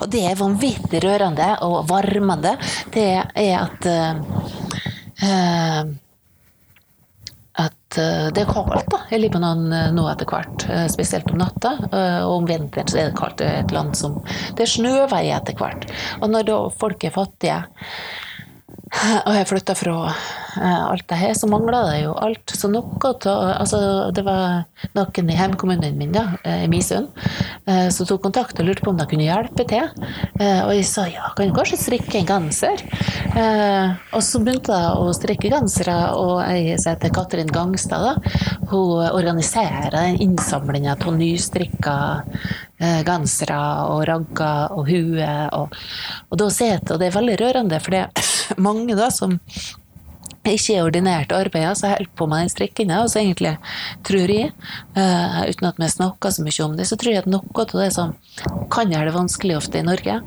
og 0.00 0.10
det 0.12 0.24
er 0.26 0.40
vanvittig 0.40 1.00
rørende 1.04 1.48
og 1.64 1.88
varmende, 1.88 2.56
det 2.94 3.08
er 3.34 3.54
at 3.62 3.86
eh, 3.88 4.14
at 7.58 7.98
eh, 7.98 8.28
det 8.34 8.44
er 8.44 8.50
kaldt 8.50 8.86
da, 8.92 9.00
i 9.10 9.18
Libanon 9.18 9.72
eh, 9.74 9.90
nå 9.94 10.04
etter 10.10 10.28
hvert, 10.30 10.66
eh, 10.70 10.86
spesielt 10.92 11.30
om 11.32 11.40
natta. 11.42 11.74
Og 11.88 12.34
om 12.36 12.48
vinteren 12.48 12.90
så 12.90 13.00
er 13.00 13.10
det 13.10 13.18
kaldt. 13.18 13.40
Det 13.40 13.48
er 13.48 13.64
et 13.64 13.74
land 13.74 13.96
som 13.98 14.20
Det 14.54 14.64
er 14.64 14.72
snøveier 14.76 15.40
etter 15.40 15.58
hvert. 15.58 15.88
Og 16.22 16.30
når 16.32 16.70
folk 16.78 17.04
er 17.04 17.14
fattige 17.14 17.62
og 18.88 19.34
jeg 19.36 19.46
flytta 19.50 19.74
fra 19.76 19.94
eh, 20.08 20.84
alt 20.88 21.04
det 21.10 21.18
her, 21.20 21.34
så 21.36 21.48
mangla 21.50 21.82
det 21.90 21.98
jo 22.06 22.14
alt. 22.16 22.54
Så 22.56 22.70
noe 22.72 22.96
av 23.10 23.26
Altså, 23.58 23.80
det 24.14 24.24
var 24.24 24.64
noen 24.96 25.30
i 25.30 25.36
hjemkommunen 25.36 25.98
min, 25.98 26.14
da, 26.14 26.38
eh, 26.44 26.64
i 26.64 26.70
Misund, 26.72 27.10
eh, 27.68 27.88
som 27.92 28.08
tok 28.08 28.22
kontakt 28.24 28.60
og 28.60 28.68
lurte 28.68 28.84
på 28.84 28.92
om 28.92 28.98
de 28.98 29.06
kunne 29.10 29.26
hjelpe 29.26 29.66
til. 29.68 29.90
Og 30.38 30.72
jeg 30.72 30.86
sa 30.88 31.06
ja, 31.10 31.32
kan 31.36 31.50
du 31.50 31.56
kanskje 31.56 31.80
strikke 31.80 32.20
en 32.20 32.28
genser? 32.28 32.82
Og 34.14 34.22
så 34.24 34.40
begynte 34.42 34.76
jeg 34.76 35.02
å 35.02 35.12
strikke 35.16 35.50
gensere, 35.52 35.96
og 36.16 36.40
jeg 36.46 36.78
heter 36.78 37.12
Katrin 37.14 37.52
Gangstad, 37.52 38.06
da, 38.06 38.38
hun 38.70 39.04
organiserer 39.10 40.16
innsamlinga 40.22 40.96
av 40.96 41.12
nystrikka 41.18 41.98
gensere 42.78 43.58
og 43.90 44.04
ragger 44.08 44.72
og 44.76 44.86
hue. 44.88 45.32
Og, 45.58 45.74
og 46.30 46.38
og 46.38 46.98
det 47.00 47.08
er 47.08 47.18
veldig 47.18 47.36
rørende, 47.40 47.80
for 47.82 47.94
det 47.94 48.06
er 48.06 48.32
mange 48.68 48.96
da 48.98 49.10
som 49.14 49.38
ikke 50.48 50.78
er 50.78 50.86
ordinært 50.86 51.32
arbeid, 51.34 51.76
så 51.76 51.90
holder 51.92 52.10
på 52.16 52.26
med 52.30 52.44
den 52.44 52.52
strikkinga. 52.52 53.02
Og 53.02 53.10
så 53.12 53.20
egentlig 53.20 53.56
tror 54.06 54.32
jeg, 54.32 54.52
uh, 54.96 55.42
uten 55.48 55.70
at 55.70 55.80
vi 55.80 55.90
snakker 55.92 56.34
så 56.34 56.44
mye 56.46 56.64
om 56.64 56.76
det, 56.78 56.88
så 56.88 56.96
tror 56.96 57.12
jeg 57.12 57.24
at 57.24 57.30
noe 57.30 57.64
av 57.64 57.74
det 57.74 57.90
som 57.96 58.14
kan 58.72 58.92
gjøre 58.92 59.10
det 59.10 59.16
vanskelig 59.16 59.58
ofte 59.58 59.80
i 59.80 59.86
Norge 59.86 60.20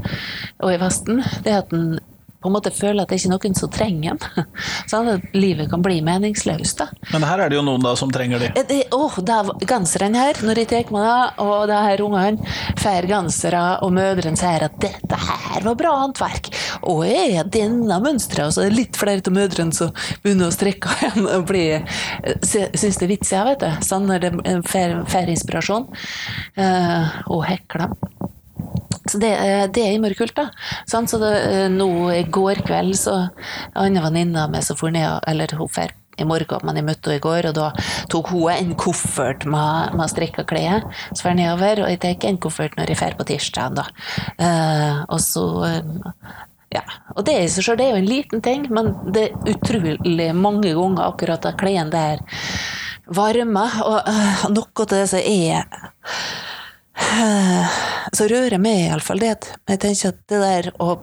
og 0.61 0.73
i 0.73 0.79
Vesten, 0.81 1.23
det 1.45 1.53
er 1.53 1.63
at 1.63 1.75
en 1.75 1.99
på 2.41 2.49
en 2.49 2.55
måte 2.55 2.71
føler 2.73 3.03
at 3.03 3.11
det 3.11 3.19
ikke 3.19 3.29
er 3.29 3.33
noen 3.35 3.57
som 3.57 3.71
trenger 3.73 4.17
den. 4.21 4.47
Sånn 4.91 5.09
at 5.13 5.35
livet 5.37 5.69
kan 5.71 5.83
bli 5.85 5.99
meningsløst. 6.05 6.81
da. 6.81 6.87
Men 7.13 7.25
her 7.27 7.43
er 7.43 7.51
det 7.51 7.59
jo 7.59 7.65
noen 7.65 7.83
da 7.83 7.93
som 7.99 8.11
trenger 8.13 8.41
det. 8.41 8.51
det 8.69 8.81
oh, 8.97 9.19
er 9.21 9.51
genseren 9.69 10.17
her, 10.17 10.39
når 10.45 10.63
jeg 10.63 10.71
tar 10.71 10.93
meg 10.95 11.05
det, 11.05 11.45
og 11.45 11.67
det 11.69 11.81
her 11.85 12.03
ungene 12.05 12.55
får 12.81 13.09
gensere, 13.11 13.61
og 13.85 13.93
mødrene 13.95 14.39
sier 14.39 14.65
at 14.67 14.79
'dette 14.81 15.21
her 15.21 15.67
var 15.67 15.77
bra 15.77 15.93
håndverk', 16.01 16.51
og 16.89 17.05
er 17.05 17.45
denne 17.45 18.01
mønsteret, 18.01 18.47
og 18.47 18.55
så 18.55 18.65
er 18.65 18.71
det 18.71 18.79
litt 18.79 18.99
flere 18.99 19.21
av 19.21 19.35
mødrene 19.35 19.75
som 19.75 19.93
begynner 20.23 20.49
å 20.49 20.55
strikke 20.55 20.91
igjen 20.97 21.29
og 21.29 21.47
bli, 21.51 21.65
syns 22.41 22.97
det 22.97 23.05
er 23.05 23.13
vits, 23.13 23.33
jeg, 23.35 23.45
vet 23.51 23.63
du. 23.63 23.69
Sånn 23.85 24.09
når 24.09 24.25
det 24.25 24.33
får 24.71 25.33
inspirasjon. 25.35 25.89
Uh, 26.57 27.21
og 27.31 27.45
hekler. 27.45 27.93
Så 29.09 29.17
det, 29.17 29.31
eh, 29.33 29.65
det 29.67 29.81
er 29.83 29.95
innmari 29.95 30.29
da. 30.35 30.49
Sånn, 30.89 31.07
så 31.09 31.19
eh, 31.25 31.67
nå 31.71 31.89
i 32.13 32.23
går 32.23 32.61
kveld 32.67 32.95
så 32.95 33.15
venninne 33.73 34.45
av 34.45 34.53
meg 34.53 34.63
som 34.63 34.77
for 34.79 34.93
ned, 34.93 35.23
eller 35.27 35.51
hun 35.57 35.71
drar 35.73 35.95
i 36.19 36.27
morgen, 36.27 36.61
men 36.67 36.77
jeg 36.77 36.85
møtte 36.85 37.09
henne 37.09 37.19
i 37.19 37.23
går, 37.23 37.47
og 37.49 37.55
da 37.57 37.71
tok 38.11 38.29
hun 38.35 38.51
en 38.53 38.75
koffert 38.79 39.45
med, 39.49 39.95
med 39.97 40.11
strikka 40.11 40.45
klær. 40.47 40.85
Så 41.15 41.25
fer 41.25 41.35
nedover, 41.39 41.83
og 41.85 41.91
jeg 41.91 42.01
tar 42.03 42.29
en 42.29 42.39
koffert 42.41 42.77
når 42.77 42.93
jeg 42.93 43.01
drar 43.01 43.17
på 43.17 43.27
tirsdag. 43.31 43.79
Da. 43.79 43.87
Uh, 44.37 45.01
og 45.07 45.19
så 45.23 45.45
ja, 46.71 46.83
og 47.17 47.25
det, 47.27 47.35
så 47.51 47.75
det 47.75 47.87
er 47.87 47.95
jo 47.95 48.03
en 48.03 48.11
liten 48.11 48.43
ting, 48.43 48.67
men 48.71 48.93
det 49.11 49.27
er 49.29 49.55
utrolig 49.55 50.29
mange 50.37 50.75
ganger 50.77 51.07
akkurat 51.07 51.47
at 51.49 51.59
klærne 51.59 51.91
der 51.91 52.21
varmer. 53.11 53.81
Og 53.87 53.99
uh, 54.07 54.45
noe 54.53 54.85
av 54.85 54.91
det 54.93 55.03
som 55.11 55.25
er 55.25 55.65
så 58.17 58.27
rører 58.31 58.61
meg 58.61 58.87
iallfall 58.87 59.21
det 59.21 59.31
jeg 59.33 59.81
tenker 59.81 60.13
at 60.13 60.21
det 60.31 60.41
der 60.41 60.69
å 60.83 60.95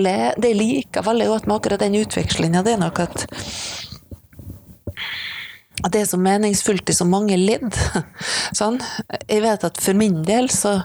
le 0.00 0.32
Det 0.40 0.54
liker 0.56 1.04
veldig 1.04 1.26
godt 1.28 1.46
med 1.46 1.56
akkurat 1.58 1.82
den 1.82 1.98
utvekslinga, 1.98 2.62
det 2.64 2.76
er 2.76 2.80
nok 2.80 3.02
at 3.04 3.26
at 5.84 5.92
det 5.92 6.00
er 6.00 6.08
så 6.08 6.18
meningsfullt 6.18 6.88
i 6.88 6.94
så 6.96 7.04
mange 7.04 7.36
ledd. 7.36 7.68
Sånn. 8.58 8.78
Jeg 9.28 9.42
vet 9.44 9.66
at 9.68 9.80
for 9.84 9.98
min 9.98 10.22
del 10.26 10.48
så 10.50 10.80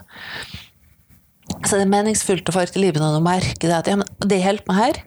så 1.52 1.76
det 1.76 1.84
er 1.84 1.90
meningsfullt 1.90 2.48
å 2.48 2.54
få 2.54 2.64
til 2.70 2.86
livet 2.86 3.02
når 3.02 3.16
du 3.18 3.24
merker 3.24 3.68
det 3.68 3.76
at 3.76 3.90
ja, 3.90 3.96
men 3.98 4.28
det 4.28 4.40
holder 4.44 4.68
meg 4.68 4.78
her. 4.78 5.00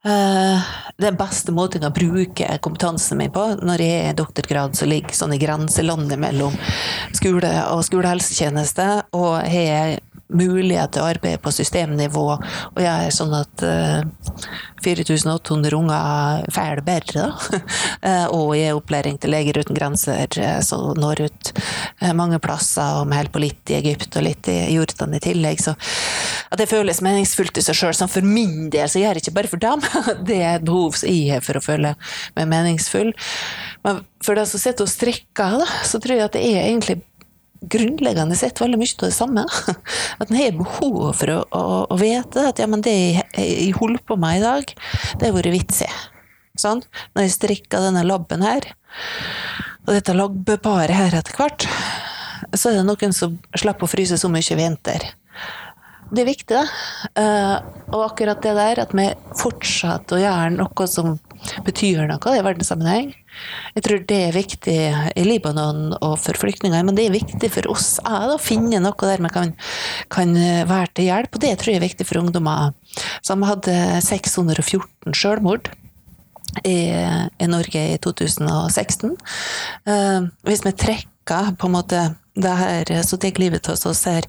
Uh, 0.00 0.56
den 0.96 1.16
beste 1.20 1.52
måten 1.52 1.84
å 1.84 1.90
bruke 1.92 2.46
kompetansen 2.64 3.18
min 3.20 3.32
på 3.34 3.42
når 3.60 3.82
jeg 3.84 4.04
er 4.08 4.14
doktorgrad 4.16 4.78
som 4.78 4.88
ligger 4.88 5.12
sånn 5.12 5.34
i 5.36 5.40
grenselandet 5.42 6.16
mellom 6.22 6.56
skole 7.12 7.50
og 7.74 7.82
skolehelsetjeneste, 7.84 8.86
og 9.12 9.44
har 9.44 9.98
mulighet 10.30 10.94
til 10.94 11.04
å 11.04 11.10
arbeide 11.10 11.40
på 11.42 11.52
systemnivå 11.54 12.26
og 12.30 12.80
jeg 12.80 13.06
er 13.06 13.14
sånn 13.14 13.32
at 13.36 13.64
uh, 13.64 14.00
eh, 14.00 14.50
4800 14.80 15.76
unger 15.76 16.46
det 16.50 16.84
bedre, 16.86 17.26
og 18.36 18.54
i 18.56 18.62
opplæring 18.72 19.18
til 19.20 19.34
Leger 19.34 19.58
uten 19.60 19.76
grenser, 19.76 20.38
så 20.64 20.78
når 20.96 21.26
ut 21.26 21.50
mange 22.16 22.38
plasser, 22.40 23.02
vi 23.04 23.18
holder 23.18 23.34
på 23.34 23.42
litt 23.44 23.72
i 23.72 23.76
Egypt 23.76 24.16
og 24.16 24.24
litt 24.24 24.48
i 24.48 24.56
Jordan 24.72 25.18
i 25.18 25.20
tillegg. 25.20 25.60
Så 25.60 25.74
at 26.50 26.58
det 26.62 26.68
føles 26.70 27.02
meningsfullt 27.04 27.60
i 27.60 27.64
seg 27.64 27.76
sjøl. 27.76 27.92
For 28.08 28.24
min 28.24 28.70
del 28.72 28.88
så 28.88 29.02
gjør 29.02 29.18
jeg 29.18 29.26
ikke 29.26 29.36
bare 29.36 29.52
for 29.52 29.62
dem, 29.62 29.84
det 30.30 30.40
er 30.40 30.56
et 30.56 30.66
behov 30.66 30.96
som 30.96 31.12
jeg 31.12 31.34
har 31.34 31.44
for 31.44 31.60
å 31.60 31.64
føle 31.64 31.94
meg 32.38 32.50
meningsfull. 32.50 33.12
Men 33.84 34.02
for 34.24 34.36
de 34.36 34.46
som 34.48 34.62
sitter 34.62 34.86
og 34.86 34.92
strikker, 34.92 35.60
da, 35.62 35.68
så 35.86 36.00
tror 36.00 36.16
jeg 36.16 36.28
at 36.28 36.36
det 36.36 36.44
er 36.48 36.64
egentlig 36.64 37.00
grunnleggende 37.60 38.36
sett 38.38 38.60
veldig 38.60 38.78
mye 38.80 38.94
av 38.96 39.06
det 39.06 39.16
samme. 39.16 39.44
At 40.20 40.30
en 40.30 40.38
har 40.38 40.56
behov 40.58 41.00
for 41.18 41.34
å, 41.34 41.40
å, 41.56 41.64
å, 41.90 41.98
vite 42.00 42.46
at 42.48 42.62
ja, 42.62 42.68
det 42.80 42.96
jeg, 42.96 43.72
holder 43.76 44.02
på 44.06 44.16
med 44.20 44.40
i 44.40 44.44
dag, 44.44 44.74
det 45.20 45.28
har 45.28 45.36
vært 45.36 45.54
vitsig. 45.54 45.90
Sånn? 46.60 46.82
Når 47.14 47.26
jeg 47.26 47.36
strikker 47.36 47.86
denne 47.86 48.04
labben 48.04 48.44
her, 48.44 48.72
og 49.86 49.94
dette 49.96 50.16
labbeparet 50.16 50.96
her 50.96 51.16
etter 51.20 51.36
hvert, 51.38 51.68
så 52.56 52.70
er 52.70 52.80
det 52.80 52.88
noen 52.88 53.14
som 53.16 53.38
slipper 53.56 53.86
å 53.86 53.90
fryse 53.90 54.18
så 54.20 54.28
mye 54.32 54.44
i 54.44 54.58
vinter 54.58 55.10
det 56.10 56.24
er 56.24 56.26
viktig, 56.26 56.56
da. 56.56 56.64
Uh, 57.14 57.56
og 57.94 58.04
akkurat 58.08 58.40
det 58.42 58.54
der, 58.58 58.82
at 58.82 58.94
vi 58.96 59.06
fortsetter 59.38 60.18
å 60.18 60.22
gjøre 60.24 60.52
noe 60.56 60.86
som 60.90 61.18
betyr 61.66 62.02
noe 62.10 62.36
i 62.36 62.44
verdenssammenheng. 62.44 63.12
Jeg 63.76 63.84
tror 63.86 64.04
det 64.10 64.18
er 64.26 64.36
viktig 64.36 64.76
i 65.16 65.24
Libanon 65.26 65.94
og 65.98 66.16
for 66.22 66.38
flyktninger, 66.40 66.84
men 66.86 66.96
det 66.96 67.06
er 67.06 67.14
viktig 67.14 67.50
for 67.54 67.70
oss 67.72 67.92
å 68.04 68.38
finne 68.42 68.82
noe 68.82 69.10
der 69.10 69.22
vi 69.22 69.32
kan, 69.34 69.52
kan, 70.12 70.34
være 70.70 70.94
til 70.94 71.10
hjelp, 71.10 71.34
og 71.34 71.44
det 71.44 71.52
tror 71.60 71.72
jeg 71.72 71.80
er 71.80 71.86
viktig 71.86 72.06
for 72.08 72.22
ungdommer. 72.22 72.72
Vi 73.26 73.50
hadde 73.52 73.76
614 74.06 75.14
selvmord. 75.14 75.72
I, 76.66 76.90
i 77.38 77.46
Norge 77.46 77.78
i 77.92 77.98
2016. 78.02 79.12
Uh, 79.14 79.92
eh, 79.92 80.24
hvis 80.48 80.64
vi 80.66 80.72
trekker 80.74 81.52
på 81.54 81.68
en 81.68 81.76
måte 81.76 82.00
det 82.34 82.54
her 82.58 82.90
som 83.06 83.20
tar 83.22 83.38
livet 83.38 83.68
av 83.68 83.76
oss 83.76 83.86
og 83.86 83.94
ser 83.94 84.26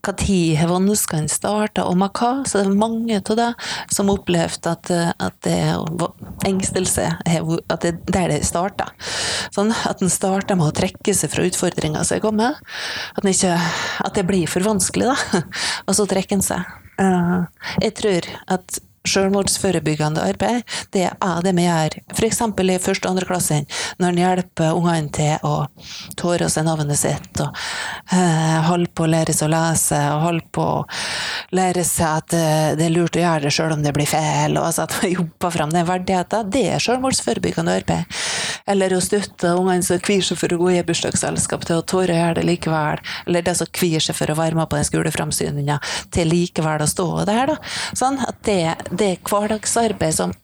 når 0.00 0.70
vanskene 0.70 1.28
starta, 1.30 1.84
og 1.84 1.98
med 2.00 2.10
hva. 2.16 2.44
Så 2.46 2.60
det 2.60 2.66
er 2.66 2.80
mange 2.80 3.20
av 3.20 3.36
det 3.38 3.50
som 3.92 4.10
opplevde 4.12 4.72
at, 4.72 4.90
at 5.20 5.36
det 5.44 5.58
engstelse 6.48 7.06
at 7.20 7.82
det 7.84 7.92
er 7.92 7.98
der 8.10 8.34
det 8.34 8.42
starta. 8.48 8.90
Sånn 9.54 9.72
at 9.72 10.02
en 10.02 10.12
starter 10.12 10.58
med 10.58 10.70
å 10.70 10.76
trekke 10.76 11.14
seg 11.14 11.32
fra 11.32 11.46
utfordringer 11.48 12.04
som 12.06 12.18
er 12.18 12.24
kommet. 12.24 12.60
At, 13.16 13.24
ikke, 13.24 13.56
at 14.04 14.16
det 14.16 14.26
blir 14.28 14.50
for 14.50 14.64
vanskelig, 14.64 15.10
da. 15.10 15.42
Og 15.86 15.96
så 15.96 16.06
trekker 16.10 16.38
en 16.38 16.44
seg. 16.44 16.76
Eh, 17.00 17.66
jeg 17.86 17.96
tror 18.00 18.30
at 18.56 18.80
selvmordsforebyggende 19.08 20.22
arbeid, 20.22 20.62
det 20.92 21.06
er 21.08 21.44
det 21.44 21.54
vi 21.56 21.64
gjør 21.64 21.96
f.eks. 22.12 22.40
i 22.44 22.78
første 22.82 23.08
og 23.08 23.14
andre 23.14 23.28
klasse, 23.28 23.60
når 23.98 24.10
en 24.10 24.20
hjelper 24.20 24.76
ungene 24.76 25.12
til 25.14 25.46
å 25.46 25.54
tåre 26.20 26.50
seg 26.52 26.66
navnet 26.68 27.00
sitt, 27.00 27.40
og 27.40 27.56
eh, 28.12 28.58
holde 28.68 28.90
på 28.92 29.06
å 29.06 29.10
lære 29.10 29.34
seg 29.36 29.48
å 29.48 29.54
lese, 29.54 30.00
og 30.12 30.24
holde 30.26 30.46
på 30.52 30.66
å 30.66 30.84
lære 31.56 31.84
seg 31.86 32.18
at 32.20 32.36
eh, 32.36 32.66
det 32.78 32.86
er 32.86 32.94
lurt 32.94 33.16
å 33.16 33.24
gjøre 33.24 33.46
det 33.46 33.54
sjøl 33.56 33.74
om 33.76 33.84
det 33.84 33.94
blir 33.96 34.10
feil, 34.10 34.58
og 34.58 34.68
altså 34.68 34.84
at 34.84 34.98
man 35.00 35.14
jobber 35.18 35.56
fram 35.56 35.74
den 35.74 35.88
verdigheten, 35.88 36.52
det 36.52 36.66
er 36.74 36.84
selvmordsforebyggende 36.84 37.78
arbeid. 37.80 38.20
Eller 38.70 38.92
å 38.94 39.00
støtte 39.02 39.54
ungene 39.56 39.86
som 39.86 39.98
kvier 40.04 40.24
seg 40.24 40.38
for 40.38 40.52
å 40.52 40.60
gå 40.60 40.74
i 40.76 40.84
bursdagsselskap, 40.86 41.64
til 41.66 41.80
å 41.80 41.86
tåre 41.88 42.14
å 42.14 42.20
gjøre 42.20 42.38
det 42.40 42.46
likevel, 42.50 43.00
eller 43.26 43.48
de 43.48 43.56
som 43.56 43.72
kvier 43.80 44.04
seg 44.04 44.18
for 44.18 44.30
å 44.30 44.38
være 44.38 44.58
med 44.58 44.68
på 44.70 44.78
den 44.78 44.88
skoleframsyninga, 44.90 45.80
til 46.12 46.30
likevel 46.30 46.84
å 46.84 46.90
stå 46.90 47.08
der, 47.30 47.54
da. 47.54 47.58
Sånn 47.96 48.20
at 48.26 48.44
det 48.46 48.60
det 48.90 49.14
hverdagsarbeid 49.28 50.16
som 50.16 50.34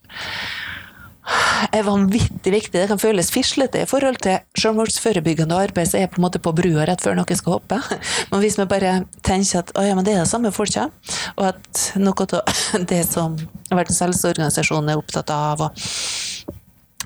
er 1.74 1.82
vanvittig 1.82 2.52
viktig. 2.52 2.78
Det 2.78 2.88
kan 2.90 3.00
føles 3.00 3.32
fislete 3.34 3.82
i 3.82 3.88
forhold 3.88 4.20
til 4.22 4.38
selvmordsforebyggende 4.60 5.58
arbeid 5.58 5.90
som 5.90 6.00
er 6.00 6.10
på 6.10 6.20
en 6.20 6.26
måte 6.26 6.40
på 6.42 6.52
brua 6.54 6.86
rett 6.86 7.02
før 7.02 7.18
noen 7.18 7.38
skal 7.38 7.56
hoppe. 7.56 7.80
Men 8.30 8.42
hvis 8.42 8.58
vi 8.60 8.68
bare 8.70 8.92
tenker 9.26 9.64
at 9.64 9.72
ja, 9.74 9.96
det 9.98 10.14
er 10.14 10.22
det 10.22 10.30
samme 10.30 10.52
folka, 10.54 10.88
og 11.36 11.48
at 11.50 11.82
noe 11.98 12.28
av 12.38 12.86
det 12.92 13.02
som 13.08 13.36
Verdens 13.70 14.02
helseorganisasjon 14.04 14.92
er 14.92 15.00
opptatt 15.00 15.32
av, 15.34 15.66
og, 15.66 15.82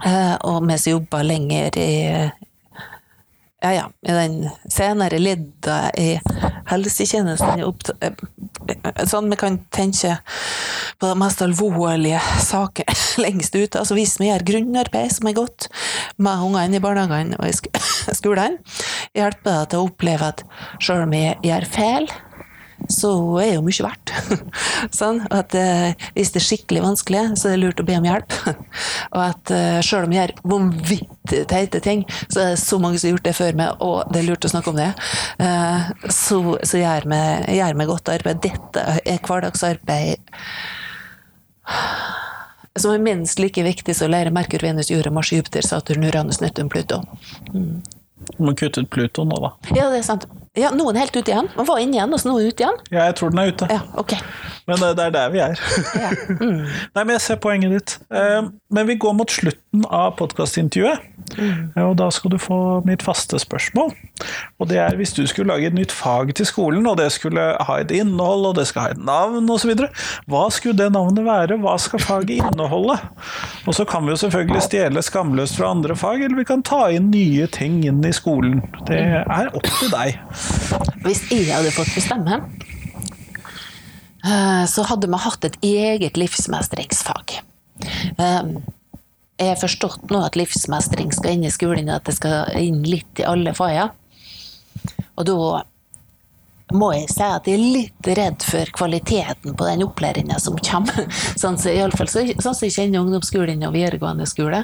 eh, 0.05 0.37
og 0.45 0.69
vi 0.69 0.79
som 0.79 0.97
jobber 0.99 1.27
lenger 1.27 1.81
i 1.81 1.91
ja, 3.61 3.73
ja, 3.75 3.91
i 4.09 4.13
den 4.13 4.49
senere 4.73 5.19
ledda 5.21 5.91
i 6.01 6.15
helsetjenesten 6.71 7.61
Sånn 9.11 9.29
vi 9.29 9.37
kan 9.37 9.59
tenke 9.69 10.15
på 11.01 11.09
de 11.09 11.19
mest 11.21 11.43
alvorlige 11.45 12.21
saker 12.45 13.05
lengst 13.25 13.57
ute. 13.57 13.81
Altså 13.81 13.97
hvis 13.99 14.19
vi 14.21 14.31
gjør 14.31 14.47
grunnarbeid 14.53 15.13
som 15.17 15.31
er 15.31 15.39
godt 15.39 15.71
med 16.21 16.47
ungene 16.47 16.79
i 16.79 16.83
barnehagene 16.85 17.41
og 17.41 17.49
i 17.49 17.55
skolen, 18.21 18.59
hjelper 19.17 19.63
det 19.63 19.71
til 19.71 19.81
å 19.81 19.91
oppleve 19.91 20.35
at 20.35 20.45
selv 20.83 21.07
om 21.07 21.15
vi 21.17 21.25
gjør 21.47 21.71
feil, 21.73 22.11
så 22.89 23.11
er 23.43 23.55
jo 23.55 23.65
mye 23.65 23.85
verdt. 23.85 24.13
sånn, 25.01 25.21
at 25.35 25.55
eh, 25.59 25.93
Hvis 26.17 26.33
det 26.33 26.41
er 26.41 26.47
skikkelig 26.47 26.85
vanskelig, 26.85 27.25
så 27.39 27.51
er 27.51 27.57
det 27.57 27.63
lurt 27.65 27.83
å 27.83 27.87
be 27.87 27.99
om 27.99 28.09
hjelp. 28.09 28.37
og 29.13 29.21
at 29.27 29.53
eh, 29.55 29.79
selv 29.85 30.07
om 30.07 30.15
vi 30.15 30.19
gjør 30.19 30.35
vanvittig 30.55 31.45
teite 31.51 31.83
ting, 31.85 32.07
så 32.29 32.41
er 32.43 32.53
det 32.55 32.63
så 32.63 32.81
mange 32.83 32.99
som 32.99 33.11
har 33.11 33.17
gjort 33.17 33.29
det 33.29 33.37
før 33.37 33.61
meg, 33.61 33.85
og 33.85 34.13
det 34.13 34.23
er 34.23 34.29
lurt 34.31 34.49
å 34.49 34.53
snakke 34.53 34.73
om 34.73 34.81
det, 34.81 34.91
eh, 35.45 35.91
så, 36.09 36.41
så 36.65 36.81
gjør 36.81 37.09
vi 37.11 37.89
godt 37.93 38.13
arbeid. 38.17 38.43
Dette 38.49 39.01
er 39.05 39.25
hverdagsarbeid 39.27 40.37
som 42.79 42.93
er 42.95 43.03
minst 43.03 43.39
like 43.43 43.63
viktig 43.63 43.97
som 43.97 44.11
lære 44.11 44.33
Merkur, 44.35 44.63
Venus, 44.63 44.91
Jorda, 44.91 45.11
Mars, 45.11 45.33
Jupiter, 45.33 45.67
Saturn, 45.67 46.05
Uranus, 46.05 46.41
Neptun, 46.41 46.69
Pluto. 46.73 47.03
Mm. 47.55 47.81
Du 48.37 48.45
må 48.45 48.55
kutte 48.55 48.85
ut 48.85 48.91
Pluto 48.91 49.25
nå, 49.27 49.41
da. 49.43 49.55
Ja, 49.75 49.89
det 49.91 50.03
er 50.03 50.07
sant. 50.07 50.29
Ja, 50.59 50.73
Noen 50.75 50.97
er 50.97 51.05
helt 51.05 51.15
ute 51.15 51.31
igjen. 51.31 51.47
Man 51.55 51.67
var 51.69 51.79
inne 51.79 51.95
igjen, 51.95 52.11
og 52.11 52.19
så 52.19 52.27
noen 52.27 52.49
ute 52.51 52.65
igjen. 52.65 52.79
Ja, 52.91 53.05
jeg 53.07 53.15
tror 53.21 53.31
den 53.31 53.39
er 53.39 53.53
ute. 53.53 53.69
Ja, 53.71 53.85
ok. 54.03 54.17
Men 54.67 54.83
det 54.83 55.05
er 55.05 55.15
der 55.15 55.31
vi 55.31 55.45
er. 55.47 55.63
Ja. 55.95 56.11
Mm. 56.41 56.63
Nei, 56.95 57.03
men 57.03 57.11
jeg 57.13 57.21
ser 57.21 57.39
poenget 57.43 57.73
ditt. 57.75 57.93
Eh, 58.17 58.47
men 58.73 58.87
vi 58.89 58.95
går 59.01 59.13
mot 59.19 59.31
slutten 59.31 59.83
av 59.93 60.15
podkastintervjuet, 60.17 61.03
mm. 61.37 61.59
og 61.83 61.93
da 62.01 62.07
skal 62.15 62.33
du 62.33 62.39
få 62.41 62.59
mitt 62.87 63.03
faste 63.05 63.37
spørsmål. 63.43 63.91
Og 64.63 64.71
det 64.71 64.79
er 64.81 64.97
hvis 64.97 65.13
du 65.17 65.21
skulle 65.29 65.53
lage 65.53 65.69
et 65.69 65.77
nytt 65.77 65.93
fag 65.93 66.33
til 66.39 66.49
skolen, 66.49 66.87
og 66.89 66.97
det 67.01 67.11
skulle 67.13 67.45
ha 67.61 67.77
et 67.83 67.93
innhold, 67.93 68.47
og 68.51 68.57
det 68.57 68.67
skal 68.71 68.87
ha 68.87 68.95
et 68.95 69.03
navn 69.05 69.51
osv., 69.53 69.75
hva 70.31 70.45
skulle 70.55 70.79
det 70.81 70.89
navnet 70.95 71.27
være? 71.27 71.59
Hva 71.61 71.77
skal 71.83 72.03
faget 72.05 72.39
inneholde? 72.39 72.97
Og 73.67 73.77
så 73.77 73.85
kan 73.91 74.07
vi 74.07 74.15
jo 74.15 74.23
selvfølgelig 74.25 74.65
stjele 74.69 75.05
skamløst 75.05 75.61
fra 75.61 75.75
andre 75.75 75.99
fag, 75.99 76.25
eller 76.25 76.41
vi 76.41 76.49
kan 76.49 76.65
ta 76.67 76.87
inn 76.95 77.11
nye 77.13 77.51
ting 77.53 77.83
inn 77.85 78.01
i 78.07 78.15
skolen. 78.17 78.63
Det 78.89 79.03
er 79.21 79.53
opp 79.53 79.69
til 79.69 79.93
deg. 79.93 80.17
Hvis 81.05 81.23
jeg 81.31 81.49
hadde 81.53 81.73
fått 81.75 81.95
bestemme, 81.97 82.41
eh, 84.25 84.65
så 84.71 84.85
hadde 84.89 85.11
vi 85.11 85.23
hatt 85.25 85.49
et 85.49 85.59
eget 85.65 86.21
livsmestringsfag. 86.21 87.41
Eh, 88.19 88.53
jeg 89.41 89.55
har 89.55 89.61
forstått 89.61 90.11
nå 90.13 90.21
at 90.27 90.37
livsmestring 90.37 91.13
skal 91.17 91.39
inn 91.39 91.49
i 91.49 91.55
skolen, 91.55 91.89
at 91.89 92.05
det 92.09 92.19
skal 92.19 92.53
inn 92.61 92.83
litt 92.85 93.23
i 93.23 93.29
alle 93.29 93.55
fagene. 93.57 93.95
Og 95.17 95.27
da 95.29 95.37
må 96.77 96.93
jeg 96.95 97.09
si 97.11 97.25
at 97.27 97.49
jeg 97.49 97.57
er 97.57 97.73
litt 97.75 98.11
redd 98.19 98.45
for 98.47 98.71
kvaliteten 98.77 99.57
på 99.59 99.67
den 99.67 99.85
opplæringa 99.85 100.39
som 100.43 100.59
kommer. 100.61 101.09
Sånn 101.41 101.59
som 101.59 102.07
så, 102.07 102.25
sånn 102.39 102.57
så 102.57 102.69
jeg 102.69 102.77
kjenner 102.77 103.03
ungdomsskolen 103.03 103.65
og 103.67 103.75
videregående 103.75 104.29
skole. 104.29 104.63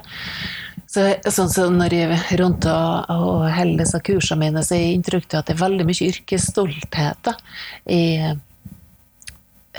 Så, 0.87 1.05
sånn 1.35 1.51
så 1.51 1.67
når 1.73 1.95
jeg 1.97 2.19
rundt 2.41 2.67
og, 2.71 3.11
og 3.11 3.47
holder 3.51 3.83
disse 3.83 4.01
kursene 4.07 4.45
mine, 4.45 4.63
så 4.65 4.77
er 4.77 4.85
jeg 4.85 4.99
inntrykk 5.01 5.33
av 5.33 5.41
at 5.41 5.49
det 5.49 5.57
er 5.57 5.65
veldig 5.65 5.87
mye 5.89 6.11
yrkesstolthet 6.13 7.31
i, 7.91 8.03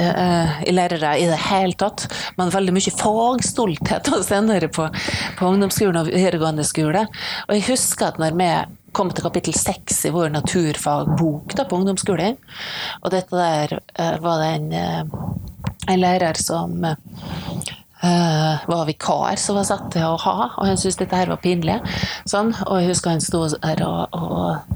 uh, 0.02 0.58
i 0.68 0.74
lærere 0.76 1.14
i 1.22 1.30
det 1.30 1.40
hele 1.48 1.78
tatt. 1.80 2.08
Men 2.40 2.52
veldig 2.54 2.76
mye 2.76 2.96
fagstolthet 3.00 4.12
senere 4.28 4.70
på, 4.74 4.90
på 5.40 5.54
ungdomsskolen 5.54 6.02
og 6.04 6.12
videregående 6.12 6.68
skole. 6.68 7.08
Og 7.48 7.56
jeg 7.56 7.70
husker 7.72 8.12
at 8.12 8.22
når 8.22 8.38
vi 8.42 8.52
kom 8.98 9.12
til 9.14 9.28
kapittel 9.28 9.56
seks 9.56 10.04
i 10.10 10.12
vår 10.12 10.32
naturfagbok 10.34 11.56
da, 11.56 11.68
på 11.70 11.80
ungdomsskolen, 11.80 12.38
og 13.04 13.12
dette 13.16 13.48
der 13.48 13.80
uh, 13.80 14.16
var 14.24 14.44
det 14.44 14.54
en, 14.60 14.70
uh, 14.76 15.74
en 15.88 16.02
lærer 16.04 16.40
som 16.42 16.82
Uh, 17.98 18.62
var 18.70 18.86
vikar 18.86 19.40
som 19.42 19.58
var 19.58 19.66
satt 19.66 19.88
til 19.96 20.04
å 20.06 20.18
ha, 20.22 20.36
og 20.54 20.68
han 20.68 20.78
syntes 20.78 21.00
dette 21.00 21.18
her 21.18 21.32
var 21.32 21.42
pinlig. 21.42 21.80
Sånn, 22.30 22.52
og 22.68 22.78
jeg 22.78 22.92
husker 22.92 23.16
han 23.16 23.24
sto 23.26 23.42
der 23.56 23.82
og, 23.88 24.14
og, 24.14 24.76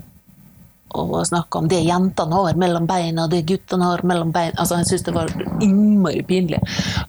og 0.98 1.14
snakka 1.30 1.62
om 1.62 1.70
det 1.70 1.84
jentene 1.86 2.42
har 2.42 2.58
mellom 2.58 2.90
beina, 2.90 3.28
det 3.30 3.44
guttene 3.52 3.92
har 3.92 4.02
mellom 4.10 4.34
beina. 4.34 4.56
Altså, 4.58 4.80
han 4.80 4.90
syntes 4.90 5.06
det 5.06 5.16
var 5.16 5.30
innmari 5.62 6.26
pinlig 6.26 6.64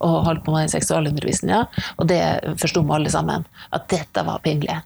å 0.05 0.13
holde 0.29 0.45
på 0.45 0.53
med 0.53 0.73
seksualundervisninga, 0.75 1.65
og 1.97 2.13
det 2.13 2.23
forsto 2.61 2.85
vi 2.85 2.99
alle 2.99 3.13
sammen. 3.17 3.49
At 3.73 3.89
dette 3.93 4.29
var 4.29 4.45
pinlig. 4.45 4.83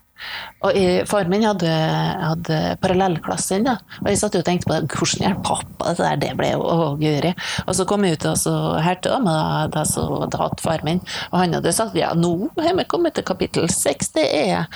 Og 0.67 0.79
Faren 1.11 1.31
min 1.33 1.45
hadde, 1.47 1.71
hadde 1.71 2.61
parallellklasse 2.83 3.61
inn, 3.61 3.69
og 3.69 4.09
jeg 4.11 4.21
satt 4.21 4.39
og 4.39 4.45
tenkte 4.47 4.69
på 4.69 4.77
det, 4.77 4.91
hvordan 4.93 5.25
gjør 5.27 5.39
pappa 5.47 5.91
dette 5.91 6.07
der, 6.07 6.21
det 6.23 6.33
ble 6.39 6.53
jo 6.55 6.91
guri. 7.01 7.33
Og 7.67 7.77
så 7.79 7.87
kom 7.89 8.07
jeg 8.07 8.17
ut 8.17 8.29
og 8.33 8.39
så 8.41 8.55
hørte 8.83 9.14
om 9.17 9.29
det 9.73 9.87
som 9.91 10.17
hadde 10.25 10.41
hatt 10.41 10.62
faren 10.64 10.89
min, 10.89 11.03
og 11.31 11.41
han 11.43 11.57
hadde 11.59 11.75
sagt 11.77 11.99
ja, 11.99 12.12
nå 12.17 12.51
har 12.61 12.77
vi 12.79 12.89
kommet 12.89 13.17
til 13.17 13.27
kapittel 13.27 13.69
seks. 13.73 14.12
Det 14.17 14.27
er 14.27 14.67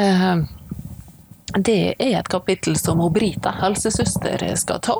uh, 0.00 0.44
det 1.58 1.94
er 1.98 2.18
et 2.18 2.28
kapittel 2.30 2.76
som 2.78 3.00
Brita, 3.12 3.52
helsesøster, 3.60 4.44
skal 4.56 4.80
ta. 4.84 4.96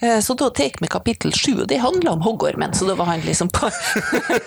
Eh, 0.00 0.18
så 0.24 0.34
da 0.38 0.48
tar 0.50 0.78
vi 0.80 0.88
kapittel 0.90 1.34
sju, 1.34 1.62
og 1.62 1.68
det 1.70 1.78
handler 1.82 2.16
om 2.16 2.24
hoggormen. 2.24 2.74
Så 2.74 2.88
da 2.88 2.96
var 2.98 3.10
han 3.12 3.22
liksom 3.26 3.50
på 3.52 3.70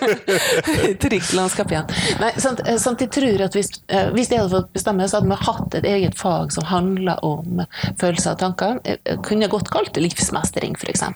trygt 1.04 1.32
landskap 1.36 1.72
igjen. 1.72 1.88
Nei, 2.20 2.32
sant, 2.42 2.60
eh, 2.66 2.78
sant, 2.82 3.00
jeg 3.00 3.12
tror 3.14 3.46
at 3.46 3.56
hvis, 3.56 3.72
eh, 3.88 4.10
hvis 4.16 4.32
jeg 4.32 4.42
hadde 4.42 4.56
fått 4.58 4.74
bestemme, 4.76 5.08
så 5.08 5.20
hadde 5.20 5.32
vi 5.32 5.40
hatt 5.48 5.78
et 5.80 5.88
eget 5.94 6.18
fag 6.18 6.52
som 6.54 6.68
handla 6.68 7.18
om 7.26 7.64
følelser 8.00 8.34
og 8.34 8.42
tanker. 8.42 8.82
Jeg 8.84 9.22
kunne 9.26 9.50
godt 9.52 9.72
kalt 9.72 9.94
det 9.96 10.04
livsmestring, 10.04 10.76
f.eks. 10.76 11.06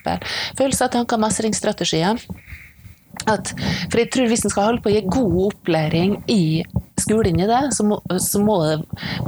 Følelser, 0.59 0.93
tanker, 0.95 1.21
mestringsstrategier. 1.21 2.25
At, 3.29 3.53
for 3.91 4.01
jeg 4.01 4.11
tror 4.15 4.31
Hvis 4.31 4.45
en 4.47 4.53
skal 4.53 4.71
holde 4.71 4.85
på 4.85 4.89
å 4.93 4.95
gi 4.95 5.03
god 5.13 5.35
opplæring 5.51 6.17
i 6.33 6.63
skolen 7.01 7.41
i 7.41 7.47
det, 7.49 7.61
så 7.73 7.85
må, 7.85 7.99
så 8.21 8.41
må, 8.43 8.57
det 8.67 8.79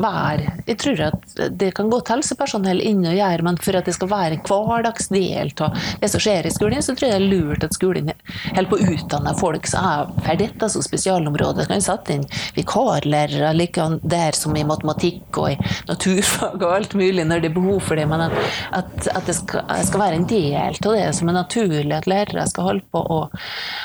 være 0.00 0.52
Jeg 0.66 0.78
tror 0.82 1.02
at 1.08 1.40
det 1.58 1.72
kan 1.76 1.90
godt 1.92 2.12
helsepersonell 2.12 2.82
inn 2.84 3.04
og 3.08 3.16
gjøre, 3.16 3.46
men 3.46 3.58
for 3.62 3.78
at 3.78 3.88
det 3.88 3.94
skal 3.96 4.10
være 4.12 4.38
en 4.38 4.44
hverdagsdel 4.46 5.52
av 5.64 5.78
det 6.02 6.10
som 6.12 6.22
skjer 6.22 6.48
i 6.48 6.52
skolen, 6.54 6.82
så 6.84 6.94
tror 6.96 7.08
jeg 7.08 7.20
det 7.20 7.26
er 7.26 7.32
lurt 7.32 7.66
at 7.66 7.76
skolen 7.76 8.10
holder 8.52 8.70
på 8.70 8.78
å 8.78 8.90
utdanne 8.94 9.34
folk 9.38 9.68
som 9.70 10.12
er 10.22 10.40
dette 10.40 10.68
som 10.72 10.84
spesialområde. 10.84 11.66
Kan 11.70 11.84
sette 11.84 12.16
inn 12.16 12.26
vikarlærere 12.56 13.52
like 13.56 13.88
der 14.02 14.36
som 14.36 14.56
i 14.56 14.64
matematikk 14.68 15.40
og 15.40 15.54
i 15.54 15.72
naturfag 15.88 16.60
og 16.60 16.76
alt 16.76 16.96
mulig 16.98 17.24
når 17.28 17.42
det 17.42 17.50
er 17.50 17.56
behov 17.56 17.80
for 17.88 17.98
det, 17.98 18.06
men 18.10 18.26
at, 18.28 19.08
at 19.08 19.28
det 19.28 19.36
skal, 19.38 19.66
skal, 19.86 20.02
være 20.02 20.20
en 20.20 20.28
del 20.28 20.78
av 20.78 20.96
det 20.96 21.08
som 21.16 21.30
er 21.30 21.38
naturlig 21.38 21.96
at 21.96 22.08
lærere 22.10 22.46
skal 22.50 22.68
holde 22.70 22.86
på 22.92 23.02
å, 23.02 23.20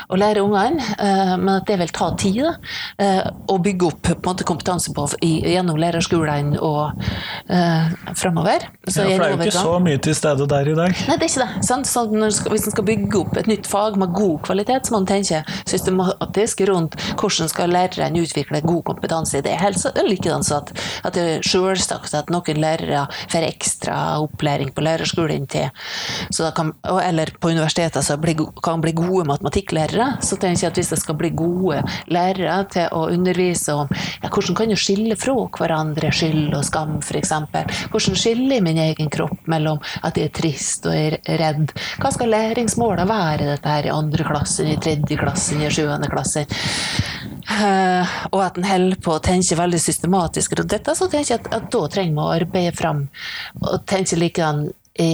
å 0.09 0.19
lære 0.19 0.43
ungene, 0.45 0.83
eh, 0.97 1.33
men 1.37 1.53
at 1.57 1.67
det 1.69 1.79
vil 1.81 1.93
ta 1.95 2.11
tid. 2.15 2.41
da, 2.43 2.53
eh, 3.03 3.29
å 3.47 3.57
bygge 3.63 3.87
opp 3.87 4.01
på 4.07 4.15
måte, 4.27 4.45
kompetanse 4.47 4.93
på 4.93 5.07
gjennom 5.21 5.77
lærerskolen 5.79 6.53
og 6.61 6.99
uh, 7.49 7.87
framover. 8.17 8.67
ja, 9.03 9.17
for 9.17 9.23
det 9.23 9.27
er 9.27 9.31
jo 9.31 9.47
ikke 9.47 9.63
så 9.63 9.77
mye 9.83 10.01
til 10.03 10.15
stede 10.17 10.47
der 10.49 10.69
i 10.71 10.75
dag. 10.77 10.95
Nei, 11.07 11.17
det 11.17 11.27
er 11.27 11.31
ikke 11.31 11.45
det. 11.45 11.65
Sant? 11.67 11.89
Så 11.89 12.03
hvis 12.51 12.67
en 12.67 12.75
skal 12.75 12.87
bygge 12.87 13.21
opp 13.21 13.37
et 13.39 13.49
nytt 13.49 13.69
fag 13.69 13.97
med 13.99 14.13
god 14.15 14.41
kvalitet, 14.47 14.87
så 14.87 14.93
må 14.93 15.01
en 15.01 15.09
tenke 15.09 15.41
systematisk 15.69 16.61
rundt 16.69 16.97
hvordan 17.17 17.51
skal 17.51 17.73
lærerne 17.73 18.23
utvikle 18.23 18.61
god 18.65 18.83
kompetanse 18.91 19.39
i 19.39 19.45
det. 19.45 19.55
helse, 19.61 19.91
så, 19.93 20.05
likedan 20.07 20.45
så 20.45 20.61
at, 20.61 20.73
at 21.07 21.17
det 21.17 21.25
er 21.37 21.47
selvsagt 21.47 22.15
at 22.17 22.31
noen 22.33 22.61
lærere 22.61 23.05
får 23.31 23.47
ekstra 23.47 23.97
opplæring 24.23 24.73
på 24.75 24.83
lærerskolen 24.85 25.47
til, 25.51 25.69
kan, 26.57 26.73
eller 26.83 27.31
på 27.39 27.51
universitetet 27.53 28.05
så 28.05 28.17
kan 28.63 28.83
bli 28.83 28.93
gode 28.97 29.25
matematikklærere. 29.29 29.86
Så 30.21 30.37
tenker 30.39 30.65
jeg 30.65 30.71
at 30.71 30.79
hvis 30.79 30.91
det 30.93 30.99
skal 31.01 31.17
bli 31.19 31.31
gode 31.37 31.81
lærere 32.13 32.59
til 32.73 32.91
å 32.95 33.07
undervise 33.13 33.75
om 33.83 33.91
ja, 33.91 34.29
hvordan 34.29 34.57
kan 34.57 34.71
du 34.71 34.77
skille 34.79 35.17
fra 35.19 35.35
hverandre 35.57 36.11
skyld 36.13 36.55
og 36.57 36.65
skam, 36.67 36.97
f.eks. 37.01 37.33
Hvordan 37.91 38.19
skiller 38.19 38.57
jeg 38.57 38.65
min 38.65 38.81
egen 38.81 39.11
kropp 39.13 39.47
mellom 39.49 39.81
at 40.05 40.17
jeg 40.17 40.29
er 40.29 40.35
trist 40.35 40.87
og 40.87 40.95
er 40.95 41.17
redd. 41.39 41.73
Hva 42.01 42.11
skal 42.13 42.31
læringsmålene 42.33 43.07
være 43.09 43.51
dette 43.53 43.75
her 43.75 43.87
i 43.87 43.93
andre 43.93 44.27
klasse, 44.27 44.65
i 44.67 44.77
tredje 44.81 45.19
klasse, 45.19 45.57
i 45.57 45.71
sjuende 45.73 46.09
klasse? 46.11 46.45
Uh, 47.47 48.03
og 48.33 48.41
at 48.43 48.57
en 48.59 48.67
holder 48.67 48.99
på 49.03 49.13
å 49.15 49.23
tenke 49.23 49.55
veldig 49.57 49.79
systematisk 49.79 50.57
rundt 50.59 50.73
dette, 50.73 50.95
så 50.97 51.07
tenker 51.11 51.33
jeg 51.33 51.41
at, 51.41 51.51
at 51.55 51.69
da 51.73 51.83
trenger 51.91 52.17
vi 52.17 52.23
å 52.23 52.33
arbeide 52.35 52.75
fram 52.75 53.05
og 53.61 53.85
tenke 53.87 54.19
likedan 54.19 54.65
i 54.99 55.11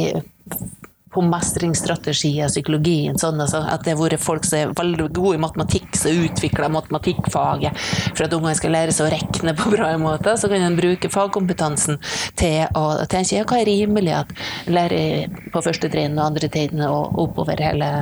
på 1.13 1.23
mestringsstrategier, 1.27 2.49
psykologien, 2.51 3.17
sånn, 3.21 3.41
altså, 3.43 3.61
at 3.69 3.85
det 3.85 3.93
har 3.93 4.01
vært 4.01 4.23
folk 4.23 4.47
som 4.47 4.59
er 4.59 4.73
veldig 4.77 5.09
gode 5.13 5.37
i 5.37 5.41
matematikk, 5.43 5.89
som 5.99 6.23
utvikler 6.25 6.73
matematikkfaget 6.73 7.83
for 8.13 8.25
at 8.25 8.35
ungene 8.37 8.55
skal 8.57 8.75
lære 8.75 8.95
seg 8.95 9.07
å 9.07 9.13
regne 9.13 9.55
på 9.57 9.73
bra 9.73 9.91
måte. 10.01 10.35
Så 10.39 10.49
kan 10.51 10.65
en 10.65 10.79
bruke 10.79 11.11
fagkompetansen 11.13 11.99
til 12.39 12.65
å 12.79 12.85
tenke 13.11 13.37
ja, 13.37 13.45
hva 13.47 13.61
er 13.61 13.69
rimelig 13.69 14.17
at 14.17 14.33
lærer 14.71 15.31
på 15.53 15.63
første 15.65 15.89
trinn 15.93 16.17
og 16.17 16.31
andre 16.31 16.49
trinn 16.51 16.83
og 16.87 17.21
oppover 17.23 17.61
hele 17.63 17.93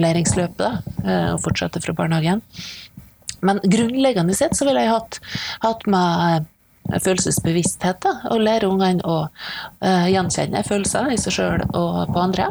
læringsløpet, 0.00 0.58
da, 0.58 1.00
eh, 1.04 1.32
og 1.34 1.42
fortsette 1.44 1.82
fra 1.84 1.94
barnehagen. 1.96 2.42
Men 3.40 3.60
grunnleggende 3.62 4.34
sett 4.34 4.56
så 4.58 4.66
ville 4.66 4.82
jeg 4.82 4.94
hatt, 4.94 5.20
hatt 5.62 5.84
med 5.90 6.48
følelsesbevissthet. 6.92 8.00
Da, 8.04 8.14
og 8.32 8.42
lære 8.44 8.70
ungene 8.70 9.04
å 9.04 9.20
uh, 9.28 10.08
gjenkjenne 10.10 10.64
følelser 10.66 11.12
i 11.12 11.20
seg 11.20 11.38
sjøl 11.38 11.64
og 11.68 12.08
på 12.14 12.22
andre. 12.22 12.50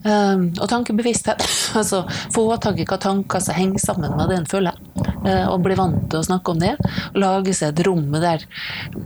Um, 0.00 0.46
og 0.56 0.68
tankebevissthet. 0.70 1.42
altså 1.78 2.02
få 2.32 2.46
tak 2.62 2.78
i 2.80 2.86
hva 2.88 2.96
tanker 3.00 3.42
som 3.44 3.56
henger 3.58 3.82
sammen 3.82 4.14
med 4.16 4.32
det 4.32 4.38
en 4.40 4.48
føler. 4.48 4.76
Uh, 5.26 5.50
og 5.50 5.60
bli 5.66 5.76
vant 5.78 6.06
til 6.08 6.22
å 6.22 6.26
snakke 6.26 6.54
om 6.54 6.62
det. 6.62 6.74
Lage 7.20 7.54
seg 7.56 7.74
et 7.74 7.84
rom 7.88 8.06
der 8.14 8.46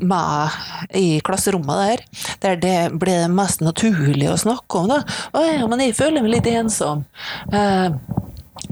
med, 0.00 0.58
i 0.94 1.18
klasserommet 1.24 1.82
der, 1.82 2.04
der 2.44 2.60
det 2.62 2.78
blir 3.00 3.26
mest 3.32 3.64
naturlig 3.64 4.30
å 4.30 4.40
snakke 4.40 4.84
om. 4.84 4.92
da. 4.92 5.02
Å 5.34 5.46
ja, 5.48 5.70
men 5.70 5.82
jeg 5.82 5.98
føler 5.98 6.22
meg 6.22 6.36
litt 6.36 6.52
ensom. 6.54 7.04
Eh, 7.50 7.90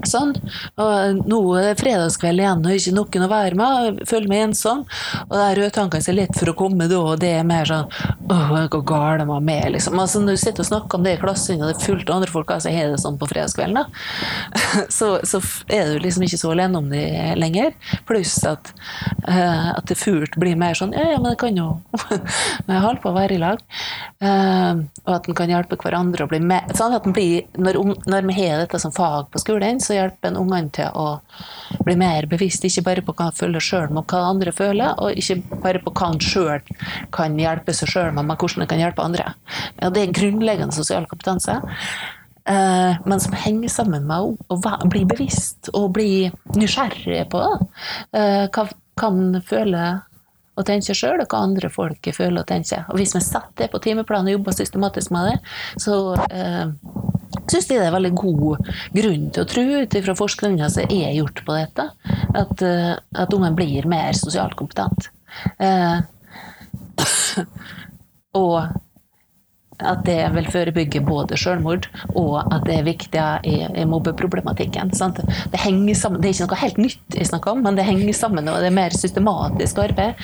Sånn. 0.08 0.34
Og 0.82 1.56
det 1.62 1.76
fredagskveld 1.80 2.42
igjen 2.42 2.64
og 2.66 2.78
ikke 2.78 2.94
noen 2.96 3.26
å 3.26 3.30
være 3.30 3.58
med. 3.58 4.02
Føler 4.08 4.30
meg 4.30 4.46
ensom. 4.48 4.84
Og 5.28 5.36
de 5.36 5.48
røde 5.58 5.74
tankene 5.74 6.12
er 6.12 6.18
lett 6.18 6.38
for 6.38 6.52
å 6.52 6.56
komme 6.58 6.88
da, 6.90 7.00
og 7.12 7.20
det 7.22 7.32
er 7.38 7.46
mer 7.46 7.68
sånn 7.68 7.88
Åh, 8.32 8.52
jeg 8.56 8.70
går 8.72 8.84
galt 8.88 9.28
med 9.44 9.72
liksom. 9.74 9.98
Altså, 10.00 10.20
når 10.22 10.36
du 10.36 10.40
sitter 10.40 10.64
og 10.64 10.68
snakker 10.68 10.98
om 10.98 11.06
det 11.06 11.16
i 11.16 11.20
klassen, 11.20 11.60
og 11.60 11.68
det 11.68 11.76
er 11.76 11.84
fullt 11.84 12.08
av 12.08 12.16
andre 12.16 12.32
folk, 12.32 12.52
altså, 12.54 12.72
har 12.72 12.92
det 12.92 13.00
sånn 13.02 13.18
på 13.20 13.28
fredagskvelden, 13.28 13.76
da, 13.76 13.84
så, 14.98 15.10
så 15.28 15.40
er 15.72 15.90
du 15.90 16.02
liksom 16.04 16.24
ikke 16.26 16.40
så 16.40 16.52
alene 16.54 16.80
om 16.80 16.88
det 16.92 17.04
lenger. 17.38 17.74
Pluss 18.08 18.38
at, 18.48 18.72
uh, 19.26 19.72
at 19.74 19.84
det 19.90 19.98
fullt 20.00 20.38
blir 20.40 20.58
mer 20.58 20.78
sånn 20.78 20.94
Ja, 20.96 21.04
ja, 21.12 21.18
men 21.20 21.32
det 21.32 21.40
kan 21.42 21.58
jo 21.58 21.68
holde 22.86 23.02
på 23.02 23.12
å 23.12 23.16
være 23.16 23.36
i 23.36 23.42
lag. 23.42 23.62
Uh, 24.22 24.84
og 25.04 25.14
at 25.16 25.28
en 25.28 25.38
kan 25.38 25.52
hjelpe 25.52 25.78
hverandre 25.82 26.26
å 26.26 26.30
bli 26.30 26.40
med. 26.42 26.72
sånn 26.78 26.96
at 26.96 27.06
en 27.08 27.16
blir, 27.16 27.48
når, 27.58 27.80
når 28.08 28.28
vi 28.30 28.38
har 28.40 28.62
dette 28.62 28.80
som 28.80 28.94
fag 28.94 29.28
på 29.32 29.42
skolen, 29.42 29.80
så 29.82 29.91
hjelper 29.96 30.30
en 30.30 30.40
ungene 30.40 30.72
til 30.74 30.90
å 30.98 31.06
bli 31.86 31.96
mer 32.00 32.26
bevisst, 32.30 32.64
ikke 32.68 32.84
bare 32.86 33.04
på 33.04 33.14
hva 33.16 33.28
han 33.30 33.36
føler 33.36 33.64
sjøl, 33.64 33.88
men 33.92 34.06
hva 34.08 34.22
andre 34.30 34.54
føler, 34.54 34.96
og 35.02 35.18
ikke 35.18 35.60
bare 35.64 35.82
på 35.82 35.92
hva 35.92 36.10
han 36.12 36.22
sjøl 36.22 36.72
kan 37.14 37.38
hjelpe 37.40 37.74
seg 37.76 37.92
sjøl 37.92 38.10
med, 38.12 38.26
men 38.28 38.38
hvordan 38.38 38.64
han 38.64 38.72
kan 38.72 38.82
hjelpe 38.82 39.06
andre. 39.06 39.32
Ja, 39.80 39.92
det 39.92 40.06
er 40.06 40.16
grunnleggende 40.18 40.76
sosial 40.76 41.08
kompetanse. 41.10 41.60
Uh, 42.42 42.98
men 43.06 43.20
som 43.22 43.36
henger 43.38 43.70
sammen 43.70 44.06
med 44.08 44.40
å, 44.50 44.56
bli 44.90 45.04
bevisst 45.06 45.68
og 45.78 45.92
bli 45.94 46.26
nysgjerrig 46.58 47.28
på 47.30 47.42
uh, 47.54 48.46
hva 48.50 48.64
kan 48.98 49.38
føle 49.46 49.84
og 50.58 50.66
tenke 50.68 50.94
sjøl, 50.96 51.22
og 51.22 51.30
hva 51.32 51.44
andre 51.46 51.70
folk 51.72 52.08
føler 52.12 52.42
og 52.42 52.48
tenker. 52.50 52.82
Og 52.90 52.98
hvis 53.00 53.14
vi 53.16 53.22
setter 53.24 53.64
det 53.64 53.70
på 53.72 53.80
timeplanen 53.84 54.28
og 54.28 54.36
jobber 54.36 54.56
systematisk 54.56 55.14
med 55.14 55.30
det, 55.30 55.36
så 55.80 55.96
uh, 56.18 56.91
syns 57.50 57.70
jeg 57.70 57.80
det 57.80 57.88
er 57.88 57.94
veldig 57.94 58.12
god 58.18 58.70
grunn 58.96 59.26
til 59.32 59.44
å 59.44 59.48
tro, 59.48 59.64
ut 59.82 59.98
ifra 59.98 60.16
forskninga 60.18 60.70
som 60.72 60.92
er 60.92 61.10
gjort 61.16 61.42
på 61.46 61.58
dette, 61.58 61.88
at, 62.32 62.64
uh, 62.64 62.94
at 63.24 63.36
ungen 63.36 63.58
blir 63.58 63.88
mer 63.90 64.16
sosialt 64.18 64.56
kompetent. 64.58 65.10
Uh, 65.60 66.02
og 68.42 68.72
at 69.82 70.04
det 70.06 70.18
vil 70.34 70.48
forebygge 70.52 71.02
både 71.04 71.38
selvmord, 71.40 71.88
og 72.18 72.36
at 72.42 72.66
det 72.68 72.76
er 72.78 72.86
viktig 72.86 73.24
i, 73.48 73.56
i 73.82 73.86
mobbeproblematikken. 73.88 74.92
Sant? 74.96 75.20
Det 75.52 75.60
henger 75.60 75.98
sammen, 75.98 76.22
det 76.22 76.30
er 76.30 76.36
ikke 76.36 76.48
noe 76.50 76.60
helt 76.62 76.80
nytt 76.82 77.18
jeg 77.18 77.30
snakker 77.30 77.56
om, 77.56 77.64
men 77.66 77.78
det 77.78 77.86
henger 77.88 78.14
sammen, 78.16 78.50
og 78.50 78.60
det 78.62 78.70
er 78.70 78.78
mer 78.78 78.94
systematisk 78.96 79.82
arbeid 79.82 80.22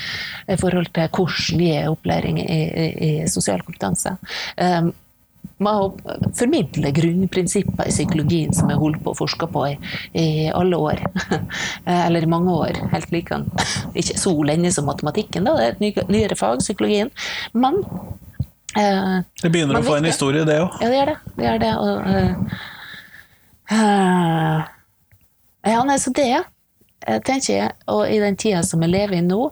i 0.48 0.58
forhold 0.60 0.92
til 0.94 1.10
hvordan 1.10 1.64
gi 1.64 1.74
opplæring 1.90 2.40
i, 2.42 2.62
i, 2.68 2.88
i 3.08 3.12
sosial 3.30 3.62
kompetanse. 3.66 4.14
Um, 4.56 4.92
med 5.58 5.74
å 5.74 5.86
formidle 6.38 6.90
grunnprinsipper 6.94 7.88
i 7.88 7.94
psykologien 7.94 8.54
som 8.54 8.70
jeg 8.70 8.78
holdt 8.78 9.00
på 9.02 9.12
å 9.12 9.18
forske 9.18 9.48
på 9.50 9.64
i, 9.70 9.74
i, 10.14 10.26
alle 10.54 10.78
år. 10.78 11.02
Eller 12.06 12.26
i 12.26 12.30
mange 12.30 12.54
år. 12.54 12.78
Helt 12.92 13.10
like 13.14 13.40
Ikke 13.98 14.18
så 14.18 14.34
lenge 14.46 14.72
som 14.74 14.86
matematikken, 14.88 15.48
da. 15.48 15.56
det 15.58 15.66
er 15.66 15.72
et 15.74 16.10
nyere 16.12 16.38
fag, 16.38 16.62
psykologien. 16.62 17.10
Men 17.52 17.80
eh, 18.78 19.18
Det 19.42 19.50
begynner 19.50 19.80
å 19.80 19.86
få 19.86 19.98
en 19.98 20.08
historie, 20.08 20.46
det 20.48 20.60
òg? 20.62 20.78
Ja, 20.82 20.92
det 20.92 21.00
gjør 21.00 21.10
det. 21.12 21.18
det, 21.34 21.48
gjør 21.48 21.58
det. 21.64 21.74
Og, 21.82 21.96
uh, 23.72 24.62
ja, 25.68 25.82
nei, 25.84 25.98
så 26.00 26.14
det 26.14 26.30
tenker 27.24 27.52
jeg, 27.52 27.74
og 27.88 28.08
i 28.10 28.18
den 28.20 28.36
tida 28.38 28.62
som 28.66 28.82
jeg 28.84 28.90
lever 28.92 29.18
i 29.18 29.24
nå, 29.24 29.42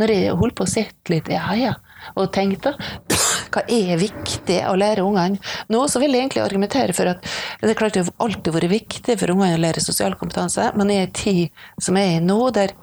når 0.00 0.12
jeg 0.12 0.36
holder 0.40 0.56
på 0.58 0.64
å 0.64 0.70
sitte 0.70 1.12
litt 1.12 1.28
ja, 1.30 1.44
ja, 1.58 1.74
og 2.16 2.32
tenkte 2.34 2.72
hva 3.56 3.64
er 3.72 4.00
viktig 4.00 4.58
å 4.68 4.74
lære 4.76 5.04
ungene? 5.06 5.40
Nå 5.72 5.84
så 5.88 6.02
vil 6.02 6.12
jeg 6.12 6.26
egentlig 6.26 6.44
argumentere 6.44 6.96
for 6.96 7.14
at 7.14 7.22
det 7.62 7.72
er 7.72 7.78
klart 7.78 7.96
det 7.96 8.04
har 8.04 8.26
alltid 8.26 8.52
vært 8.56 8.74
viktig 8.74 9.16
for 9.20 9.32
ungene 9.32 9.56
å 9.56 9.62
lære 9.62 9.84
sosial 9.84 10.18
kompetanse, 10.20 10.68
men 10.76 10.92
i 10.92 11.00
en 11.04 11.16
tid 11.16 11.64
som 11.80 11.96
er 12.00 12.18
i 12.18 12.20
nå, 12.24 12.36
der 12.56 12.74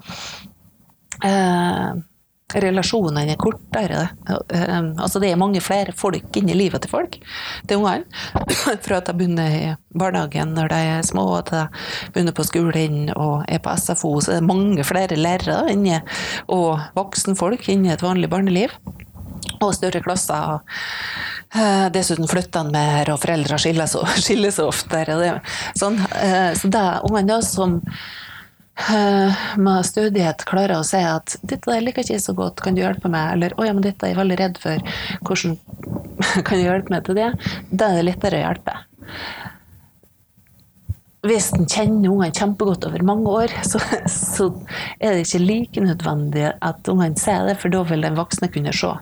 eh, 1.22 1.94
relasjonene 2.54 3.24
er 3.32 3.38
kortere. 3.40 4.02
Eh, 4.26 4.74
altså 4.98 5.22
det 5.22 5.30
er 5.30 5.40
mange 5.40 5.62
flere 5.64 5.94
folk 5.96 6.36
inni 6.38 6.56
livet 6.58 6.84
til 6.84 6.92
folk, 6.92 7.20
til 7.68 7.80
ungene. 7.80 8.04
Fra 8.84 8.98
at 8.98 9.08
de 9.08 9.16
begynner 9.18 9.54
i 9.54 9.62
barnehagen 9.94 10.56
når 10.58 10.74
de 10.74 10.82
er 10.96 11.06
små, 11.06 11.28
til 11.46 11.62
de 11.62 12.12
begynner 12.14 12.36
på 12.36 12.46
skolen 12.50 13.10
og 13.14 13.46
er 13.46 13.62
på 13.62 13.78
SFO, 13.78 14.16
så 14.18 14.34
det 14.34 14.42
er 14.42 14.50
mange 14.50 14.86
flere 14.86 15.18
lærere 15.20 15.70
inni, 15.72 16.00
og 16.50 16.82
voksenfolk 16.98 17.70
inni 17.70 17.94
et 17.94 18.04
vanlig 18.04 18.30
barneliv 18.32 18.74
og 19.60 19.74
større 19.76 20.02
klasser. 20.04 20.60
Uh, 21.54 21.86
dessuten 21.94 22.28
flytter 22.30 22.64
han 22.64 22.74
mer, 22.74 23.10
og 23.12 23.20
foreldre 23.22 23.58
skilles, 23.62 23.96
skilles 24.24 24.60
oftere. 24.62 25.18
Det, 25.20 25.32
sånn. 25.78 26.00
så 26.58 26.70
det 26.74 26.80
er 26.80 27.06
ungene 27.06 27.40
som 27.46 27.78
uh, 27.78 29.44
med 29.60 29.86
stødighet 29.86 30.46
klarer 30.48 30.80
å 30.80 30.86
si 30.86 31.02
at 31.02 31.36
'dette 31.42 31.78
liker 31.84 32.02
ikke 32.02 32.22
så 32.22 32.34
godt, 32.36 32.64
kan 32.64 32.74
du 32.74 32.82
hjelpe 32.82 33.12
meg?' 33.12 33.36
Eller 33.36 33.54
'å 33.54 33.68
ja, 33.68 33.76
men 33.76 33.86
dette 33.86 34.06
er 34.06 34.14
jeg 34.14 34.22
veldig 34.22 34.40
redd 34.40 34.58
for, 34.62 34.96
hvordan 35.22 35.58
kan 36.46 36.58
du 36.58 36.64
hjelpe 36.64 36.96
meg 36.96 37.06
til 37.06 37.20
det?' 37.20 37.32
Da 37.70 37.92
er 37.92 38.00
det 38.00 38.08
lettere 38.10 38.42
å 38.42 38.46
hjelpe 38.48 38.80
hvis 41.24 41.50
en 41.56 41.64
kjenner 41.64 42.12
ungene 42.12 42.34
kjempegodt 42.36 42.84
over 42.88 43.04
mange 43.06 43.32
år, 43.32 43.54
så, 43.64 43.80
så, 44.10 44.50
er 45.00 45.16
det 45.16 45.24
ikke 45.24 45.40
like 45.42 45.84
nødvendig 45.84 46.46
at 46.52 46.90
ungene 46.92 47.20
ser 47.20 47.46
det, 47.48 47.56
for 47.62 47.72
da 47.72 47.80
vil 47.88 48.04
den 48.04 48.18
voksne 48.18 48.50
kunne 48.52 48.74
se. 48.76 48.92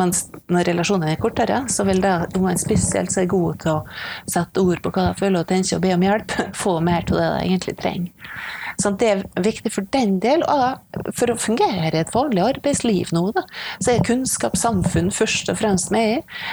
Mens 0.00 0.24
når 0.50 0.72
relasjonene 0.72 1.14
er 1.14 1.22
kortere, 1.22 1.60
så 1.70 1.86
vil 1.88 2.02
da 2.02 2.20
ungene 2.32 2.58
spesielt 2.60 3.14
seg 3.14 3.30
gode 3.30 3.60
til 3.62 3.76
å 3.76 4.30
sette 4.30 4.62
ord 4.62 4.82
på 4.82 4.92
hva 4.94 5.10
de 5.10 5.20
føler 5.20 5.42
og 5.42 5.50
tenker 5.50 5.78
og 5.78 5.84
be 5.84 5.94
om 5.94 6.06
hjelp, 6.08 6.34
få 6.64 6.78
mer 6.84 7.06
til 7.06 7.20
det 7.20 7.28
de 7.28 7.44
egentlig 7.46 7.76
trenger. 7.78 8.32
Så 8.78 8.92
det 8.94 9.08
er 9.10 9.22
viktig 9.42 9.72
for 9.74 9.86
den 9.94 10.18
del. 10.22 10.44
Og 10.46 11.14
for 11.18 11.32
å 11.32 11.38
fungere 11.38 11.90
i 11.90 12.02
et 12.02 12.12
vanlig 12.14 12.44
arbeidsliv 12.44 13.10
nå, 13.14 13.24
da, 13.34 13.42
så 13.82 13.94
er 13.94 14.04
kunnskapssamfunn 14.06 15.10
først 15.14 15.50
og 15.50 15.58
fremst 15.58 15.90
med 15.94 16.18
i. 16.18 16.44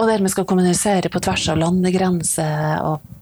Og 0.00 0.08
der 0.08 0.24
vi 0.24 0.32
skal 0.32 0.48
kommunisere 0.48 1.12
på 1.12 1.20
tvers 1.20 1.50
av 1.52 1.60
landegrenser. 1.60 2.80
og 2.88 3.21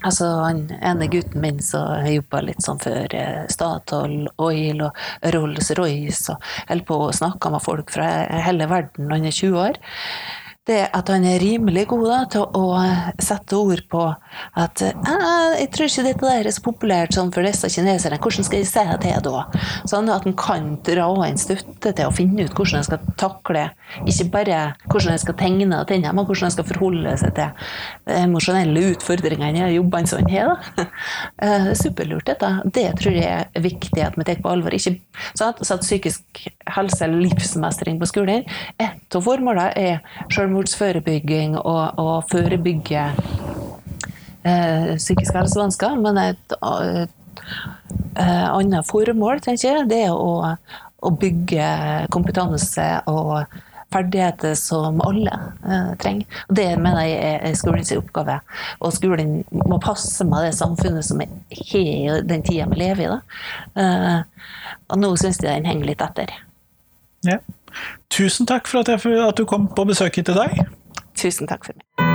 Altså, 0.00 0.26
han 0.40 0.62
ene 0.80 1.08
gutten 1.12 1.42
min 1.42 1.58
som 1.64 2.06
jobba 2.08 2.40
litt 2.46 2.64
sånn 2.64 2.80
for 2.80 3.16
eh, 3.16 3.42
Statoil, 3.52 4.30
Oil 4.40 4.84
og 4.86 5.00
Rolls-Royce, 5.34 6.32
og 6.32 6.46
holder 6.70 6.86
på 6.88 7.00
å 7.04 7.10
snakke 7.16 7.52
med 7.52 7.64
folk 7.64 7.92
fra 7.92 8.06
hele 8.46 8.68
verden. 8.70 9.10
Når 9.10 9.20
han 9.20 9.28
er 9.28 9.36
20 9.36 9.60
år 9.66 9.80
det 10.70 10.82
at 10.96 11.10
han 11.12 11.26
er 11.28 11.40
rimelig 11.42 11.86
god 11.90 12.06
da, 12.08 12.20
til 12.34 12.46
å 12.56 12.64
sette 13.22 13.58
ord 13.58 13.82
på 13.90 14.06
at 14.60 14.82
jeg 14.84 15.68
tror 15.74 15.90
ikke 15.90 16.06
dette 16.06 16.26
der 16.26 16.48
er 16.48 16.54
så 16.54 16.64
populært 16.64 17.16
sånn 17.16 17.32
for 17.34 17.46
disse 17.46 17.68
kineserne, 17.72 18.20
hvordan 18.22 18.46
skal 18.46 18.62
jeg 18.62 18.70
si 18.70 18.84
det 19.04 19.16
da? 19.26 19.44
Sånn 19.90 20.10
at 20.12 20.26
han 20.28 20.36
kan 20.38 20.72
dra 20.86 21.08
inn 21.26 21.40
støtte 21.40 21.92
til 21.96 22.08
å 22.08 22.14
finne 22.14 22.46
ut 22.46 22.54
hvordan 22.54 22.80
han 22.80 22.86
skal 22.86 23.14
takle 23.20 23.66
ikke 24.06 24.28
bare 24.32 24.58
hvordan 24.86 25.14
han 25.14 25.22
skal 25.22 25.36
tegne 25.38 25.66
til 25.70 25.88
tenne, 25.90 26.12
men 26.14 26.26
hvordan 26.26 26.46
han 26.46 26.54
skal 26.54 26.68
forholde 26.68 27.14
seg 27.20 27.34
til 27.36 28.14
emosjonelle 28.20 28.84
utfordringer 28.94 29.58
i 29.58 29.76
jobbene 29.76 30.10
som 30.10 30.22
han 30.22 30.34
har. 30.34 30.54
Da. 30.76 30.86
Eh, 31.40 31.70
er 31.70 31.76
superlurt, 31.78 32.26
dette. 32.28 32.48
Det 32.74 32.84
tror 32.98 33.14
jeg 33.16 33.46
er 33.48 33.62
viktig 33.64 34.02
at 34.04 34.16
vi 34.18 34.24
tar 34.28 34.40
på 34.42 34.50
alvor. 34.50 34.74
Ikke 34.76 34.92
sånn 35.38 35.54
at, 35.54 35.60
så 35.64 35.76
at 35.78 35.84
psykisk 35.84 36.42
helse 36.74 37.04
eller 37.06 37.22
livsmestring 37.24 38.00
på 38.00 38.08
skolen, 38.10 38.44
et 38.80 39.16
av 39.16 39.24
formålene 39.24 39.70
er 39.78 40.26
selvmord 40.32 40.59
selvmordsforebygging 40.60 41.56
og, 41.58 41.98
og 41.98 42.24
forebygge 42.30 43.04
eh, 44.44 44.96
psykiske 44.96 45.38
helsevansker. 45.38 45.96
Men 46.00 46.18
et 46.18 46.54
uh, 46.62 47.06
annet 48.18 48.86
formål, 48.86 49.40
tenker 49.40 49.68
jeg, 49.68 49.88
det 49.90 50.04
er 50.08 50.12
å, 50.12 50.56
å 51.00 51.10
bygge 51.10 52.06
kompetanse 52.12 52.86
og 53.10 53.44
ferdigheter 53.90 54.54
som 54.54 55.00
alle 55.02 55.32
eh, 55.66 55.88
trenger. 55.98 56.26
Og 56.46 56.54
Det 56.54 56.66
mener 56.78 57.08
jeg 57.08 57.40
er 57.42 57.56
skolens 57.58 57.90
oppgave. 57.96 58.36
Og 58.78 58.92
skolen 58.94 59.40
må 59.50 59.80
passe 59.82 60.22
med 60.28 60.46
det 60.46 60.52
samfunnet 60.54 61.08
som 61.08 61.18
er 61.24 61.32
i 61.74 62.06
den 62.22 62.44
tida 62.46 62.68
vi 62.70 62.78
lever 62.84 63.08
i. 63.08 63.18
Eh, 63.82 64.20
og 64.94 65.02
nå 65.02 65.10
syns 65.18 65.42
jeg 65.42 65.50
den 65.50 65.66
henger 65.66 65.90
litt 65.90 66.06
etter. 66.06 66.36
Ja. 67.26 67.40
Tusen 68.10 68.46
takk 68.46 68.68
for 68.70 68.84
at, 68.84 68.88
jeg, 68.88 69.16
at 69.28 69.38
du 69.38 69.44
kom 69.44 69.68
på 69.76 69.84
besøk 69.84 70.20
hit 70.20 70.30
til 70.30 70.38
deg. 70.38 70.62
Tusen 71.16 71.50
takk 71.50 71.68
for 71.68 71.76
meg. 71.76 72.09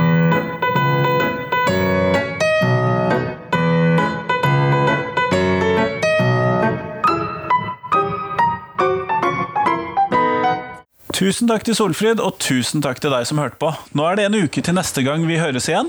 Tusen 11.16 11.48
takk 11.48 11.62
til 11.64 11.72
Solfrid, 11.72 12.20
og 12.20 12.34
tusen 12.44 12.82
takk 12.84 12.98
til 13.00 13.08
deg 13.14 13.24
som 13.24 13.38
hørte 13.40 13.56
på. 13.56 13.70
Nå 13.96 14.04
er 14.04 14.18
det 14.18 14.26
en 14.26 14.34
uke 14.36 14.60
til 14.60 14.74
neste 14.76 15.00
gang 15.00 15.22
vi 15.24 15.38
høres 15.40 15.64
igjen, 15.70 15.88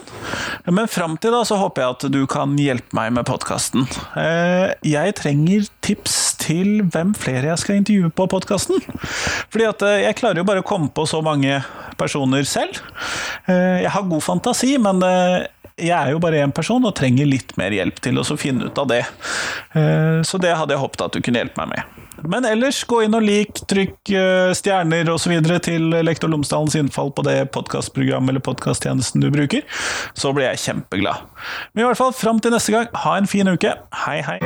men 0.71 0.87
fram 0.87 1.17
til 1.19 1.35
da 1.35 1.41
så 1.43 1.57
håper 1.59 1.83
jeg 1.83 1.95
at 1.97 2.05
du 2.13 2.21
kan 2.31 2.53
hjelpe 2.55 2.95
meg 2.95 3.11
med 3.17 3.27
podkasten. 3.27 3.83
Jeg 4.87 5.17
trenger 5.19 5.67
tips 5.83 6.15
til 6.39 6.79
hvem 6.93 7.11
flere 7.19 7.51
jeg 7.51 7.59
skal 7.59 7.81
intervjue 7.81 8.13
på 8.15 8.29
podkasten. 8.31 8.79
Fordi 9.51 9.67
at 9.67 9.85
jeg 10.05 10.15
klarer 10.21 10.39
jo 10.39 10.47
bare 10.47 10.63
å 10.63 10.69
komme 10.69 10.93
på 10.95 11.03
så 11.11 11.19
mange 11.25 11.59
personer 11.99 12.47
selv. 12.47 12.79
Jeg 13.51 13.91
har 13.91 14.07
god 14.07 14.23
fantasi, 14.23 14.77
men 14.79 15.03
jeg 15.75 15.91
er 15.91 16.15
jo 16.15 16.23
bare 16.23 16.39
én 16.47 16.55
person 16.55 16.87
og 16.87 16.95
trenger 16.95 17.27
litt 17.27 17.51
mer 17.59 17.75
hjelp 17.75 17.99
til 17.99 18.23
å 18.23 18.27
finne 18.39 18.71
ut 18.71 18.79
av 18.79 18.95
det. 18.95 19.03
Så 20.23 20.39
det 20.39 20.55
hadde 20.55 20.77
jeg 20.77 20.87
håpet 20.87 21.09
at 21.09 21.19
du 21.19 21.19
kunne 21.19 21.43
hjelpe 21.43 21.65
meg 21.65 21.75
med. 21.75 21.96
Men 22.25 22.45
ellers, 22.49 22.79
gå 22.89 23.03
inn 23.05 23.17
og 23.17 23.25
lik, 23.25 23.61
trykk 23.69 24.13
stjerner 24.57 25.09
osv. 25.13 25.35
til 25.63 25.91
Lektor 26.05 26.31
Lomsdalens 26.33 26.77
innfall 26.79 27.11
på 27.13 27.25
det 27.27 27.37
podkastprogrammet 27.55 28.33
eller 28.33 28.45
podkasttjenesten 28.45 29.21
du 29.21 29.29
bruker. 29.33 29.65
Så 30.17 30.33
blir 30.33 30.49
jeg 30.49 30.63
kjempeglad. 30.65 31.27
Men 31.73 31.85
i 31.85 31.89
hvert 31.91 32.01
fall, 32.01 32.15
fram 32.17 32.41
til 32.41 32.55
neste 32.55 32.73
gang, 32.73 32.89
ha 33.05 33.17
en 33.21 33.29
fin 33.29 33.53
uke. 33.53 33.77
Hei, 34.05 34.21
hei. 34.25 34.39